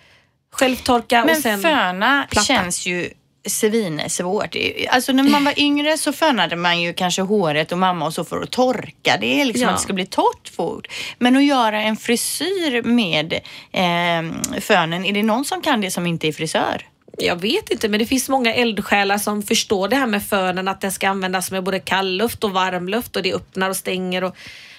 självtorka 0.50 1.20
och 1.20 1.26
Men 1.26 1.42
sen... 1.42 1.60
föna 1.62 2.26
platta. 2.30 2.44
känns 2.46 2.86
ju 2.86 3.10
svinsvårt. 3.46 4.56
Alltså 4.88 5.12
när 5.12 5.22
man 5.22 5.44
var 5.44 5.58
yngre 5.60 5.98
så 5.98 6.12
fönade 6.12 6.56
man 6.56 6.80
ju 6.80 6.92
kanske 6.94 7.22
håret 7.22 7.72
och 7.72 7.78
mamma 7.78 8.06
och 8.06 8.14
så 8.14 8.24
för 8.24 8.40
att 8.42 8.50
torka 8.50 9.16
det, 9.20 9.44
liksom 9.44 9.62
Ja. 9.62 9.68
att 9.70 9.76
det 9.76 9.82
ska 9.82 9.92
bli 9.92 10.06
torrt 10.06 10.48
fort. 10.56 10.88
Men 11.18 11.36
att 11.36 11.44
göra 11.44 11.82
en 11.82 11.96
frisyr 11.96 12.82
med 12.82 13.32
eh, 13.72 14.60
fönen, 14.60 15.04
är 15.04 15.12
det 15.12 15.22
någon 15.22 15.44
som 15.44 15.62
kan 15.62 15.80
det 15.80 15.90
som 15.90 16.06
inte 16.06 16.28
är 16.28 16.32
frisör? 16.32 16.86
Jag 17.18 17.36
vet 17.36 17.70
inte 17.70 17.88
men 17.88 17.98
det 18.00 18.06
finns 18.06 18.28
många 18.28 18.54
eldsjälar 18.54 19.18
som 19.18 19.42
förstår 19.42 19.88
det 19.88 19.96
här 19.96 20.06
med 20.06 20.22
fönen 20.24 20.68
att 20.68 20.80
den 20.80 20.92
ska 20.92 21.08
användas 21.08 21.50
med 21.50 21.64
både 21.64 21.80
kallluft 21.80 22.44
och 22.44 22.50
varmluft 22.50 23.16
och 23.16 23.22
det 23.22 23.34
öppnar 23.34 23.70
och 23.70 23.76
stänger. 23.76 24.24
Och 24.24 24.36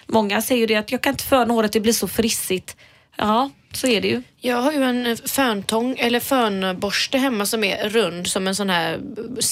många 0.07 0.41
säger 0.41 0.59
ju 0.61 0.67
det 0.67 0.75
att 0.75 0.91
jag 0.91 1.01
kan 1.01 1.13
inte 1.13 1.23
föna 1.23 1.53
håret, 1.53 1.73
det 1.73 1.79
blir 1.79 1.93
så 1.93 2.07
frissigt. 2.07 2.77
Ja, 3.17 3.49
så 3.73 3.87
är 3.87 4.01
det 4.01 4.07
ju. 4.07 4.21
Jag 4.41 4.57
har 4.57 4.71
ju 4.71 4.83
en 4.83 5.17
föntång 5.17 5.95
eller 5.97 6.19
fönborste 6.19 7.17
hemma 7.17 7.45
som 7.45 7.63
är 7.63 7.89
rund 7.89 8.27
som 8.27 8.47
en 8.47 8.55
sån 8.55 8.69
här 8.69 8.99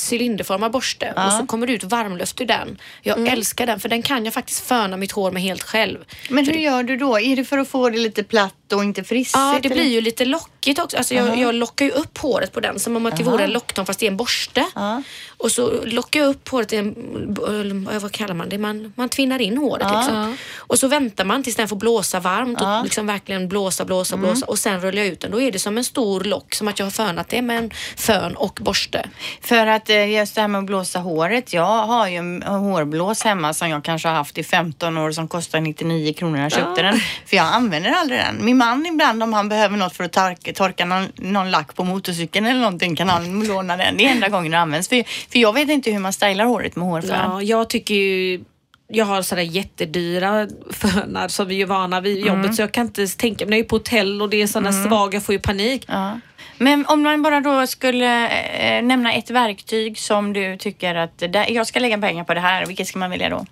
cylinderformad 0.10 0.72
borste 0.72 1.14
och 1.26 1.32
så 1.32 1.46
kommer 1.46 1.68
det 1.68 1.74
ut 1.74 1.84
varmluft 1.84 2.42
ur 2.42 2.46
den. 2.46 2.78
Jag 3.02 3.28
älskar 3.28 3.66
den 3.66 3.80
för 3.80 3.90
den 3.90 4.02
kan 4.02 4.26
jag 4.26 4.34
faktiskt 4.34 4.68
föna 4.68 4.98
mitt 4.98 5.12
hår 5.12 5.32
med 5.32 5.42
helt 5.42 5.64
själv. 5.64 5.98
Men 6.30 6.46
hur 6.46 6.54
gör 6.54 6.84
du 6.84 6.98
då? 6.98 7.20
Är 7.20 7.36
det 7.36 7.46
för 7.46 7.58
att 7.58 7.68
få 7.68 7.90
det 7.90 7.98
lite 7.98 8.24
platt 8.24 8.74
och 8.74 8.84
inte 8.84 9.04
frissigt? 9.04 9.38
Ja, 9.38 9.60
det 9.62 9.68
eller? 9.68 9.76
blir 9.76 9.92
ju 9.92 10.02
lite 10.02 10.26
lockigt 10.26 10.80
också. 10.80 10.98
Alltså 10.98 11.14
jag, 11.14 11.40
jag 11.40 11.56
lockar 11.56 11.86
ju 11.86 11.92
upp 11.92 12.18
håret 12.18 12.54
på 12.54 12.60
den 12.60 12.80
som 12.80 12.96
om 12.96 13.06
att 13.06 13.18
det 13.18 13.24
vore 13.24 13.44
en 13.44 13.52
locktång 13.52 13.86
fast 13.86 14.00
det 14.00 14.06
är 14.06 14.12
en 14.12 14.18
borste. 14.18 14.66
Ja. 14.76 15.04
Och 15.38 15.52
så 15.52 15.86
lockar 15.86 16.20
jag 16.20 16.30
upp 16.30 16.50
håret 16.50 16.74
i 16.74 16.76
en, 16.76 17.88
eh, 17.92 18.00
vad 18.00 18.12
kallar 18.12 18.34
man 18.34 18.50
det? 18.50 18.58
Man, 18.58 18.94
man 18.96 19.10
tvinnar 19.10 19.42
in 19.42 19.58
håret 19.58 19.88
liksom. 19.96 20.38
Och 20.58 20.80
så 20.80 20.88
väntar 20.88 21.26
man 21.26 21.44
tills 21.44 21.56
den 21.56 21.68
får 21.68 21.76
blåsa 21.76 22.20
varmt 22.20 22.62
och 22.62 22.84
liksom 22.84 23.08
verkligen 23.08 23.48
blåsa, 23.48 23.86
blåsa, 23.86 24.07
blåsa 24.16 24.46
och 24.46 24.60
sen 24.60 24.82
rullar 24.82 24.98
jag 24.98 25.08
ut 25.08 25.20
den. 25.20 25.32
Då 25.32 25.42
är 25.42 25.52
det 25.52 25.60
som 25.60 25.78
en 25.78 25.84
stor 25.84 26.22
lock 26.24 26.56
som 26.56 26.68
att 26.68 26.80
jag 26.80 26.86
har 26.86 26.92
fönat 26.92 27.30
det 27.30 27.42
med 27.42 27.58
en 27.58 27.72
fön 27.96 28.36
och 28.36 28.60
borste. 28.62 29.10
För 29.42 29.68
att 29.68 29.90
eh, 29.90 30.10
just 30.12 30.36
det 30.36 30.42
här 30.42 30.48
med 30.48 30.60
att 30.60 30.66
blåsa 30.66 31.00
håret. 31.00 31.54
Jag 31.54 31.86
har 31.88 32.08
ju 32.08 32.16
en 32.16 32.44
hårblås 32.44 33.24
hemma 33.24 33.54
som 33.54 33.70
jag 33.70 33.84
kanske 33.84 34.08
har 34.08 34.16
haft 34.16 34.38
i 34.38 34.44
15 34.44 34.98
år 34.98 35.12
som 35.12 35.28
kostar 35.28 35.60
99 35.60 36.14
kronor 36.14 36.40
jag 36.40 36.52
köpte 36.52 36.82
den. 36.82 37.00
För 37.26 37.38
jag 37.38 37.46
använder 37.46 37.92
aldrig 37.92 38.20
den. 38.20 38.46
Min 38.46 38.58
man 38.58 38.86
ibland 38.86 39.24
om 39.24 39.34
han 39.34 39.50
behöver 39.50 39.78
något 39.78 39.96
för 39.96 40.04
att 40.04 40.14
torka, 40.14 40.54
torka 40.54 40.86
någon, 40.86 41.08
någon 41.16 41.52
lack 41.52 41.76
på 41.76 41.84
motorcykeln 41.84 42.46
eller 42.46 42.60
någonting 42.60 42.96
kan 42.96 43.10
han 43.10 43.48
låna 43.48 43.78
den. 43.78 43.98
Det 43.98 44.06
är 44.06 44.12
enda 44.12 44.30
gången 44.30 44.52
den 44.52 44.62
används. 44.62 44.90
För, 44.90 45.04
för 45.32 45.40
jag 45.40 45.54
vet 45.54 45.70
inte 45.70 45.92
hur 45.92 46.00
man 46.00 46.14
stylar 46.14 46.46
håret 46.46 46.76
med 46.76 46.88
hårfön. 46.88 47.32
Ja, 47.32 47.42
jag 47.42 47.70
tycker 47.70 47.96
ju 47.96 48.44
jag 48.88 49.06
har 49.06 49.22
sådär 49.22 49.42
jättedyra 49.42 50.48
fönar 50.72 51.28
som 51.28 51.48
vi 51.48 51.62
är 51.62 51.66
vana 51.66 52.02
vid 52.02 52.26
jobbet 52.26 52.56
så 52.56 52.62
jag 52.62 52.72
kan 52.72 52.86
inte 52.86 53.08
tänka 53.08 53.46
mig, 53.46 53.50
när 53.50 53.58
jag 53.58 53.66
är 53.66 53.70
på 53.70 53.76
hotell 53.76 54.22
och 54.22 54.30
det 54.30 54.42
är 54.42 54.48
sådana 54.48 54.72
svaga, 54.72 55.16
jag 55.16 55.24
får 55.24 55.34
ju 55.34 55.40
panik. 55.40 55.86
Ja. 55.88 56.20
Men 56.58 56.86
om 56.86 57.02
man 57.02 57.24
bara 57.24 57.40
då 57.40 57.68
skulle 57.68 58.28
eh, 58.28 58.84
nämna 58.84 59.14
ett 59.14 59.30
verktyg 59.30 60.00
som 60.00 60.34
du 60.34 60.58
tycker 60.58 60.96
att 60.96 61.18
där, 61.18 61.52
jag 61.52 61.68
ska 61.68 61.80
lägga 61.80 61.98
pengar 61.98 62.24
på 62.24 62.34
det 62.34 62.40
här, 62.40 62.66
vilket 62.66 62.88
ska 62.88 63.00
man 63.00 63.10
välja 63.10 63.30
då? 63.30 63.46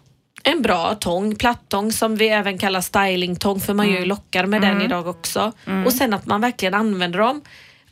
En 0.44 0.62
bra 0.62 0.96
tång, 0.96 1.36
plattång 1.36 1.92
som 1.92 2.16
vi 2.16 2.28
även 2.28 2.58
kallar 2.58 2.82
stylingtång 2.82 3.60
för 3.60 3.74
man 3.74 3.90
gör 3.90 4.00
ju 4.00 4.06
lockar 4.06 4.46
med 4.46 4.62
den 4.62 4.82
idag 4.82 5.08
också. 5.08 5.52
Och 5.86 5.94
sen 5.94 6.14
att 6.14 6.26
man 6.26 6.42
verkligen 6.42 6.74
använder 6.74 7.20
dem 7.20 7.42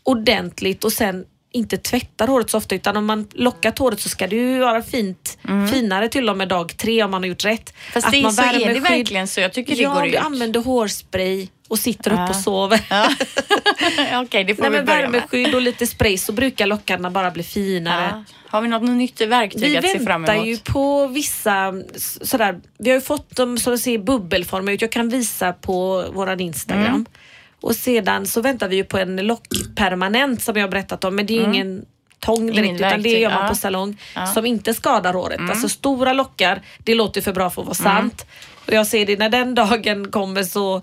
ordentligt 0.04 0.84
och 0.84 0.92
sen 0.92 1.26
inte 1.54 1.78
tvättar 1.78 2.28
håret 2.28 2.50
så 2.50 2.58
ofta 2.58 2.76
utan 2.76 2.98
om 2.98 3.06
man 3.06 3.28
lockat 3.34 3.80
håret 3.80 4.00
så 4.00 4.10
ska 4.10 4.28
det 4.28 4.36
ju 4.36 4.60
vara 4.60 4.82
fint, 4.84 5.38
finare 5.72 6.10
till 6.10 6.30
och 6.30 6.38
med 6.38 6.48
dag 6.48 6.78
tre 6.78 7.04
om 7.04 7.12
man 7.12 7.22
har 7.24 7.28
gjort 7.28 7.46
rätt. 7.46 7.74
Fast 7.94 8.08
att 8.08 8.14
det, 8.14 8.22
man 8.22 8.34
så 8.34 8.42
är 8.42 8.74
det 8.74 8.80
verkligen 8.80 9.28
så. 9.28 9.40
Jag 9.42 9.54
tycker 9.54 9.76
det 9.76 9.82
ja, 9.82 9.94
går 9.94 10.02
du 10.02 10.10
ut. 10.10 10.16
använder 10.16 10.60
hårspray 10.60 11.48
och 11.68 11.80
sitter 11.80 12.14
upp 12.14 12.30
och 12.30 12.36
sover. 12.36 12.82
Ja. 12.90 13.10
Okej, 14.22 14.44
det 14.44 14.56
får 14.56 14.62
Nej, 14.64 14.72
vi 14.72 14.78
men 14.78 14.86
börja 14.86 15.02
med. 15.02 15.12
värmeskydd 15.12 15.56
och 15.56 15.62
lite 15.62 15.88
spray 15.88 16.18
så 16.18 16.32
brukar 16.32 16.68
lockarna 16.68 17.12
bara 17.12 17.32
bli 17.32 17.44
finare. 17.44 18.10
Ja. 18.12 18.24
Har 18.48 18.62
vi 18.62 18.68
något 18.68 18.90
nytt 18.90 19.22
verktyg 19.22 19.62
Vi 19.62 19.78
att 19.78 19.90
se 19.90 20.00
fram 20.00 20.22
väntar 20.22 20.34
emot? 20.34 20.48
ju 20.48 20.58
på 20.58 21.08
vissa 21.08 21.74
sådär, 22.22 22.60
vi 22.78 22.90
har 22.90 22.96
ju 22.96 23.02
fått 23.02 23.36
dem 23.36 23.58
som 23.58 23.78
ser 23.78 23.98
bubbelformiga 23.98 24.76
ut. 24.76 24.82
Jag 24.82 24.92
kan 24.92 25.10
visa 25.10 25.54
på 25.54 26.06
våran 26.14 26.40
Instagram. 26.40 26.86
Mm. 26.86 27.06
Och 27.64 27.76
sedan 27.76 28.28
så 28.28 28.42
väntar 28.42 28.68
vi 28.68 28.76
ju 28.76 28.84
på 28.84 28.98
en 28.98 29.16
lockpermanent 29.16 30.42
som 30.42 30.56
jag 30.56 30.64
har 30.64 30.70
berättat 30.72 31.04
om 31.04 31.16
men 31.16 31.26
det 31.26 31.34
är 31.34 31.38
ju 31.38 31.44
ingen 31.44 31.86
tång 32.20 32.46
direkt 32.46 32.58
Mm. 32.60 32.66
Ingen 32.76 32.88
utan 32.88 33.02
det 33.02 33.10
gör 33.20 33.30
man 33.30 33.42
ja. 33.44 33.50
på 33.50 33.56
salong 33.56 33.98
Ja. 34.16 34.22
Mm. 34.22 34.34
som 34.34 34.46
inte 34.46 34.74
skadar 34.74 35.14
håret. 35.14 35.40
Alltså 35.50 35.70
stora 35.70 36.14
lockar, 36.14 36.62
det 36.78 36.96
låter 36.96 37.22
för 37.22 37.34
bra 37.34 37.50
för 37.50 37.62
att 37.62 37.66
vara 37.68 37.76
sant. 37.76 38.26
Och 38.68 38.74
jag 38.74 38.88
ser 38.88 39.06
det 39.06 39.20
när 39.20 39.30
den 39.30 39.56
dagen 39.56 40.12
kommer 40.12 40.44
så 40.44 40.82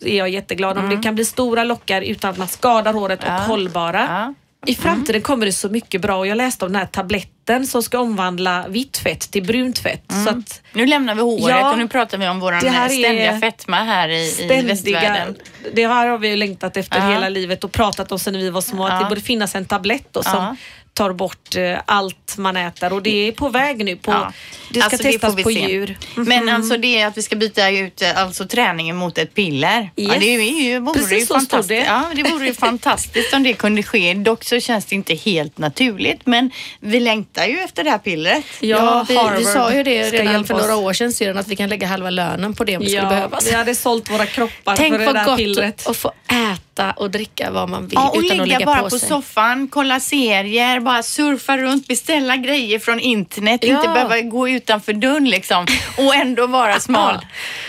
är 0.00 0.16
jag 0.18 0.28
jätteglad 0.28 0.78
om 0.78 0.90
det 0.90 0.96
kan 0.96 1.14
bli 1.14 1.24
stora 1.24 1.64
lockar 1.64 2.02
utan 2.02 2.30
att 2.30 2.38
man 2.38 2.48
skadar 2.48 2.92
håret 2.92 3.22
och 3.22 3.28
Mm. 3.28 3.42
Hållbara. 3.42 4.34
I 4.66 4.74
framtiden 4.74 5.22
kommer 5.22 5.46
det 5.46 5.52
så 5.52 5.68
mycket 5.68 6.00
bra 6.00 6.16
och 6.18 6.26
jag 6.26 6.36
läste 6.36 6.64
om 6.64 6.72
den 6.72 6.80
här 6.80 6.86
tabletten 6.88 7.66
som 7.66 7.82
ska 7.82 7.98
omvandla 7.98 8.64
vitt 8.68 8.98
fett 8.98 9.20
till 9.20 9.42
brunt 9.42 9.78
fett. 9.78 10.04
Så 10.24 10.30
att 10.30 10.62
Nu 10.72 10.86
lämnar 10.86 11.14
vi 11.14 11.20
håret 11.20 11.56
Ja. 11.60 11.72
och 11.72 11.78
nu 11.78 11.88
pratar 11.88 12.18
vi 12.18 12.28
om 12.28 12.40
vår 12.40 12.58
ständiga 12.88 13.40
fetma 13.40 13.76
här 13.76 14.08
i, 14.08 14.22
i 14.22 14.30
ständiga, 14.30 14.62
västvärlden. 14.62 15.36
det 15.74 15.86
här 15.86 16.06
har 16.06 16.18
vi 16.18 16.28
ju 16.28 16.36
längtat 16.36 16.76
efter 16.76 16.98
Ja. 16.98 17.10
hela 17.12 17.28
livet 17.28 17.64
och 17.64 17.72
pratat 17.72 18.12
om 18.12 18.18
sen 18.18 18.34
vi 18.38 18.50
var 18.50 18.60
små 18.60 18.86
att 18.86 18.92
Ja. 18.92 18.98
det 18.98 19.08
borde 19.08 19.20
finnas 19.20 19.54
en 19.54 19.64
tablett 19.64 20.08
då, 20.12 20.22
som. 20.22 20.56
Tar 21.00 21.12
bort 21.12 21.56
eh, 21.56 21.78
allt 21.86 22.34
man 22.38 22.56
äter 22.56 22.92
och 22.92 23.02
det 23.02 23.28
är 23.28 23.32
på 23.32 23.48
väg 23.48 23.84
nu. 23.84 23.96
På, 23.96 24.10
Ja. 24.12 24.32
Det 24.72 24.80
ska 24.80 24.84
Alltså, 24.84 25.02
testas 25.02 25.30
får 25.30 25.36
vi 25.36 25.42
på 25.42 25.50
se. 25.50 25.70
djur. 25.70 25.98
Men 26.14 26.48
alltså 26.48 26.76
det 26.76 27.00
är 27.00 27.06
att 27.06 27.16
vi 27.18 27.22
ska 27.22 27.36
byta 27.36 27.70
ut 27.70 28.02
eh, 28.02 28.18
alltså, 28.22 28.46
träningen 28.46 28.96
mot 28.96 29.18
ett 29.18 29.34
piller. 29.34 29.90
Ja, 29.94 30.04
Yes. 30.14 30.20
det 30.20 30.34
är 30.34 30.62
ju, 30.62 30.78
vore 30.78 30.98
Precis 30.98 31.22
ju 31.22 31.26
så 31.26 31.34
fantastiskt. 31.34 31.68
det. 31.68 31.76
Ja, 31.84 32.02
det 32.14 32.22
vore 32.22 32.46
ju 32.46 32.54
fantastiskt 32.68 33.34
om 33.34 33.42
det 33.42 33.52
kunde 33.52 33.82
ske. 33.82 34.14
Dock 34.14 34.44
så 34.44 34.60
känns 34.60 34.84
det 34.84 34.94
inte 34.94 35.14
helt 35.14 35.58
naturligt. 35.58 36.26
Men 36.26 36.50
vi 36.80 37.00
längtar 37.00 37.46
ju 37.46 37.58
efter 37.58 37.84
det 37.84 37.90
här 37.90 37.98
pillret. 37.98 38.44
Ja, 38.60 39.06
vi, 39.08 39.18
vi 39.38 39.44
sa 39.44 39.72
ju 39.74 39.82
det 39.82 40.10
redan 40.10 40.44
för 40.44 40.54
några 40.54 40.76
år 40.76 40.92
sedan 40.92 41.12
sedan 41.12 41.38
att 41.38 41.48
vi 41.48 41.56
kan 41.56 41.68
lägga 41.68 41.86
halva 41.86 42.10
lönen 42.10 42.54
på 42.54 42.64
det 42.64 42.76
om 42.76 42.82
det 42.82 42.88
skulle 42.90 43.02
Ja, 43.02 43.08
behövas. 43.08 43.46
vi 43.46 43.52
hade 43.54 43.74
sålt 43.74 44.10
våra 44.10 44.26
kroppar 44.26 44.76
Tänk 44.76 44.92
för 44.92 44.98
det 44.98 45.06
vad 45.06 45.14
där 45.14 45.24
gott 45.24 45.36
pillret. 45.38 45.86
att 45.86 45.96
få 45.96 46.12
äta 46.28 46.60
och 46.96 47.10
dricka 47.10 47.50
vad 47.50 47.68
man 47.68 47.82
vill 47.86 47.94
Ja, 47.94 48.08
och 48.08 48.16
utan 48.16 48.28
ligga 48.36 48.42
att 48.42 48.48
lägga 48.48 48.66
bara 48.66 48.82
på, 48.90 48.98
soffan, 48.98 49.68
kolla 49.68 50.00
serier, 50.00 50.80
bara 50.80 51.02
surfa 51.02 51.56
runt, 51.58 51.86
beställa 51.88 52.36
grejer 52.36 52.78
från 52.78 53.00
internet, 53.00 53.60
Ja. 53.64 53.76
inte 53.76 53.88
behöva 53.88 54.20
gå 54.20 54.48
utanför 54.48 54.92
dörren 54.92 55.28
liksom 55.30 55.66
och 55.98 56.14
ändå 56.14 56.46
vara 56.46 56.80
smal. 56.80 57.18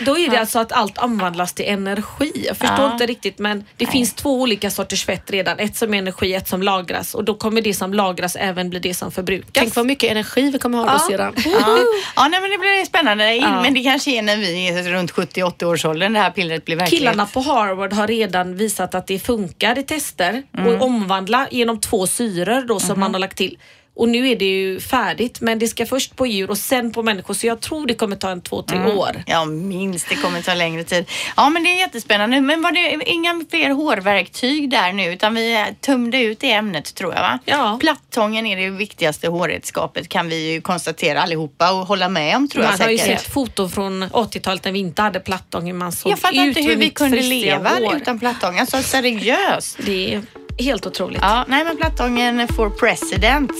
Då 0.06 0.18
är 0.18 0.30
det 0.30 0.36
alltså 0.36 0.58
att 0.58 0.72
allt 0.72 0.98
omvandlas 0.98 1.52
till 1.52 1.64
energi. 1.68 2.32
Jag 2.46 2.56
förstår 2.56 2.78
Ja. 2.86 2.92
inte 2.92 3.06
riktigt 3.06 3.38
men 3.38 3.64
det 3.76 3.86
finns 3.86 4.14
två 4.14 4.40
olika 4.40 4.70
sorters 4.70 5.04
fett 5.04 5.30
redan. 5.30 5.58
Ett 5.58 5.76
som 5.76 5.94
är 5.94 5.98
energi, 5.98 6.34
ett 6.34 6.48
som 6.48 6.62
lagras 6.62 7.14
och 7.14 7.24
då 7.24 7.34
kommer 7.34 7.60
det 7.62 7.74
som 7.74 7.94
lagras 7.94 8.36
även 8.36 8.70
bli 8.70 8.78
det 8.78 8.94
som 8.94 9.12
förbrukas. 9.12 9.50
Tänk 9.52 9.76
vad 9.76 9.86
mycket 9.86 10.10
energi 10.10 10.50
vi 10.50 10.58
kommer 10.58 10.78
ha 10.78 10.84
då 10.84 10.92
Ja. 10.92 10.98
sedan. 10.98 11.34
Ja, 11.36 11.78
ja 12.16 12.28
nej, 12.28 12.40
men 12.40 12.50
det 12.50 12.58
blir 12.58 12.84
spännande. 12.84 13.34
Ja. 13.34 13.62
Men 13.62 13.74
det 13.74 13.82
kanske 13.82 14.10
är 14.10 14.22
när 14.22 14.36
vi 14.36 14.68
är 14.68 14.82
runt 14.82 15.10
70-80 15.12 15.64
års 15.64 15.84
åldern 15.84 16.12
det 16.12 16.18
här 16.20 16.30
pillret 16.30 16.64
blir 16.64 16.76
verklighet. 16.76 17.00
Killarna 17.00 17.26
på 17.26 17.40
Harvard 17.40 17.92
har 17.92 18.06
redan 18.06 18.56
visat 18.56 18.94
att 18.94 19.01
det 19.06 19.18
funkar 19.18 19.78
i 19.78 19.82
tester 19.82 20.42
Mm. 20.58 20.66
och 20.74 20.82
omvandla 20.86 21.48
genom 21.50 21.80
två 21.80 22.06
syror 22.06 22.62
då 22.68 22.80
som 22.80 22.96
Mm-hmm. 22.96 23.00
man 23.00 23.14
har 23.14 23.18
lagt 23.20 23.36
till. 23.36 23.58
Och 23.94 24.08
nu 24.08 24.28
är 24.28 24.36
det 24.36 24.44
ju 24.44 24.80
färdigt 24.80 25.40
men 25.40 25.58
det 25.58 25.68
ska 25.68 25.86
först 25.86 26.16
på 26.16 26.26
djur 26.26 26.50
och 26.50 26.58
sen 26.58 26.92
på 26.92 27.02
människor 27.02 27.34
så 27.34 27.46
jag 27.46 27.60
tror 27.60 27.86
det 27.86 27.94
kommer 27.94 28.16
ta 28.16 28.30
en 28.30 28.40
två, 28.42 28.62
tre 28.62 28.78
Mm. 28.78 28.98
år. 28.98 29.22
Ja, 29.26 29.44
minst. 29.44 30.08
Det 30.08 30.14
kommer 30.16 30.42
ta 30.42 30.54
längre 30.54 30.84
tid. 30.84 31.04
Ja, 31.36 31.50
men 31.50 31.62
det 31.64 31.68
är 31.70 31.78
jättespännande. 31.78 32.40
Men 32.40 32.62
var 32.62 32.72
det 32.72 33.04
inga 33.10 33.40
fler 33.50 33.70
hårverktyg 33.70 34.70
där 34.70 34.92
nu 34.92 35.12
utan 35.12 35.34
vi 35.34 35.66
tömde 35.80 36.18
ut 36.22 36.40
det 36.40 36.52
ämnet 36.52 36.94
tror 36.94 37.14
jag 37.14 37.20
va? 37.20 37.38
Ja. 37.44 37.76
Plattången 37.80 38.46
är 38.46 38.56
det 38.56 38.70
viktigaste 38.70 39.28
hårredskapet 39.28 40.08
kan 40.08 40.28
vi 40.28 40.52
ju 40.52 40.60
konstatera 40.60 41.22
allihopa 41.22 41.72
och 41.72 41.86
hålla 41.86 42.08
med 42.08 42.36
om 42.36 42.48
tror 42.48 42.62
Man 42.62 42.72
jag 42.78 42.84
har 42.86 42.92
ju 42.92 42.98
säkert. 42.98 43.20
sett 43.20 43.32
foton 43.32 43.70
från 43.70 44.04
80-talet 44.04 44.64
när 44.64 44.72
vi 44.72 44.78
inte 44.78 45.02
hade 45.02 45.20
plattång 45.20 45.66
hur 45.66 45.72
man 45.72 45.92
såg 45.92 46.12
Jag 46.12 46.18
fattar 46.18 46.44
inte 46.46 46.60
hur 46.62 46.76
vi 46.76 46.90
kunde 46.90 47.22
leva 47.22 47.68
hår. 47.70 47.96
utan 47.96 48.18
plattång. 48.18 48.58
Alltså 48.58 48.82
seriöst. 48.82 49.78
Det 49.86 50.14
är 50.14 50.22
helt 50.58 50.86
otroligt. 50.86 51.18
Ja, 51.22 51.44
nej 51.48 51.64
men 51.64 51.76
plattången 51.76 52.48
for 52.48 52.70
president. 52.70 53.50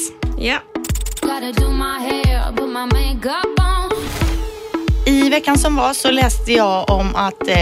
Ja. 0.42 0.58
I 5.06 5.30
veckan 5.30 5.58
som 5.58 5.76
var 5.76 5.92
så 5.92 6.10
läste 6.10 6.52
jag 6.52 6.90
om 6.90 7.16
att 7.16 7.48
eh, 7.48 7.56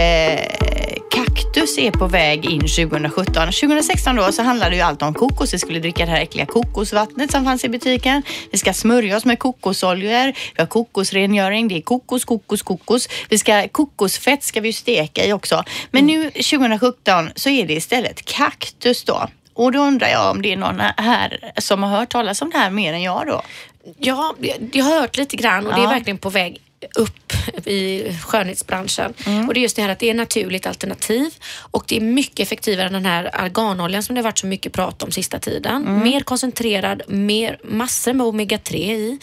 kaktus 1.11 1.41
kaktus 1.51 1.77
är 1.77 1.91
på 1.91 2.07
väg 2.07 2.45
in 2.45 2.59
2017. 2.59 3.33
2016 3.33 4.15
då 4.15 4.31
så 4.31 4.43
handlade 4.43 4.75
ju 4.75 4.81
allt 4.81 5.01
om 5.01 5.13
kokos. 5.13 5.53
Vi 5.53 5.59
skulle 5.59 5.79
dricka 5.79 6.05
det 6.05 6.11
här 6.11 6.21
äckliga 6.21 6.45
kokosvattnet 6.45 7.31
som 7.31 7.45
fanns 7.45 7.65
i 7.65 7.69
butiken. 7.69 8.23
Vi 8.51 8.57
ska 8.57 8.73
smörja 8.73 9.17
oss 9.17 9.25
med 9.25 9.39
kokosoljor. 9.39 10.27
Vi 10.27 10.57
har 10.57 10.65
kokosrengöring. 10.65 11.67
Det 11.67 11.77
är 11.77 11.81
kokos, 11.81 12.25
kokos, 12.25 12.61
kokos. 12.61 13.09
Vi 13.29 13.37
ska, 13.37 13.67
kokosfett 13.67 14.43
ska 14.43 14.61
vi 14.61 14.69
ju 14.69 14.73
steka 14.73 15.25
i 15.25 15.33
också. 15.33 15.63
Men 15.91 16.05
nu 16.05 16.31
2017 16.31 17.29
så 17.35 17.49
är 17.49 17.67
det 17.67 17.73
istället 17.73 18.25
kaktus 18.25 19.03
då. 19.03 19.27
Och 19.53 19.71
då 19.71 19.79
undrar 19.79 20.07
jag 20.07 20.31
om 20.31 20.41
det 20.41 20.53
är 20.53 20.57
någon 20.57 20.79
här 20.97 21.51
som 21.57 21.83
har 21.83 21.89
hört 21.99 22.09
talas 22.09 22.41
om 22.41 22.49
det 22.49 22.57
här 22.57 22.69
mer 22.69 22.93
än 22.93 23.01
jag 23.01 23.27
då? 23.27 23.41
Ja, 23.97 24.35
jag 24.73 24.83
har 24.85 24.99
hört 25.01 25.17
lite 25.17 25.35
grann 25.37 25.67
och 25.67 25.73
det 25.73 25.79
är 25.79 25.83
Ja. 25.83 25.89
verkligen 25.89 26.17
på 26.17 26.29
väg 26.29 26.61
upp 26.95 27.33
i 27.67 28.13
skönhetsbranschen. 28.25 29.13
Mm. 29.25 29.47
Och 29.47 29.53
det 29.53 29.59
är 29.59 29.61
just 29.61 29.75
det 29.75 29.81
här 29.81 29.89
att 29.89 29.99
det 29.99 30.09
är 30.09 30.13
naturligt 30.13 30.67
alternativ 30.67 31.33
och 31.57 31.83
det 31.87 31.97
är 31.97 32.01
mycket 32.01 32.39
effektivare 32.39 32.87
än 32.87 32.93
den 32.93 33.05
här 33.05 33.29
arganoljan 33.33 34.03
som 34.03 34.15
det 34.15 34.21
har 34.21 34.23
varit 34.23 34.39
så 34.39 34.47
mycket 34.47 34.73
prat 34.73 35.03
om 35.03 35.11
sista 35.11 35.39
tiden. 35.39 35.87
Mm. 35.87 36.03
Mer 36.03 36.21
koncentrerad, 36.21 37.01
mer, 37.07 37.59
massor 37.63 38.13
med 38.13 38.27
omega-3 38.27 38.75
i 38.75 39.19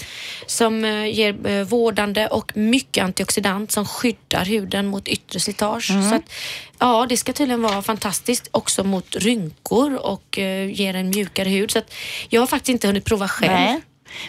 som 0.46 0.84
eh, 0.84 1.06
ger 1.06 1.46
eh, 1.46 1.64
vårdande 1.64 2.26
och 2.26 2.56
mycket 2.56 3.04
antioxidant 3.04 3.72
som 3.72 3.86
skyddar 3.86 4.44
huden 4.44 4.86
mot 4.86 5.08
yttre 5.08 5.40
slitage. 5.40 5.90
Mm. 5.90 6.10
Så 6.10 6.14
att, 6.14 6.32
ja, 6.78 7.06
det 7.08 7.16
ska 7.16 7.32
tydligen 7.32 7.62
vara 7.62 7.82
fantastiskt 7.82 8.48
också 8.50 8.84
mot 8.84 9.16
rynkor 9.16 9.94
och 9.94 10.38
eh, 10.38 10.70
ger 10.70 10.94
en 10.94 11.10
mjukare 11.10 11.48
hud. 11.48 11.70
Så 11.70 11.78
att 11.78 11.94
jag 12.28 12.42
har 12.42 12.46
faktiskt 12.46 12.68
inte 12.68 12.86
hunnit 12.86 13.04
prova 13.04 13.28
själv. 13.28 13.52
Nej. 13.52 13.80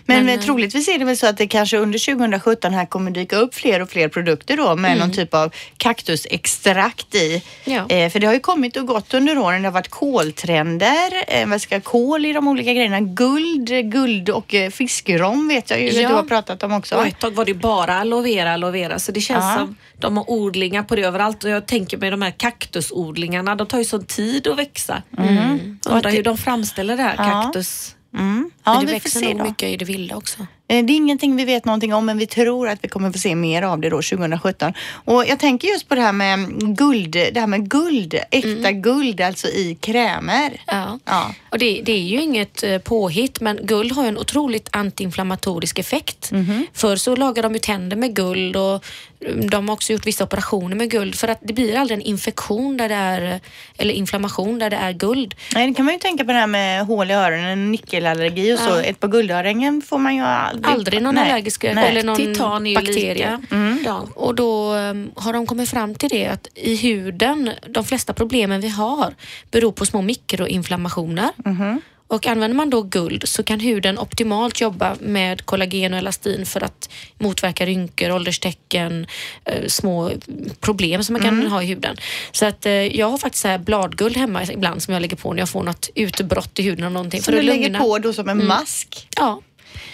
Men, 0.06 0.26
Men, 0.26 0.40
eh, 0.40 0.46
troligtvis 0.46 0.88
är 0.88 1.00
det 1.00 1.06
väl 1.06 1.18
så 1.18 1.28
att 1.28 1.38
det 1.38 1.48
kanske 1.48 1.78
under 1.78 2.00
2017 2.00 2.74
här 2.74 2.86
kommer 2.86 3.12
dyka 3.12 3.36
upp 3.36 3.56
fler 3.56 3.82
och 3.82 3.90
fler 3.90 4.08
produkter 4.08 4.58
då 4.58 4.76
med 4.76 4.98
någon 4.98 5.12
typ 5.12 5.34
av 5.34 5.54
kaktusextrakt 5.78 7.16
i. 7.16 7.44
Ja. 7.66 7.90
Eh, 7.90 8.10
för 8.10 8.20
det 8.20 8.28
har 8.28 8.34
ju 8.34 8.40
kommit 8.40 8.78
och 8.78 8.88
gått 8.88 9.14
under 9.14 9.38
åren. 9.38 9.62
Det 9.62 9.68
har 9.68 9.74
varit 9.74 9.88
koltrender, 9.90 11.12
eh, 11.28 11.48
vad 11.48 11.62
ska 11.62 11.82
kol 11.82 12.26
i 12.26 12.34
de 12.34 12.48
olika 12.48 12.74
grejerna, 12.74 13.00
guld, 13.00 13.92
guld 13.92 14.30
och 14.30 14.54
eh, 14.54 14.70
fiskrom 14.70 15.48
vet 15.48 15.70
jag 15.70 15.82
ju 15.82 15.90
Ja. 15.90 16.10
du 16.10 16.16
har 16.16 16.24
pratat 16.24 16.64
om 16.64 16.74
också. 16.74 16.96
Och 16.96 17.08
ett 17.08 17.20
tag 17.20 17.32
var 17.32 17.46
det 17.46 17.54
bara 17.54 17.96
aloe 18.00 18.22
vera, 18.22 18.54
aloe 18.54 18.72
vera. 18.72 19.00
Så 19.00 19.12
det 19.12 19.22
känns 19.22 19.44
Ja. 19.44 19.56
som 19.58 19.76
de 20.00 20.18
har 20.18 20.32
odlingar 20.32 20.84
på 20.84 20.96
det 20.96 21.02
överallt. 21.02 21.44
Och 21.44 21.50
jag 21.50 21.66
tänker 21.68 21.98
med 21.98 22.14
de 22.14 22.22
här 22.22 22.32
kaktusodlingarna, 22.38 23.56
de 23.56 23.68
tar 23.68 23.78
ju 23.78 23.86
sån 23.86 24.06
tid 24.06 24.48
att 24.48 24.58
växa. 24.58 25.04
Mm. 25.18 25.80
Undrar 25.90 26.12
hur 26.12 26.24
de 26.24 26.38
framställer 26.38 26.98
det 26.98 27.04
här 27.04 27.16
kaktus. 27.16 27.96
Mm. 28.14 28.52
Ja, 28.70 28.78
Men 28.78 28.86
det 28.86 28.94
vi 28.94 29.00
får 29.00 29.06
växer 29.06 29.20
se 29.20 29.34
nog 29.34 29.48
mycket 29.48 29.70
i 29.70 29.78
det 29.78 29.86
vilda 29.86 30.16
också. 30.16 30.40
Eh, 30.68 30.86
Det 30.86 30.94
är 30.94 30.96
ingenting 30.96 31.36
vi 31.36 31.46
vet 31.46 31.66
någonting 31.66 31.94
om 31.94 32.06
men 32.06 32.18
vi 32.18 32.26
tror 32.28 32.70
att 32.70 32.80
vi 32.82 32.88
kommer 32.88 33.12
få 33.12 33.20
se 33.20 33.36
mer 33.36 33.62
av 33.62 33.80
det 33.80 33.90
då 33.90 34.02
2017. 34.02 34.74
Och 34.92 35.26
jag 35.28 35.40
tänker 35.40 35.68
just 35.68 35.90
på 35.90 35.96
det 35.96 36.02
här 36.02 36.12
med 36.14 36.40
guld, 36.78 37.12
det 37.12 37.40
här 37.40 37.48
med 37.48 37.70
guld, 37.70 38.16
äkta 38.32 38.72
guld 38.72 39.22
alltså 39.22 39.48
i 39.48 39.78
krämer. 39.82 40.62
Ja. 40.68 41.00
Ja. 41.06 41.34
Och 41.50 41.60
det, 41.60 41.82
det 41.86 41.92
är 41.92 41.98
ju 42.02 42.22
inget 42.22 42.64
eh, 42.64 42.78
påhitt 42.78 43.40
men 43.42 43.60
guld 43.64 43.92
har 43.92 44.06
en 44.06 44.18
otroligt 44.18 44.70
antiinflammatorisk 44.72 45.80
effekt. 45.80 46.32
Mhm. 46.32 46.68
Förr 46.74 46.96
så 46.96 47.16
lagar 47.16 47.44
de 47.44 47.54
ju 47.54 47.60
tänder 47.60 47.98
med 47.98 48.16
guld 48.16 48.56
och 48.56 48.86
mm, 49.26 49.50
de 49.50 49.68
har 49.68 49.74
också 49.74 49.94
gjort 49.94 50.08
vissa 50.08 50.24
operationer 50.24 50.76
med 50.76 50.92
guld 50.92 51.16
för 51.16 51.28
att 51.28 51.40
det 51.42 51.54
blir 51.54 51.76
aldrig 51.78 52.00
en 52.00 52.06
infektion 52.06 52.78
där 52.78 52.90
det 52.90 52.96
är, 52.96 53.40
eller 53.78 53.94
inflammation 53.94 54.60
där 54.60 54.70
det 54.70 54.76
är 54.78 54.92
guld. 54.94 55.36
Nej, 55.56 55.68
det 55.68 55.74
kan 55.74 55.86
man 55.86 55.94
ju 55.94 56.00
tänka 56.00 56.26
på 56.26 56.32
det 56.32 56.38
här 56.38 56.48
med 56.48 56.86
hål 56.86 57.12
i 57.12 57.14
öronen, 57.14 57.72
nickelallergi 57.72 58.54
och 58.54 58.59
så. 58.60 58.70
Ja. 58.70 58.82
Ett 58.82 59.00
par 59.00 59.08
guldöringen 59.08 59.82
får 59.82 59.98
man 59.98 60.16
ju 60.16 60.22
aldrig. 60.22 60.74
Aldrig 60.74 61.02
någon 61.02 61.16
Nej. 61.16 61.32
allergisk 61.32 61.64
Nej. 61.64 61.90
eller 61.90 62.04
någon 62.04 62.18
Titan 62.18 62.66
är 62.66 62.70
ju 62.70 62.76
bakterie. 62.76 63.40
Mm. 63.52 63.80
Ja. 63.86 64.08
Och 64.16 64.36
då 64.36 64.74
um, 64.76 65.12
har 65.16 65.34
de 65.34 65.48
kommit 65.48 65.70
fram 65.70 65.96
till 65.96 66.10
det 66.10 66.28
att 66.28 66.48
i 66.56 66.76
huden, 66.76 67.52
de 67.68 67.86
flesta 67.86 68.14
problemen 68.14 68.62
vi 68.62 68.70
har 68.70 69.14
beror 69.52 69.72
på 69.72 69.86
små 69.86 70.02
mikroinflammationer. 70.02 71.30
Mhm. 71.46 71.82
Och 72.10 72.28
använder 72.28 72.56
man 72.56 72.70
då 72.70 72.82
guld 72.82 73.28
så 73.30 73.44
kan 73.44 73.60
huden 73.60 74.00
optimalt 74.00 74.62
jobba 74.62 74.96
med 75.00 75.46
kollagen 75.46 75.94
och 75.94 76.00
elastin 76.00 76.46
för 76.46 76.64
att 76.64 76.90
motverka 77.18 77.66
rynkor, 77.66 78.12
ålderstecken, 78.12 79.08
eh, 79.46 79.68
små 79.68 80.12
problem 80.60 81.04
som 81.04 81.14
man 81.14 81.22
kan 81.22 81.40
Mm. 81.40 81.52
ha 81.52 81.64
i 81.64 81.66
huden. 81.66 81.98
Så 82.32 82.46
att 82.46 82.66
eh, 82.66 82.72
jag 82.74 83.10
har 83.10 83.18
faktiskt 83.18 83.42
så 83.42 83.48
här 83.48 83.58
bladguld 83.58 84.18
hemma 84.18 84.44
ibland 84.44 84.84
som 84.84 84.94
jag 84.94 85.02
lägger 85.02 85.16
på 85.18 85.34
när 85.34 85.40
jag 85.40 85.50
får 85.50 85.64
något 85.64 85.90
utbrott 85.96 86.60
i 86.60 86.64
huden 86.64 86.86
av 86.86 86.92
någonting. 86.92 87.22
Som 87.22 87.34
för 87.34 87.42
du 87.42 87.48
lägger 87.48 87.80
på 87.80 87.98
då 88.00 88.14
som 88.14 88.30
en 88.30 88.48
mask. 88.48 89.08
Ja. 89.18 89.42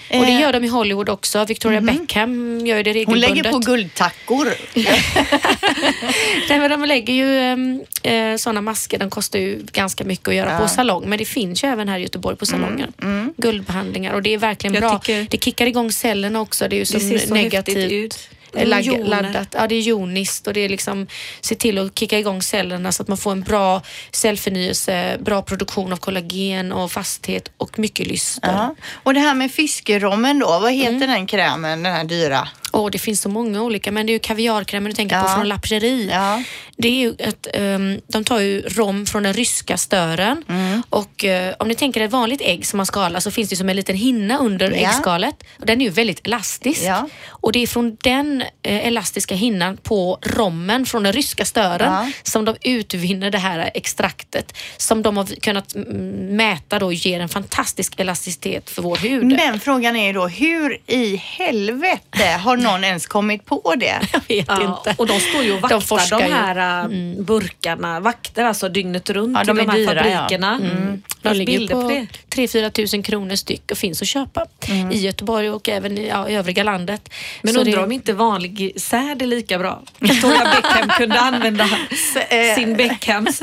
Och 0.10 0.26
det 0.26 0.32
Eh. 0.32 0.42
gör 0.42 0.54
de 0.54 0.64
i 0.64 0.68
Hollywood 0.68 1.10
också. 1.10 1.46
Victoria 1.46 1.82
Beckham 1.82 2.66
gör 2.66 2.78
ju 2.78 2.84
det 2.84 2.90
Hon 2.90 2.94
regelbundet. 3.16 3.30
lägger 3.30 3.52
på 3.52 3.60
guldtackor. 3.60 4.48
Nej, 6.50 6.60
men 6.60 6.70
de 6.70 6.86
lägger 6.86 7.14
ju 7.14 7.60
eh, 8.04 8.36
sådana 8.38 8.62
masker, 8.62 8.98
de 9.00 9.10
kostar 9.10 9.40
ju 9.40 9.60
ganska 9.72 10.04
mycket 10.04 10.28
att 10.28 10.36
göra 10.36 10.60
på 10.60 10.68
salong. 10.68 11.10
Men 11.10 11.18
det 11.20 11.26
finns 11.26 11.64
ju 11.64 11.68
även 11.68 11.90
här 11.90 12.00
i 12.00 12.02
Göteborg 12.02 12.38
på 12.38 12.46
salongen. 12.46 12.94
Guldbehandlingar 13.38 14.14
och 14.14 14.22
det 14.22 14.34
är 14.34 14.38
verkligen 14.38 14.74
Jag 14.74 14.82
bra. 14.84 15.02
Det 15.30 15.44
kickar 15.44 15.66
igång 15.66 15.92
cellerna 15.92 16.42
också. 16.42 16.68
Det 16.68 16.76
är 16.76 16.78
ju 16.78 16.84
Det 16.84 17.00
ser 17.00 17.18
så 17.28 17.34
negativt. 17.34 17.92
ut. 17.92 18.30
Lag- 18.64 19.08
laddat. 19.08 19.48
Ja, 19.52 19.68
det 19.68 19.76
är 19.76 19.82
joniskt 19.82 20.48
och 20.48 20.54
det 20.54 20.60
är 20.60 20.70
liksom 20.70 21.08
se 21.42 21.56
till 21.56 21.78
att 21.78 22.00
kicka 22.00 22.20
igång 22.20 22.42
cellerna 22.42 22.92
så 22.92 23.02
att 23.04 23.08
man 23.08 23.18
får 23.18 23.32
en 23.32 23.42
bra 23.42 23.82
cellförnyelse, 24.12 25.18
bra 25.20 25.42
produktion 25.42 25.94
av 25.94 25.98
kollagen 25.98 26.72
och 26.72 26.92
fasthet 26.92 27.52
och 27.58 27.80
mycket 27.80 28.08
lyster. 28.08 28.52
Ja. 28.54 28.76
Och 29.04 29.14
det 29.14 29.20
här 29.20 29.34
med 29.36 29.52
fiskerommen 29.52 30.40
då, 30.40 30.60
vad 30.60 30.74
heter 30.74 30.90
Mm. 30.96 31.10
den 31.10 31.28
krämen, 31.28 31.84
den 31.84 31.94
här 31.94 32.04
dyra? 32.04 32.48
Åh, 32.76 32.90
det 32.92 33.00
finns 33.00 33.22
så 33.22 33.30
många 33.30 33.62
olika, 33.62 33.92
men 33.92 34.06
det 34.06 34.12
är 34.12 34.14
ju 34.14 34.20
kaviarkrämen 34.20 34.90
du 34.92 34.96
tänker 34.96 35.16
Ja. 35.16 35.24
på 35.24 35.30
från 35.30 35.48
La 35.48 35.58
Prairie. 35.60 36.12
Ja. 36.16 36.44
Det 36.78 36.88
är 36.88 36.92
ju 36.92 37.16
att 37.30 37.48
ehm, 37.54 38.02
de 38.08 38.24
tar 38.24 38.40
ju 38.40 38.62
rom 38.62 39.06
från 39.06 39.24
den 39.24 39.34
ryska 39.34 39.78
stören 39.78 40.44
Mm. 40.50 40.84
och 40.90 41.26
eh, 41.26 41.54
om 41.60 41.68
ni 41.68 41.76
tänker 41.76 42.02
ett 42.02 42.12
vanligt 42.12 42.42
ägg 42.42 42.66
som 42.66 42.78
man 42.78 42.86
skalar 42.86 43.20
så 43.20 43.32
finns 43.32 43.50
det 43.50 43.56
som 43.56 43.70
en 43.70 43.76
liten 43.76 43.96
hinna 43.96 44.38
under 44.38 44.72
Ja. 44.72 44.76
äggskalet 44.78 45.44
och 45.60 45.66
den 45.66 45.82
är 45.82 45.86
ju 45.86 45.92
väldigt 45.92 46.28
elastisk. 46.28 46.84
Ja. 46.84 47.10
Och 47.28 47.52
det 47.52 47.60
är 47.60 47.68
från 47.68 47.98
den 48.04 48.42
eh, 48.42 48.88
elastiska 48.88 49.36
hinnan 49.36 49.78
på 49.78 50.20
rommen 50.24 50.86
från 50.86 51.04
den 51.04 51.14
ryska 51.14 51.46
stören 51.46 52.14
som 52.24 52.46
de 52.46 52.56
utvinner 52.62 53.32
det 53.32 53.38
här 53.38 53.72
extraktet 53.74 54.54
som 54.78 55.02
de 55.02 55.18
har 55.18 55.26
kunnat 55.40 55.76
mäta 56.16 56.80
då 56.80 56.92
ger 56.94 57.20
en 57.20 57.30
fantastisk 57.30 58.00
elasticitet 58.00 58.70
för 58.70 58.82
vår 58.82 58.96
hud. 58.98 59.26
Men 59.26 59.60
frågan 59.60 59.96
är 59.96 60.08
ju 60.08 60.14
då, 60.14 60.28
hur 60.28 60.78
i 60.88 61.16
helvete 61.16 62.26
har 62.44 62.58
någon 62.72 62.84
ens 62.84 63.08
kommit 63.08 63.46
på 63.46 63.74
det? 63.78 63.86
Jag 64.14 64.22
vet 64.28 64.46
Ja, 64.48 64.78
inte. 64.78 64.96
och 65.02 65.08
de 65.08 65.20
står 65.20 65.44
ju 65.44 65.54
och 65.54 65.62
vaktar 65.62 65.80
de, 65.80 65.86
forskar 65.86 66.20
ju. 66.28 66.34
här 66.34 66.84
äh, 66.84 66.90
burkarna. 67.24 68.00
Vaktar 68.00 68.44
alltså 68.44 68.70
dygnet 68.70 69.10
runt 69.10 69.38
Ja, 69.38 69.44
de 69.44 69.58
de, 69.58 69.64
är 69.64 69.72
här 69.72 69.78
dyra, 69.78 70.10
ja. 70.10 70.18
fabrikerna. 70.18 70.60
De 71.22 71.30
Finns 71.36 71.38
ligger 71.50 71.68
på 71.68 71.82
på 71.82 71.90
det. 71.90 72.08
3-4 72.36 72.70
tusen 72.70 73.04
kronor 73.04 73.36
styck 73.36 73.72
och 73.72 73.78
finns 73.78 74.02
att 74.02 74.08
köpa 74.08 74.46
Mm. 74.70 74.92
i 74.92 74.98
Göteborg 74.98 75.50
och 75.50 75.70
även 75.70 75.98
i, 75.98 76.08
ja, 76.08 76.30
i 76.30 76.36
övriga 76.36 76.64
landet. 76.64 77.10
Men 77.42 77.54
Så 77.54 77.60
undrar 77.60 77.78
det- 77.78 77.84
om 77.84 77.92
inte 77.92 78.14
vanlig 78.14 78.74
säd 78.82 79.22
är 79.22 79.26
lika 79.28 79.58
bra. 79.60 79.82
Victoria 80.00 80.44
Beckham 80.56 80.90
kunde 80.90 81.20
använda 81.20 81.64
eh, 82.30 82.56
sin 82.56 82.76
Beckhams 82.76 83.42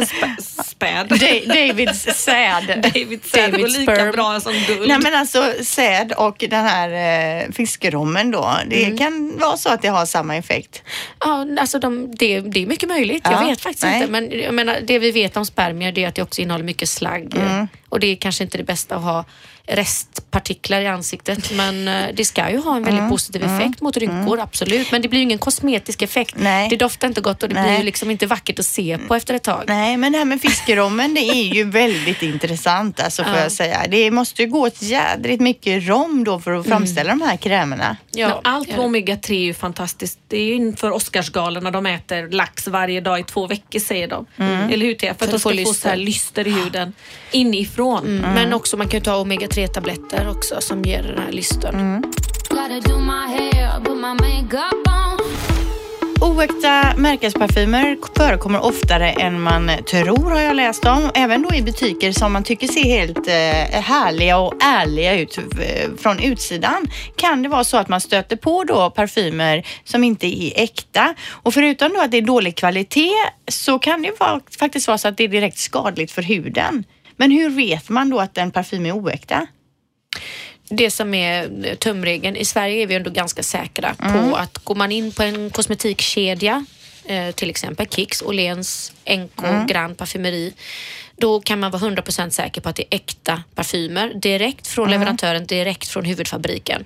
spä- 0.83 1.07
späd. 1.09 1.09
Da- 1.21 1.67
Davids 1.69 2.03
säd. 2.03 2.83
David 2.95 3.25
säd 3.25 3.51
går 3.53 3.69
lika 3.69 3.83
sperm. 3.95 4.13
bra 4.13 4.41
som 4.41 4.53
guld. 4.53 4.89
Nej 4.89 4.99
men 4.99 5.15
alltså 5.15 5.53
säd 5.65 6.13
och 6.17 6.45
den 6.51 6.65
här 6.65 7.43
eh, 7.43 7.51
fiskerommen 7.53 8.31
då, 8.31 8.57
det 8.67 8.85
Mm. 8.85 8.99
kan 8.99 9.39
vara 9.39 9.57
så 9.57 9.69
att 9.69 9.83
det 9.83 9.89
har 9.89 10.07
samma 10.07 10.37
effekt. 10.37 10.83
Ja, 11.21 11.47
alltså 11.61 11.79
de, 11.79 12.15
det, 12.15 12.41
det 12.41 12.63
är 12.63 12.67
mycket 12.67 12.89
möjligt. 12.89 13.23
Ja, 13.25 13.33
Jag 13.33 13.49
vet 13.49 13.61
faktiskt 13.61 13.85
nej. 13.85 13.97
inte. 14.01 14.11
Men 14.13 14.31
jag 14.41 14.55
menar, 14.55 14.79
det 14.85 14.99
vi 14.99 15.11
vet 15.11 15.37
om 15.37 15.47
spermier 15.47 15.93
det 15.93 16.05
är 16.05 16.09
att 16.09 16.15
det 16.15 16.23
också 16.23 16.41
innehåller 16.43 16.65
mycket 16.65 16.89
slagg. 16.89 17.35
Mm. 17.37 17.69
Och 17.89 18.01
det 18.01 18.07
är 18.07 18.17
kanske 18.17 18.45
inte 18.45 18.59
det 18.59 18.65
bästa 18.65 18.97
att 18.97 19.03
ha 19.03 19.25
restpartiklar 19.67 20.81
i 20.81 20.87
ansiktet. 20.87 21.51
Men 21.53 21.89
eh, 21.89 22.05
det 22.15 22.25
ska 22.25 22.51
ju 22.51 22.59
ha 22.59 22.71
en 22.77 22.83
Mm. 22.83 22.95
väldigt 22.95 23.11
positiv 23.11 23.45
effekt 23.45 23.81
mot 23.81 23.97
rynkor, 23.97 24.41
absolut. 24.41 24.93
Men 24.93 25.03
det 25.03 25.09
blir 25.09 25.19
ju 25.19 25.23
ingen 25.23 25.39
kosmetisk 25.39 26.03
effekt. 26.03 26.35
Nej. 26.39 26.69
Det 26.69 26.77
doftar 26.77 27.09
inte 27.09 27.21
gott 27.21 27.43
och 27.43 27.49
det 27.49 27.55
Nej. 27.55 27.65
blir 27.65 27.79
ju 27.79 27.85
liksom 27.85 28.11
inte 28.11 28.27
vackert 28.27 28.59
att 28.59 28.67
se 28.67 28.99
på 29.09 29.15
efter 29.15 29.35
ett 29.35 29.43
tag. 29.43 29.65
Nej 29.67 29.97
men 29.97 30.13
det 30.13 30.19
här 30.19 30.25
med 30.25 30.41
fiskerommen 30.41 31.15
det 31.15 31.21
är 31.21 31.55
ju 31.55 31.65
väldigt 31.65 32.23
intressant 32.23 33.01
alltså 33.01 33.25
får 33.25 33.33
Ja. 33.35 33.41
jag 33.43 33.53
säga. 33.53 33.87
Det 33.89 34.11
måste 34.11 34.43
ju 34.43 34.49
gå 34.49 34.67
ett 34.67 34.83
jädrigt 34.83 35.41
mycket 35.41 35.89
rom 35.89 36.25
då 36.25 36.41
för 36.41 36.53
att 36.53 36.67
framställa 36.67 37.11
de 37.11 37.23
här 37.23 37.37
krämerna. 37.37 37.97
Men 38.17 38.33
allt 38.45 38.69
med 38.69 38.79
omega-3 38.79 39.31
är 39.31 39.35
ju 39.39 39.55
fantastiskt. 39.55 40.19
Det 40.29 40.37
är 40.37 40.45
ju 40.45 40.55
inför 40.55 40.91
Oscarsgalan 40.91 41.65
när 41.65 41.71
de 41.71 41.87
äter 41.87 42.31
lax 42.31 42.67
varje 42.69 43.01
dag 43.01 43.21
i 43.21 43.25
två 43.25 43.47
veckor 43.47 43.79
säger 43.79 44.09
de. 44.09 44.27
Eller 44.73 44.87
hur 44.87 44.95
Thea? 44.95 45.15
För 45.15 45.15
att 45.15 45.19
För 45.19 45.27
de 45.27 45.35
att 45.37 45.41
ska 45.41 45.51
få 45.51 45.75
få 45.75 45.75
så 45.81 45.89
här 45.89 45.97
lyster 45.97 46.47
i 46.47 46.51
huden 46.51 46.93
inifrån. 47.31 48.07
Mm. 48.19 48.35
Men 48.35 48.53
också 48.55 48.77
man 48.77 48.89
kan 48.89 49.01
ju 49.01 49.05
ta 49.05 49.15
omega-3 49.59 50.31
också 50.31 50.61
som 50.61 50.83
ger 50.83 51.03
den 51.03 51.19
här 51.19 51.33
lystern. 51.33 51.81
On. 51.81 52.03
Oäkta 56.21 56.97
märkesparfymer 56.97 57.97
förekommer 58.17 58.65
oftare 58.65 59.11
än 59.11 59.41
man 59.41 59.71
tror 59.91 60.31
har 60.31 60.41
jag 60.41 60.57
läst 60.57 60.85
om. 60.85 61.11
Även 61.15 61.43
då 61.43 61.55
i 61.55 61.63
butiker 61.63 62.13
som 62.13 62.33
man 62.33 62.45
tycker 62.45 62.67
ser 62.67 62.85
helt 62.85 63.29
eh, 63.29 63.81
härliga 63.81 64.39
och 64.39 64.55
ärliga 64.63 65.19
ut 65.19 65.39
eh, 65.39 65.91
från 65.99 66.19
utsidan 66.19 66.87
kan 67.17 67.43
det 67.43 67.49
vara 67.49 67.65
så 67.65 67.77
att 67.77 67.89
man 67.89 68.01
stöter 68.01 68.37
på 68.37 68.65
då 68.65 68.91
parfymer 68.91 69.67
som 69.85 70.05
inte 70.05 70.27
är 70.27 70.63
äkta. 70.63 71.15
Och 71.31 71.55
förutom 71.55 71.93
då 71.93 72.01
att 72.01 72.11
det 72.11 72.17
är 72.17 72.23
dålig 72.23 72.57
kvalitet 72.57 73.15
så 73.49 73.79
kan 73.79 74.03
det 74.03 74.21
vara, 74.21 74.41
faktiskt 74.59 74.89
vara 74.89 74.99
så 74.99 75.09
att 75.09 75.17
det 75.17 75.25
är 75.25 75.29
direkt 75.29 75.59
skadligt 75.59 76.13
för 76.13 76.23
huden. 76.23 76.85
Men 77.17 77.31
hur 77.31 77.51
vet 77.51 77.89
man 77.89 78.11
då 78.11 78.21
att 78.21 78.39
en 78.39 78.51
parfym 78.51 78.87
är 78.87 78.93
oäkta? 78.93 79.47
det 80.77 80.91
som 80.91 81.15
är 81.15 81.75
tumregeln, 81.75 82.37
i 82.37 82.45
Sverige 82.45 82.83
är 82.83 82.87
vi 82.87 82.95
ändå 82.95 83.11
ganska 83.11 83.43
säkra 83.43 83.95
på 83.95 84.37
att 84.37 84.59
går 84.59 84.75
man 84.75 84.93
in 84.93 85.13
på 85.13 85.23
en 85.23 85.51
kosmetikkedja, 85.51 86.65
eh, 87.05 87.31
till 87.31 87.51
exempel 87.51 87.87
Kicks, 87.87 88.23
Åhléns, 88.23 88.93
NK, 89.05 89.67
Grand 89.67 89.97
Parfymeri, 89.97 90.53
då 91.17 91.41
kan 91.41 91.61
man 91.61 91.71
vara 91.71 91.83
100% 91.83 92.31
säker 92.31 92.61
på 92.61 92.69
att 92.69 92.77
det 92.77 92.83
är 92.83 92.97
äkta 92.97 93.43
parfymer 93.55 94.15
direkt 94.15 94.67
från 94.67 94.91
leverantören, 94.91 95.47
direkt 95.47 95.89
från 95.89 96.05
huvudfabriken. 96.05 96.85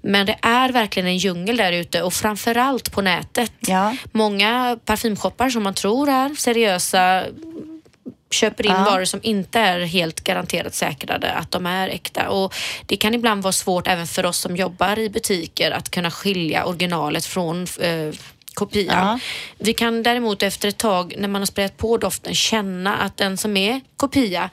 Men 0.00 0.26
det 0.26 0.36
är 0.42 0.72
verkligen 0.72 1.06
en 1.06 1.16
djungel 1.16 1.56
där 1.56 1.72
ute 1.72 2.02
och 2.02 2.14
framförallt 2.14 2.92
på 2.92 3.00
nätet. 3.02 3.52
Ja. 3.60 3.96
Många 4.12 4.78
parfymshoppar 4.84 5.50
som 5.50 5.62
man 5.62 5.74
tror 5.74 6.08
är 6.08 6.34
seriösa 6.34 7.24
köper 8.30 8.66
in 8.66 8.72
Ja. 8.72 8.84
varor 8.84 9.04
som 9.04 9.20
inte 9.22 9.60
är 9.60 9.80
helt 9.80 10.20
garanterat 10.20 10.74
säkrade 10.74 11.32
att 11.32 11.50
de 11.50 11.66
är 11.66 11.88
äkta. 11.88 12.28
Och 12.28 12.54
det 12.86 12.96
kan 12.96 13.14
ibland 13.14 13.42
vara 13.42 13.52
svårt 13.52 13.86
även 13.86 14.06
för 14.06 14.26
oss 14.26 14.38
som 14.38 14.56
jobbar 14.56 14.98
i 14.98 15.08
butiker 15.10 15.70
att 15.70 15.90
kunna 15.90 16.10
skilja 16.10 16.64
originalet 16.64 17.24
från 17.24 17.66
eh, 17.80 18.14
kopian. 18.54 19.06
Ja. 19.06 19.18
Vi 19.58 19.72
kan 19.72 20.02
däremot 20.02 20.42
efter 20.42 20.68
ett 20.68 20.78
tag 20.78 21.14
när 21.18 21.28
man 21.28 21.40
har 21.40 21.46
sprayat 21.46 21.76
på 21.76 21.96
doften 21.96 22.34
känna 22.34 22.96
att 22.96 23.16
den 23.16 23.36
som 23.36 23.56
är 23.56 23.80
kopia 23.96 24.50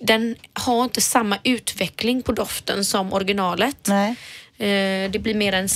den 0.00 0.36
har 0.52 0.84
inte 0.84 1.00
samma 1.00 1.38
utveckling 1.44 2.22
på 2.22 2.32
doften 2.32 2.84
som 2.84 3.12
originalet. 3.12 3.76
Nej. 3.88 4.14
Eh, 4.60 5.10
Det 5.10 5.18
blir 5.22 5.34
mer 5.34 5.52
en... 5.52 5.68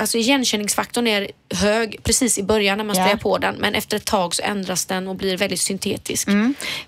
Alltså 0.00 0.18
igenkänningsfaktorn 0.18 1.06
är 1.06 1.30
hög 1.54 2.00
precis 2.02 2.38
i 2.38 2.42
början 2.42 2.78
när 2.78 2.84
man 2.84 2.96
Ja. 2.96 3.02
sprayar 3.02 3.16
på 3.16 3.38
den 3.38 3.54
men 3.54 3.74
efter 3.74 3.96
ett 3.96 4.04
tag 4.04 4.34
så 4.34 4.42
ändras 4.42 4.86
den 4.86 5.08
och 5.08 5.16
blir 5.16 5.36
väldigt 5.36 5.60
syntetisk. 5.60 6.28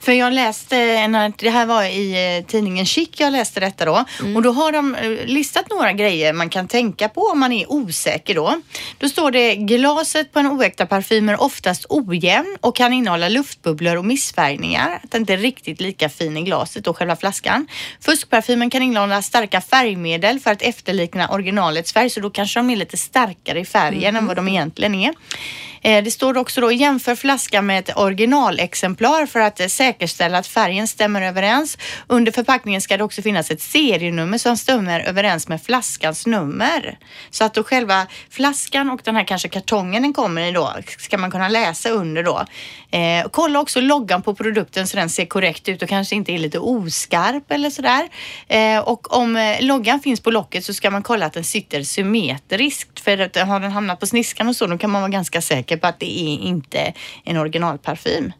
För 0.00 0.12
jag 0.12 0.32
läste, 0.32 0.76
en- 0.76 1.32
det 1.38 1.50
här 1.50 1.66
var 1.66 1.84
i 1.84 2.36
eh, 2.38 2.46
tidningen 2.46 2.86
Chic 2.86 3.08
jag 3.16 3.32
läste 3.32 3.60
detta 3.60 3.84
då. 3.84 4.04
Och 4.36 4.42
då 4.42 4.52
har 4.52 4.72
de 4.72 4.94
eh, 4.94 5.10
listat 5.26 5.70
några 5.70 5.92
grejer 5.92 6.32
man 6.32 6.48
kan 6.50 6.68
tänka 6.68 7.08
på 7.08 7.20
om 7.20 7.40
man 7.40 7.52
är 7.52 7.72
osäker 7.72 8.34
då. 8.34 8.60
Då 8.98 9.08
står 9.08 9.30
det 9.30 9.54
glaset 9.56 10.32
på 10.32 10.38
en 10.38 10.46
oäkta 10.46 10.86
parfym 10.86 11.28
är 11.28 11.40
oftast 11.42 11.86
ojämn 11.88 12.56
och 12.60 12.76
kan 12.76 12.92
innehålla 12.92 13.28
luftbubblor 13.28 13.96
och 13.96 14.04
missfärgningar. 14.04 15.00
Att 15.04 15.10
den 15.10 15.22
inte 15.22 15.32
är 15.32 15.38
riktigt 15.38 15.80
lika 15.80 16.08
fin 16.08 16.36
i 16.36 16.42
glaset 16.42 16.86
och 16.86 16.96
själva 16.96 17.16
flaskan. 17.16 17.66
Fuskparfymen 18.00 18.70
kan 18.70 18.82
innehålla 18.82 19.22
starka 19.22 19.60
färgmedel 19.60 20.40
för 20.40 20.50
att 20.50 20.62
efterlikna 20.62 21.15
originalets 21.30 21.92
färg 21.92 22.10
så 22.10 22.20
då 22.20 22.30
kanske 22.30 22.58
de 22.58 22.70
är 22.70 22.76
lite 22.76 22.96
starkare 22.96 23.60
i 23.60 23.64
färgen 23.64 24.16
än 24.16 24.26
vad 24.26 24.36
de 24.36 24.48
egentligen 24.48 24.94
är. 24.94 25.14
Eh, 25.86 26.04
det 26.04 26.10
står 26.10 26.38
också 26.38 26.60
då 26.60 26.72
jämför 26.72 27.14
flaskan 27.14 27.66
med 27.66 27.78
ett 27.78 27.96
originalexemplar 27.96 29.26
för 29.26 29.40
att 29.40 29.70
säkerställa 29.70 30.38
att 30.38 30.46
färgen 30.46 30.88
stämmer 30.88 31.22
överens. 31.22 31.78
Under 32.06 32.32
förpackningen 32.32 32.80
ska 32.80 32.96
det 32.96 33.04
också 33.04 33.22
finnas 33.22 33.50
ett 33.50 33.60
serienummer 33.60 34.38
som 34.38 34.56
stämmer 34.56 35.00
överens 35.00 35.48
med 35.48 35.62
flaskans 35.62 36.26
nummer. 36.26 36.98
Så 37.30 37.44
att 37.44 37.54
då 37.54 37.64
själva 37.64 38.06
flaskan 38.30 38.90
och 38.90 39.00
den 39.04 39.16
här 39.16 39.24
kanske 39.24 39.48
kartongen 39.48 40.02
den 40.02 40.12
kommer 40.12 40.42
i 40.42 40.52
då 40.52 40.74
ska 40.98 41.18
man 41.18 41.30
kunna 41.30 41.48
läsa 41.48 41.90
under 41.90 42.22
då. 42.22 42.44
Eh, 42.90 43.26
kolla 43.30 43.60
också 43.60 43.80
loggan 43.80 44.22
på 44.22 44.34
produkten 44.34 44.86
så 44.86 44.96
den 44.96 45.08
ser 45.08 45.26
korrekt 45.26 45.68
ut 45.68 45.82
och 45.82 45.88
kanske 45.88 46.16
inte 46.16 46.32
är 46.32 46.38
lite 46.38 46.58
oskarp 46.58 47.50
eller 47.50 47.70
sådär. 47.70 48.08
Eh, 48.48 48.78
och 48.78 49.16
om 49.16 49.36
eh, 49.36 49.60
loggan 49.60 50.00
finns 50.00 50.20
på 50.20 50.30
locket 50.30 50.64
så 50.64 50.74
ska 50.74 50.90
man 50.90 51.02
kolla 51.02 51.26
att 51.26 51.32
den 51.32 51.44
sitter 51.44 51.82
symmetriskt. 51.82 53.00
För 53.00 53.18
att 53.18 53.36
har 53.36 53.60
den 53.60 53.72
hamnat 53.72 54.00
på 54.00 54.06
sniskan 54.06 54.48
och 54.48 54.56
så 54.56 54.66
då 54.66 54.78
kan 54.78 54.90
man 54.90 55.02
vara 55.02 55.10
ganska 55.10 55.42
säker 55.42 55.75
på 55.78 55.86
att 55.86 56.00
det 56.00 56.20
är 56.20 56.38
inte 56.38 56.92
en 57.24 57.36
originalparfym. 57.36 58.32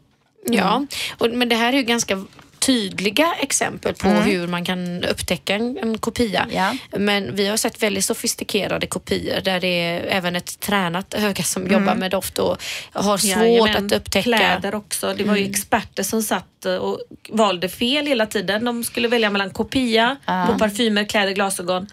Ja, 0.49 0.85
och, 1.17 1.29
men 1.29 1.49
det 1.49 1.55
här 1.55 1.73
är 1.73 1.77
ju 1.77 1.83
ganska 1.83 2.25
tydliga 2.59 3.33
exempel 3.39 3.93
på 3.93 4.07
hur 4.07 4.47
man 4.47 4.65
kan 4.65 5.03
upptäcka 5.03 5.55
en, 5.55 5.77
en 5.77 5.97
kopia. 5.97 6.47
Ja. 6.51 6.75
Men 6.97 7.35
vi 7.35 7.47
har 7.47 7.57
sett 7.57 7.83
väldigt 7.83 8.05
sofistikerade 8.05 8.87
kopior 8.87 9.41
där 9.41 9.59
det 9.59 9.67
är 9.67 10.01
även 10.09 10.35
ett 10.35 10.59
tränat 10.59 11.13
öga 11.13 11.43
som 11.43 11.67
jobbar 11.67 11.95
med 11.95 12.11
doft 12.11 12.39
och 12.39 12.57
har 12.91 13.17
svårt 13.17 13.37
Jajamän. 13.37 13.85
att 13.85 13.91
upptäcka. 13.91 14.23
Kläder 14.23 14.75
också. 14.75 15.13
Det 15.17 15.23
var 15.23 15.35
ju 15.35 15.49
experter 15.49 16.03
som 16.03 16.23
satt 16.23 16.65
eh, 16.65 16.75
och 16.75 16.99
valde 17.29 17.69
fel 17.69 18.07
hela 18.07 18.25
tiden. 18.25 18.65
De 18.65 18.83
skulle 18.83 19.07
välja 19.07 19.29
mellan 19.29 19.49
kopia 19.49 20.17
på 20.25 20.59
parfymer, 20.59 21.03
kläder, 21.03 21.31
glasögon. 21.31 21.87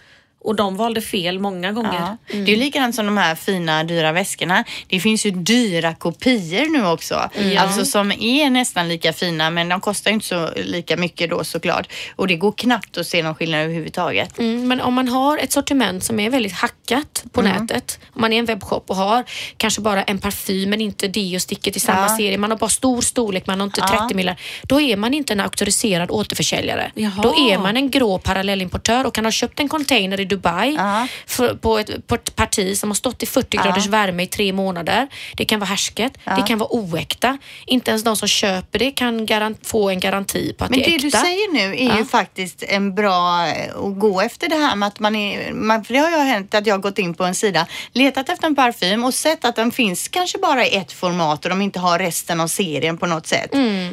Och 0.45 0.55
de 0.55 0.77
valde 0.77 1.01
fel 1.01 1.39
många 1.39 1.73
gånger. 1.73 2.17
Ja. 2.27 2.37
Det 2.45 2.53
är 2.53 2.57
likadant 2.57 2.95
som 2.95 3.07
de 3.07 3.17
här 3.17 3.35
fina 3.35 3.85
dyra 3.85 4.13
väskorna. 4.13 4.65
Det 4.89 5.01
finns 5.01 5.27
ju 5.27 5.31
dyra 5.31 5.95
kopior 5.95 6.73
nu 6.79 6.87
också. 6.87 7.31
Alltså 7.59 7.85
som 7.85 8.13
är 8.13 8.51
nästan 8.51 8.89
lika 8.89 9.13
fina 9.13 9.51
men 9.51 9.69
de 9.69 9.81
kostar 9.81 10.11
inte 10.11 10.27
så 10.27 10.51
lika 10.57 10.97
mycket 10.97 11.31
då 11.31 11.45
såklart. 11.45 11.93
Och 12.17 12.27
det 12.29 12.37
går 12.37 12.53
knappt 12.53 12.97
att 12.99 13.07
se 13.07 13.23
någon 13.23 13.35
skillnad 13.35 13.61
överhuvudtaget. 13.61 14.39
Mm, 14.39 14.69
men 14.69 14.81
om 14.81 14.95
man 14.95 15.09
har 15.09 15.39
ett 15.39 15.53
sortiment 15.53 16.05
som 16.05 16.21
är 16.21 16.31
väldigt 16.31 16.53
hackat 16.53 17.25
på 17.33 17.41
Mm. 17.41 17.53
nätet, 17.67 17.99
om 18.13 18.21
man 18.21 18.33
är 18.33 18.39
en 18.39 18.45
webbshop 18.45 18.85
och 18.91 18.97
har 18.97 19.25
kanske 19.57 19.81
bara 19.81 20.03
en 20.03 20.19
parfym 20.19 20.71
men 20.71 20.81
inte 20.81 21.09
deo-sticket 21.09 21.77
i 21.77 21.81
samma 21.81 22.01
Ja. 22.09 22.17
serie, 22.17 22.39
man 22.39 22.51
har 22.51 22.59
bara 22.59 22.71
stor 22.71 23.01
storlek, 23.01 23.47
man 23.47 23.61
har 23.61 23.65
inte 23.67 23.81
Ja. 23.81 23.99
30 24.07 24.15
millar, 24.15 24.41
då 24.63 24.81
är 24.81 24.97
man 24.97 25.15
inte 25.15 25.33
en 25.33 25.41
auktoriserad 25.41 26.11
återförsäljare. 26.11 26.91
Jaha. 26.95 27.23
Då 27.23 27.29
är 27.51 27.59
man 27.59 27.77
en 27.77 27.91
grå 27.91 28.19
parallellimportör 28.19 29.07
och 29.07 29.15
kan 29.15 29.25
ha 29.25 29.33
köpt 29.33 29.61
en 29.61 29.69
container 29.69 30.21
i 30.21 30.25
Dubai 30.37 30.75
Ja. 30.79 31.07
för, 31.27 31.55
på, 31.55 31.79
ett, 31.79 32.07
på 32.07 32.15
ett 32.15 32.37
parti 32.37 32.77
som 32.79 32.91
har 32.91 32.95
stått 32.95 33.23
i 33.23 33.27
40 33.27 33.57
graders 33.57 33.87
värme 33.87 34.23
i 34.23 34.27
tre 34.27 34.53
månader. 34.53 35.09
Det 35.37 35.45
kan 35.45 35.61
vara 35.61 35.69
härsket, 35.69 36.13
det 36.37 36.43
kan 36.47 36.59
vara 36.59 36.69
oäkta. 36.73 37.39
Inte 37.67 37.91
ens 37.91 38.05
de 38.05 38.17
som 38.17 38.29
köper 38.29 38.79
det 38.79 38.91
kan 38.91 39.27
få 39.63 39.91
en 39.91 40.01
garanti 40.01 40.53
på 40.59 40.65
att 40.65 40.71
Men 40.71 40.79
det 40.79 40.85
är 40.85 40.99
det 40.99 41.07
äkta. 41.07 41.19
du 41.19 41.25
säger 41.25 41.53
nu 41.53 41.77
är 41.77 41.99
ju 41.99 42.05
faktiskt 42.05 42.63
en 42.63 42.95
bra 42.95 43.47
eh, 43.47 43.77
att 43.77 43.99
gå 43.99 44.21
efter 44.21 44.49
det 44.49 44.57
här 44.57 44.77
med 44.77 44.87
att 44.87 45.01
man 45.01 45.17
är, 45.17 45.53
man, 45.53 45.85
för 45.85 45.95
det 45.95 46.01
har 46.01 46.11
ju 46.11 46.17
hänt 46.17 46.55
att 46.55 46.67
jag 46.67 46.75
har 46.75 46.81
gått 46.81 46.99
in 46.99 47.15
på 47.15 47.25
en 47.25 47.35
sida, 47.35 47.67
letat 47.93 48.29
efter 48.29 48.47
en 48.47 48.55
parfym 48.55 49.05
och 49.05 49.15
sett 49.15 49.45
att 49.45 49.57
den 49.57 49.71
finns 49.71 50.09
kanske 50.09 50.39
bara 50.39 50.67
i 50.67 50.77
ett 50.77 50.93
format 50.93 51.45
och 51.45 51.51
de 51.51 51.63
inte 51.63 51.79
har 51.81 51.99
resten 51.99 52.41
av 52.41 52.47
serien 52.49 52.99
på 52.99 53.07
något 53.07 53.27
sätt. 53.27 53.51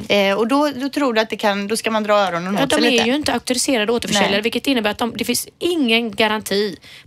Eh, 0.09 0.33
och 0.37 0.47
då, 0.47 0.69
då 0.75 0.89
tror 0.89 1.13
du 1.13 1.21
att 1.21 1.29
det 1.29 1.37
kan, 1.37 1.67
då 1.67 1.77
ska 1.77 1.91
man 1.91 2.03
dra 2.03 2.13
öronen 2.13 2.55
Ja, 2.59 2.63
åt 2.63 2.71
sig 2.73 2.81
de 2.81 2.89
lite. 2.89 3.03
är 3.03 3.07
ju 3.07 3.15
inte 3.15 3.33
auktoriserade 3.33 3.91
återförsäljare 3.91 4.31
Nej. 4.31 4.41
vilket 4.41 4.67
innebär 4.67 4.89
att 4.91 4.97
de, 4.97 5.13
det 5.17 5.25
finns 5.25 5.47
ingen 5.59 6.11
garanti 6.11 6.30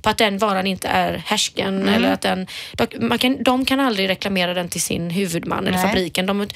på 0.02 0.10
att 0.10 0.18
den 0.18 0.38
varan 0.38 0.66
inte 0.66 0.88
är 0.88 1.22
härsken. 1.26 1.82
Mm. 1.82 1.94
Eller 1.94 2.12
att 2.12 2.20
den, 2.20 2.46
de, 2.72 2.86
man 3.08 3.18
kan, 3.18 3.42
de 3.42 3.64
kan 3.64 3.80
aldrig 3.80 4.08
reklamera 4.08 4.54
den 4.54 4.68
till 4.68 4.82
sin 4.82 5.10
huvudman 5.10 5.66
eller 5.66 5.78
Nej. 5.78 5.86
fabriken. 5.86 6.26
De, 6.26 6.48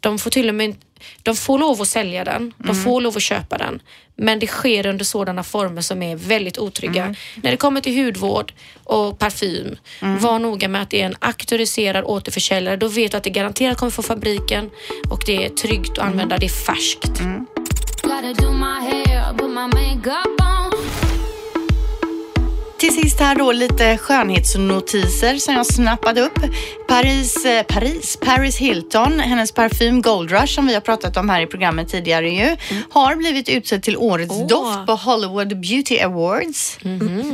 de 0.00 0.18
får 0.18 0.30
till 0.30 0.48
och 0.48 0.54
med 0.54 0.74
de 1.22 1.36
får 1.36 1.58
lov 1.58 1.82
att 1.82 1.88
sälja 1.88 2.24
den, 2.24 2.36
Mm. 2.36 2.52
de 2.58 2.74
får 2.74 3.00
lov 3.00 3.16
att 3.16 3.22
köpa 3.22 3.58
den. 3.58 3.82
Men 4.16 4.38
det 4.38 4.46
sker 4.46 4.86
under 4.86 5.04
sådana 5.04 5.42
former 5.42 5.82
som 5.82 6.02
är 6.02 6.16
väldigt 6.16 6.58
otrygga. 6.58 7.02
Mm. 7.02 7.14
När 7.34 7.50
det 7.50 7.56
kommer 7.56 7.80
till 7.80 8.04
hudvård 8.04 8.52
och 8.84 9.18
parfym, 9.18 9.76
Mm. 10.02 10.18
var 10.18 10.38
noga 10.38 10.68
med 10.68 10.82
att 10.82 10.90
det 10.90 11.02
är 11.02 11.06
en 11.06 11.14
auktoriserad 11.20 12.04
återförsäljare. 12.04 12.76
Då 12.76 12.88
vet 12.88 13.10
du 13.10 13.16
att 13.16 13.24
det 13.24 13.30
garanterat 13.30 13.78
kommer 13.78 13.90
från 13.92 14.02
fabriken 14.04 14.70
och 15.10 15.22
det 15.26 15.44
är 15.44 15.48
tryggt 15.48 15.90
att 15.90 15.98
Mm. 15.98 16.10
använda, 16.12 16.38
det 16.38 16.46
är 16.46 16.64
färskt. 16.66 17.20
Till 22.78 22.94
sist 22.94 23.20
här 23.20 23.34
då 23.34 23.52
lite 23.52 23.98
skönhetsnotiser 23.98 25.36
som 25.36 25.54
jag 25.54 25.66
snappade 25.66 26.20
upp. 26.20 26.38
Paris, 26.88 27.44
eh, 27.44 27.62
Paris, 27.62 28.18
Paris 28.20 28.56
Hilton, 28.56 29.20
hennes 29.20 29.52
parfym 29.52 30.02
Gold 30.02 30.30
Rush 30.30 30.54
som 30.54 30.66
vi 30.66 30.74
har 30.74 30.80
pratat 30.80 31.16
om 31.16 31.30
här 31.30 31.40
i 31.40 31.46
programmet 31.46 31.88
tidigare 31.88 32.30
ju, 32.30 32.56
har 32.90 33.16
blivit 33.16 33.48
utsedd 33.48 33.82
till 33.82 33.96
årets 33.96 34.34
Åh. 34.34 34.46
doft 34.46 34.86
på 34.86 34.92
Hollywood 34.92 35.60
Beauty 35.60 36.00
Awards. 36.00 36.78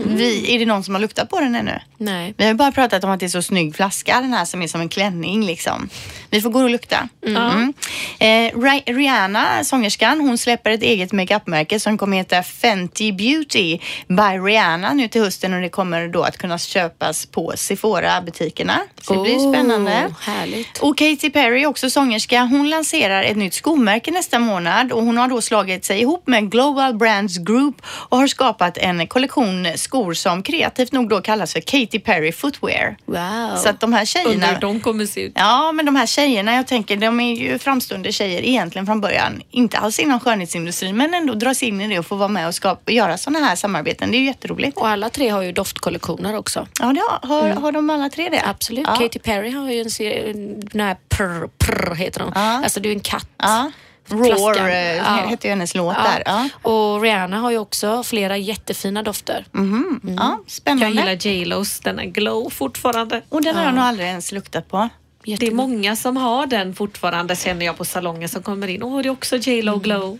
Vi, 0.06 0.54
är 0.54 0.58
det 0.58 0.66
någon 0.66 0.84
som 0.84 0.94
har 0.94 1.00
luktat 1.00 1.30
på 1.30 1.40
den 1.40 1.54
ännu? 1.54 1.80
Nej. 1.98 2.34
Vi 2.36 2.46
har 2.46 2.54
bara 2.54 2.72
pratat 2.72 3.04
om 3.04 3.10
att 3.10 3.20
det 3.20 3.26
är 3.26 3.28
så 3.28 3.42
snygg 3.42 3.76
flaska 3.76 4.20
den 4.20 4.32
här 4.32 4.44
som 4.44 4.62
är 4.62 4.66
som 4.66 4.80
en 4.80 4.88
klänning 4.88 5.46
liksom. 5.46 5.88
Vi 6.32 6.40
får 6.40 6.50
gå 6.50 6.62
och 6.62 6.70
lukta. 6.70 7.08
Mm. 7.26 7.72
Eh, 8.18 8.26
Ri- 8.58 8.82
Rihanna, 8.96 9.64
sångerskan, 9.64 10.20
hon 10.20 10.38
släpper 10.38 10.70
ett 10.70 10.82
eget 10.82 11.12
makeupmärke 11.12 11.80
som 11.80 11.98
kommer 11.98 12.16
heta 12.16 12.42
Fenty 12.42 13.12
Beauty 13.12 13.78
by 14.08 14.22
Rihanna 14.46 14.92
nu 14.92 15.08
till 15.08 15.20
hösten 15.22 15.54
och 15.54 15.60
det 15.60 15.68
kommer 15.68 16.08
då 16.08 16.22
att 16.22 16.38
kunna 16.38 16.58
köpas 16.58 17.26
på 17.26 17.52
Sephora-butikerna. 17.56 18.76
Så 19.02 19.14
det 19.14 19.20
blir 19.22 19.36
Oh, 19.36 19.52
spännande. 19.52 20.14
Härligt. 20.20 20.78
Och 20.78 20.98
Katy 20.98 21.30
Perry, 21.30 21.66
också 21.66 21.90
sångerska, 21.90 22.40
hon 22.42 22.70
lanserar 22.70 23.22
ett 23.22 23.36
nytt 23.36 23.54
skomärke 23.54 24.10
nästa 24.10 24.38
månad 24.38 24.92
och 24.92 25.02
hon 25.04 25.16
har 25.18 25.28
då 25.28 25.40
slagit 25.40 25.84
sig 25.84 26.00
ihop 26.00 26.26
med 26.26 26.50
Global 26.50 26.94
Brands 26.94 27.38
Group 27.38 27.82
och 27.86 28.18
har 28.18 28.26
skapat 28.26 28.76
en 28.78 29.06
kollektion 29.06 29.66
skor 29.76 30.14
som 30.14 30.42
kreativt 30.42 30.92
nog 30.92 31.08
då 31.08 31.20
kallas 31.20 31.52
för 31.52 31.60
Katy 31.60 31.98
Perry 31.98 32.32
Footwear. 32.32 32.96
Wow. 33.06 33.56
Så 33.56 33.68
att 33.68 33.80
de 33.80 33.92
här 33.92 34.04
tjejerna... 34.04 34.32
Undrar 34.34 34.52
hur 34.52 34.60
de 34.60 34.80
kommer 34.80 35.06
se 35.06 35.20
ut. 35.20 35.32
Ja, 35.34 35.72
men 35.72 35.86
de 35.86 35.96
här 35.96 36.06
tjejerna, 36.06 36.21
jag 36.30 36.66
tänker, 36.66 36.96
de 36.96 37.20
är 37.20 37.34
ju 37.34 37.58
framstående 37.58 38.12
tjejer 38.12 38.42
egentligen 38.42 38.86
från 38.86 39.00
början. 39.00 39.42
Inte 39.50 39.78
alls 39.78 39.98
inom 39.98 40.20
skönhetsindustrin, 40.20 40.96
men 40.96 41.14
ändå 41.14 41.34
dras 41.34 41.62
in 41.62 41.80
i 41.80 41.88
det 41.88 41.98
och 41.98 42.06
få 42.06 42.16
vara 42.16 42.28
med 42.28 42.46
och 42.48 42.54
skapa, 42.54 42.92
göra 42.92 43.18
sådana 43.18 43.46
här 43.46 43.56
samarbeten. 43.56 44.10
Det 44.10 44.16
är 44.16 44.18
ju 44.18 44.26
jätteroligt. 44.26 44.76
Och 44.78 44.88
alla 44.88 45.10
tre 45.10 45.28
har 45.28 45.42
ju 45.42 45.52
doftkollektioner 45.52 46.36
också. 46.36 46.66
Ja, 46.80 46.92
det 46.92 47.00
har, 47.00 47.28
har, 47.42 47.48
har 47.48 47.72
de 47.72 47.90
alla 47.90 48.08
tre 48.08 48.28
det? 48.28 48.42
Absolut. 48.46 48.86
Ja. 48.88 48.96
Katy 48.96 49.18
Perry 49.18 49.50
har 49.50 49.70
ju 49.70 49.80
en 49.80 49.90
serie, 49.90 50.32
den 50.56 50.80
här 50.80 50.96
prr, 51.08 51.48
prr 51.58 51.94
heter 51.94 52.20
hon. 52.20 52.32
Ja. 52.34 52.40
Alltså 52.64 52.80
det 52.80 52.88
är 52.88 52.90
ju 52.90 52.94
en 52.96 53.00
katt. 53.00 53.28
Ja. 53.38 53.70
Roar 54.08 54.68
eh, 54.68 54.96
Ja. 54.96 55.26
heter 55.28 55.48
ju 55.48 55.50
hennes 55.50 55.74
låt 55.74 55.96
Ja. 55.96 56.02
där. 56.02 56.22
Ja. 56.26 56.70
Och 56.70 57.02
Rihanna 57.02 57.38
har 57.38 57.50
ju 57.50 57.58
också 57.58 58.02
flera 58.02 58.36
jättefina 58.36 59.02
dofter. 59.02 59.44
Mhm. 59.52 60.00
ja, 60.02 60.38
Jag 60.44 60.50
spännande. 60.50 60.86
gillar 61.00 61.26
J.Los, 61.26 61.80
den 61.80 61.98
är 61.98 62.04
glow 62.04 62.50
fortfarande. 62.50 63.22
Och 63.28 63.42
den 63.42 63.56
har 63.56 63.64
jag 63.64 63.74
nog 63.74 63.84
aldrig 63.84 64.08
ens 64.08 64.32
luktat 64.32 64.68
på. 64.68 64.88
Det 65.24 65.46
är 65.46 65.50
många 65.52 65.96
som 65.96 66.16
har 66.16 66.46
den 66.46 66.74
fortfarande 66.74 67.36
känner 67.36 67.66
jag 67.66 67.76
på 67.78 67.84
salongen 67.84 68.28
som 68.28 68.42
kommer 68.42 68.68
in. 68.68 68.82
Åh, 68.82 69.02
det 69.02 69.08
är 69.08 69.10
också 69.10 69.36
J.Lo 69.36 69.78
glow. 69.78 70.18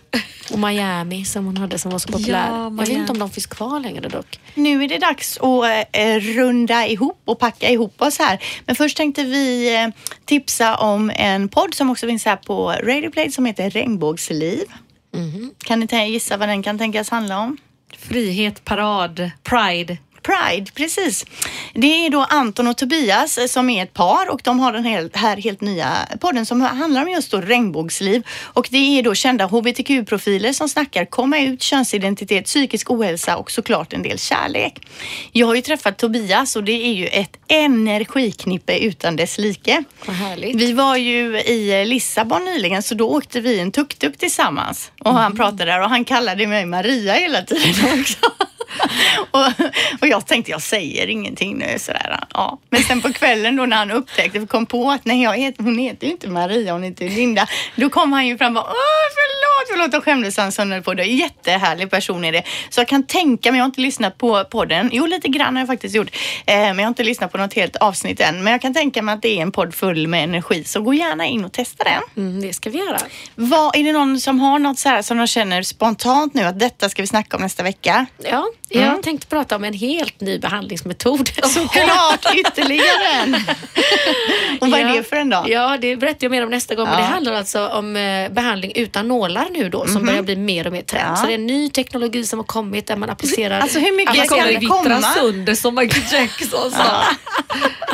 Och 0.51 0.59
Miami 0.59 1.25
som 1.25 1.45
hon 1.45 1.57
hade 1.57 1.79
som 1.79 1.91
var 1.91 1.99
så 1.99 2.11
populär. 2.11 2.47
Ja, 2.49 2.63
Jag 2.63 2.71
vet 2.71 2.89
inte 2.89 3.11
om 3.11 3.19
de 3.19 3.29
finns 3.29 3.45
kvar 3.45 3.79
längre 3.79 4.09
dock. 4.09 4.39
Nu 4.53 4.83
är 4.83 4.87
det 4.87 4.97
dags 4.97 5.37
att 5.37 5.87
eh, 5.91 6.19
runda 6.19 6.87
ihop 6.87 7.21
och 7.25 7.39
packa 7.39 7.69
ihop 7.69 8.01
oss 8.01 8.19
här. 8.19 8.43
Men 8.65 8.75
först 8.75 8.97
tänkte 8.97 9.23
vi 9.23 9.75
eh, 9.75 9.87
tipsa 10.25 10.75
om 10.75 11.11
en 11.15 11.49
podd 11.49 11.73
som 11.73 11.89
också 11.89 12.07
finns 12.07 12.25
här 12.25 12.35
på 12.35 12.71
Radio 12.71 13.11
Play 13.11 13.31
som 13.31 13.45
heter 13.45 13.69
Regnbågsliv. 13.69 14.63
Kan 15.65 15.79
ni 15.79 16.09
gissa 16.09 16.37
vad 16.37 16.49
den 16.49 16.63
kan 16.63 16.77
tänkas 16.77 17.09
handla 17.09 17.39
om? 17.39 17.57
Frihet, 17.97 18.65
parad, 18.65 19.31
pride. 19.43 19.97
Pride, 20.23 20.71
precis. 20.75 21.25
Det 21.73 22.05
är 22.05 22.09
då 22.09 22.25
Anton 22.29 22.67
och 22.67 22.77
Tobias 22.77 23.37
eh, 23.37 23.45
som 23.45 23.69
är 23.69 23.83
ett 23.83 23.93
par 23.93 24.29
och 24.29 24.41
de 24.43 24.59
har 24.59 24.73
den 24.73 24.83
här, 25.13 25.37
helt 25.37 25.61
nya 25.61 26.07
podden 26.19 26.45
som 26.45 26.61
handlar 26.61 27.01
om 27.01 27.09
just 27.09 27.31
då 27.31 27.41
regnbågsliv. 27.41 28.23
Och 28.43 28.67
det 28.71 28.99
är 28.99 29.03
då 29.03 29.15
kända 29.15 29.45
hbtq-profiler 29.45 30.53
som 30.53 30.69
snackar 30.69 31.05
komma 31.05 31.39
ut, 31.39 31.61
könsidentitet, 31.61 32.45
psykisk 32.45 32.91
ohälsa 32.91 33.37
och 33.37 33.51
såklart 33.51 33.93
en 33.93 34.03
del 34.03 34.19
kärlek. 34.19 34.87
Jag 35.31 35.47
har 35.47 35.55
ju 35.55 35.61
träffat 35.61 35.97
Tobias 35.97 36.55
och 36.55 36.63
det 36.63 36.85
är 36.85 36.93
ju 36.93 37.07
ett 37.07 37.37
energiknippe 37.47 38.77
utan 38.77 39.15
dess 39.15 39.37
like. 39.37 39.83
Vad 40.05 40.15
härligt. 40.15 40.55
Vi 40.55 40.73
var 40.73 40.95
ju 40.95 41.39
i 41.39 41.85
Lissabon 41.85 42.45
nyligen 42.45 42.83
så 42.83 42.95
då 42.95 43.09
åkte 43.09 43.39
vi 43.39 43.59
en 43.59 43.71
tuk-tuk 43.71 44.17
tillsammans 44.17 44.91
och 44.99 45.13
han 45.13 45.35
pratade 45.35 45.65
där 45.65 45.81
och 45.81 45.89
han 45.89 46.05
kallade 46.05 46.47
mig 46.47 46.65
Maria 46.65 47.13
hela 47.13 47.41
tiden 47.41 47.99
också. 47.99 48.17
och, 49.31 49.47
och 50.01 50.07
jag 50.07 50.27
tänkte 50.27 50.51
jag 50.51 50.61
säger 50.61 51.07
ingenting 51.07 51.57
nu 51.57 51.79
sådär. 51.79 52.19
Ja. 52.33 52.59
Men 52.69 52.83
sen 52.83 53.01
på 53.01 53.13
kvällen 53.13 53.55
då 53.55 53.65
när 53.65 53.77
han 53.77 53.91
upptäckte 53.91 54.39
och 54.39 54.49
kom 54.49 54.65
på 54.65 54.91
att 54.91 55.05
nej, 55.05 55.23
jag 55.23 55.37
heter, 55.37 55.63
hon 55.63 55.77
heter 55.77 56.07
ju 56.07 56.13
inte 56.13 56.29
Maria, 56.29 56.73
hon 56.73 56.83
heter 56.83 57.09
Linda. 57.09 57.47
Då 57.75 57.89
kom 57.89 58.13
han 58.13 58.27
ju 58.27 58.37
fram 58.37 58.57
och 58.57 58.63
bara, 58.63 58.71
åh 58.71 59.03
förlåt, 59.15 59.69
förlåt 59.71 59.97
och 59.97 60.03
skämdes 60.03 60.37
han 60.37 60.51
så 60.51 60.81
på 60.81 60.93
det. 60.93 61.05
Jättehärlig 61.05 61.91
person 61.91 62.25
är 62.25 62.31
det. 62.31 62.43
Så 62.69 62.81
jag 62.81 62.87
kan 62.87 63.03
tänka 63.03 63.51
mig, 63.51 63.57
jag 63.57 63.63
har 63.63 63.69
inte 63.69 63.81
lyssnat 63.81 64.17
på 64.17 64.43
podden. 64.43 64.89
Jo, 64.93 65.05
lite 65.05 65.27
grann 65.27 65.55
har 65.55 65.61
jag 65.61 65.67
faktiskt 65.67 65.95
gjort. 65.95 66.15
Eh, 66.45 66.55
men 66.55 66.77
jag 66.77 66.85
har 66.85 66.87
inte 66.87 67.03
lyssnat 67.03 67.31
på 67.31 67.37
något 67.37 67.53
helt 67.53 67.75
avsnitt 67.75 68.19
än. 68.19 68.43
Men 68.43 68.51
jag 68.51 68.61
kan 68.61 68.73
tänka 68.73 69.01
mig 69.01 69.13
att 69.13 69.21
det 69.21 69.37
är 69.37 69.41
en 69.41 69.51
podd 69.51 69.75
full 69.75 70.07
med 70.07 70.23
energi. 70.23 70.63
Så 70.63 70.81
gå 70.81 70.93
gärna 70.93 71.25
in 71.25 71.45
och 71.45 71.51
testa 71.51 71.83
den. 71.83 72.01
Mm, 72.17 72.41
det 72.41 72.53
ska 72.53 72.69
vi 72.69 72.77
göra. 72.77 72.99
Vad, 73.35 73.75
är 73.75 73.83
det 73.83 73.91
någon 73.91 74.19
som 74.19 74.39
har 74.39 74.59
något 74.59 74.79
så 74.79 74.89
här 74.89 75.01
som 75.01 75.17
de 75.17 75.27
känner 75.27 75.63
spontant 75.63 76.33
nu 76.33 76.43
att 76.43 76.59
detta 76.59 76.89
ska 76.89 77.01
vi 77.01 77.07
snacka 77.07 77.37
om 77.37 77.43
nästa 77.43 77.63
vecka? 77.63 78.05
Ja, 78.17 78.45
jag 78.73 78.83
Mm. 78.83 79.01
tänkte 79.01 79.27
prata 79.27 79.55
om 79.55 79.63
en 79.63 79.73
helt 79.73 80.21
ny 80.21 80.39
behandlingsmetod. 80.39 81.29
Såklart, 81.43 82.25
ytterligare 82.35 83.07
en. 83.23 83.33
Och 84.61 84.69
vad 84.69 84.79
är 84.79 84.87
Ja. 84.87 84.93
det 84.95 85.03
för 85.03 85.15
en 85.15 85.29
då? 85.29 85.45
Ja, 85.47 85.77
det 85.81 85.95
berättar 85.95 86.17
jag 86.25 86.31
mer 86.31 86.43
om 86.43 86.49
nästa 86.49 86.75
gång. 86.75 86.85
Men 86.85 86.93
Ja. 86.93 86.99
det 86.99 87.05
handlar 87.13 87.33
alltså 87.33 87.67
om 87.67 87.95
eh, 87.95 88.29
behandling 88.29 88.71
utan 88.75 89.07
nålar 89.07 89.47
nu 89.51 89.69
då 89.69 89.87
som 89.87 90.05
börjar 90.05 90.21
bli 90.21 90.35
mer 90.35 90.67
och 90.67 90.73
mer 90.73 90.81
trend. 90.81 91.07
Ja. 91.11 91.15
Så 91.15 91.25
det 91.25 91.31
är 91.33 91.35
en 91.35 91.45
ny 91.47 91.69
teknologi 91.69 92.23
som 92.25 92.39
har 92.39 92.43
kommit 92.45 92.87
där 92.87 92.95
man 92.95 93.09
applicerar... 93.09 93.59
Alltså 93.59 93.79
hur 93.79 93.97
mycket 93.97 94.13
Alla 94.13 94.25
ska 94.25 94.35
kommer 94.35 94.47
det 94.53 94.59
vittra 94.59 94.77
komma? 94.83 95.01
sönder 95.01 95.55
som 95.55 95.75
Michael 95.75 96.03
Jackson 96.11 96.71
sa. 96.71 97.03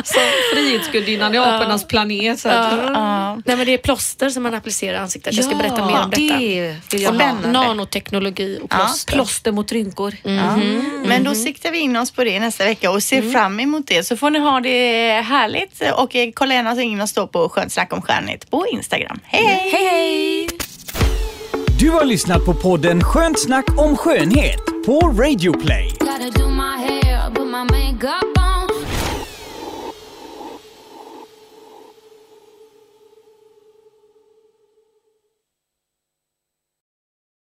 Som 0.04 0.22
frihetsgudinnan 0.52 1.34
i 1.34 1.38
apornas 1.38 1.88
planet. 1.88 2.40
Så. 2.40 2.48
Nej 2.48 3.56
men 3.56 3.66
det 3.66 3.74
är 3.74 3.78
plåster 3.78 4.30
som 4.30 4.42
man 4.42 4.54
applicerar 4.54 4.94
i 4.94 4.98
ansiktet. 4.98 5.34
Jag 5.34 5.44
ska 5.44 5.54
berätta 5.54 5.86
mer 5.86 6.02
om 6.02 6.10
detta. 6.10 6.38
Det 6.38 6.76
vill 6.92 7.02
jag 7.02 7.10
ha. 7.10 7.18
Spännande. 7.18 7.50
Nanoteknologi 7.52 8.58
och 8.62 8.70
plåster. 8.70 9.12
Plåster 9.12 9.52
mot 9.52 9.72
rynkor. 9.72 10.16
Ja. 10.22 10.56
Men 11.04 11.24
då 11.24 11.34
siktar 11.34 11.70
vi 11.70 11.78
in 11.78 11.96
oss 11.96 12.10
på 12.10 12.24
det 12.24 12.40
nästa 12.40 12.64
vecka 12.64 12.90
och 12.90 13.02
ser 13.02 13.22
fram 13.32 13.60
emot 13.60 13.86
det. 13.86 14.04
Så 14.04 14.16
får 14.16 14.30
ni 14.30 14.38
ha 14.38 14.60
det 14.60 15.12
härligt 15.20 15.82
och 15.96 16.16
eh, 16.16 16.30
kolla 16.34 16.54
gärna 16.54 16.82
in 16.82 17.00
och 17.00 17.08
stå 17.08 17.26
på 17.26 17.48
Skönt 17.48 17.72
snack 17.72 17.92
om 17.92 18.02
stjärnigt 18.02 18.50
på 18.50 18.66
Instagram. 18.66 19.20
Hej 19.24 19.44
hej! 19.44 19.70
Hej 19.72 19.84
hej! 19.84 20.48
Du 21.80 21.90
har 21.90 22.04
lyssnat 22.04 22.44
på 22.44 22.54
podden 22.54 23.04
Skönt 23.04 23.40
snack 23.40 23.64
om 23.78 23.96
skönhet 23.96 24.66
på 24.86 25.00
Radio 25.00 25.60
Play. 25.60 25.96
Gotta 26.00 26.30
do 26.30 26.48
my 26.48 26.76
hair, 26.76 27.34
put 27.34 27.46
my 27.46 27.64
makeup 27.64 28.38
on. 28.38 28.50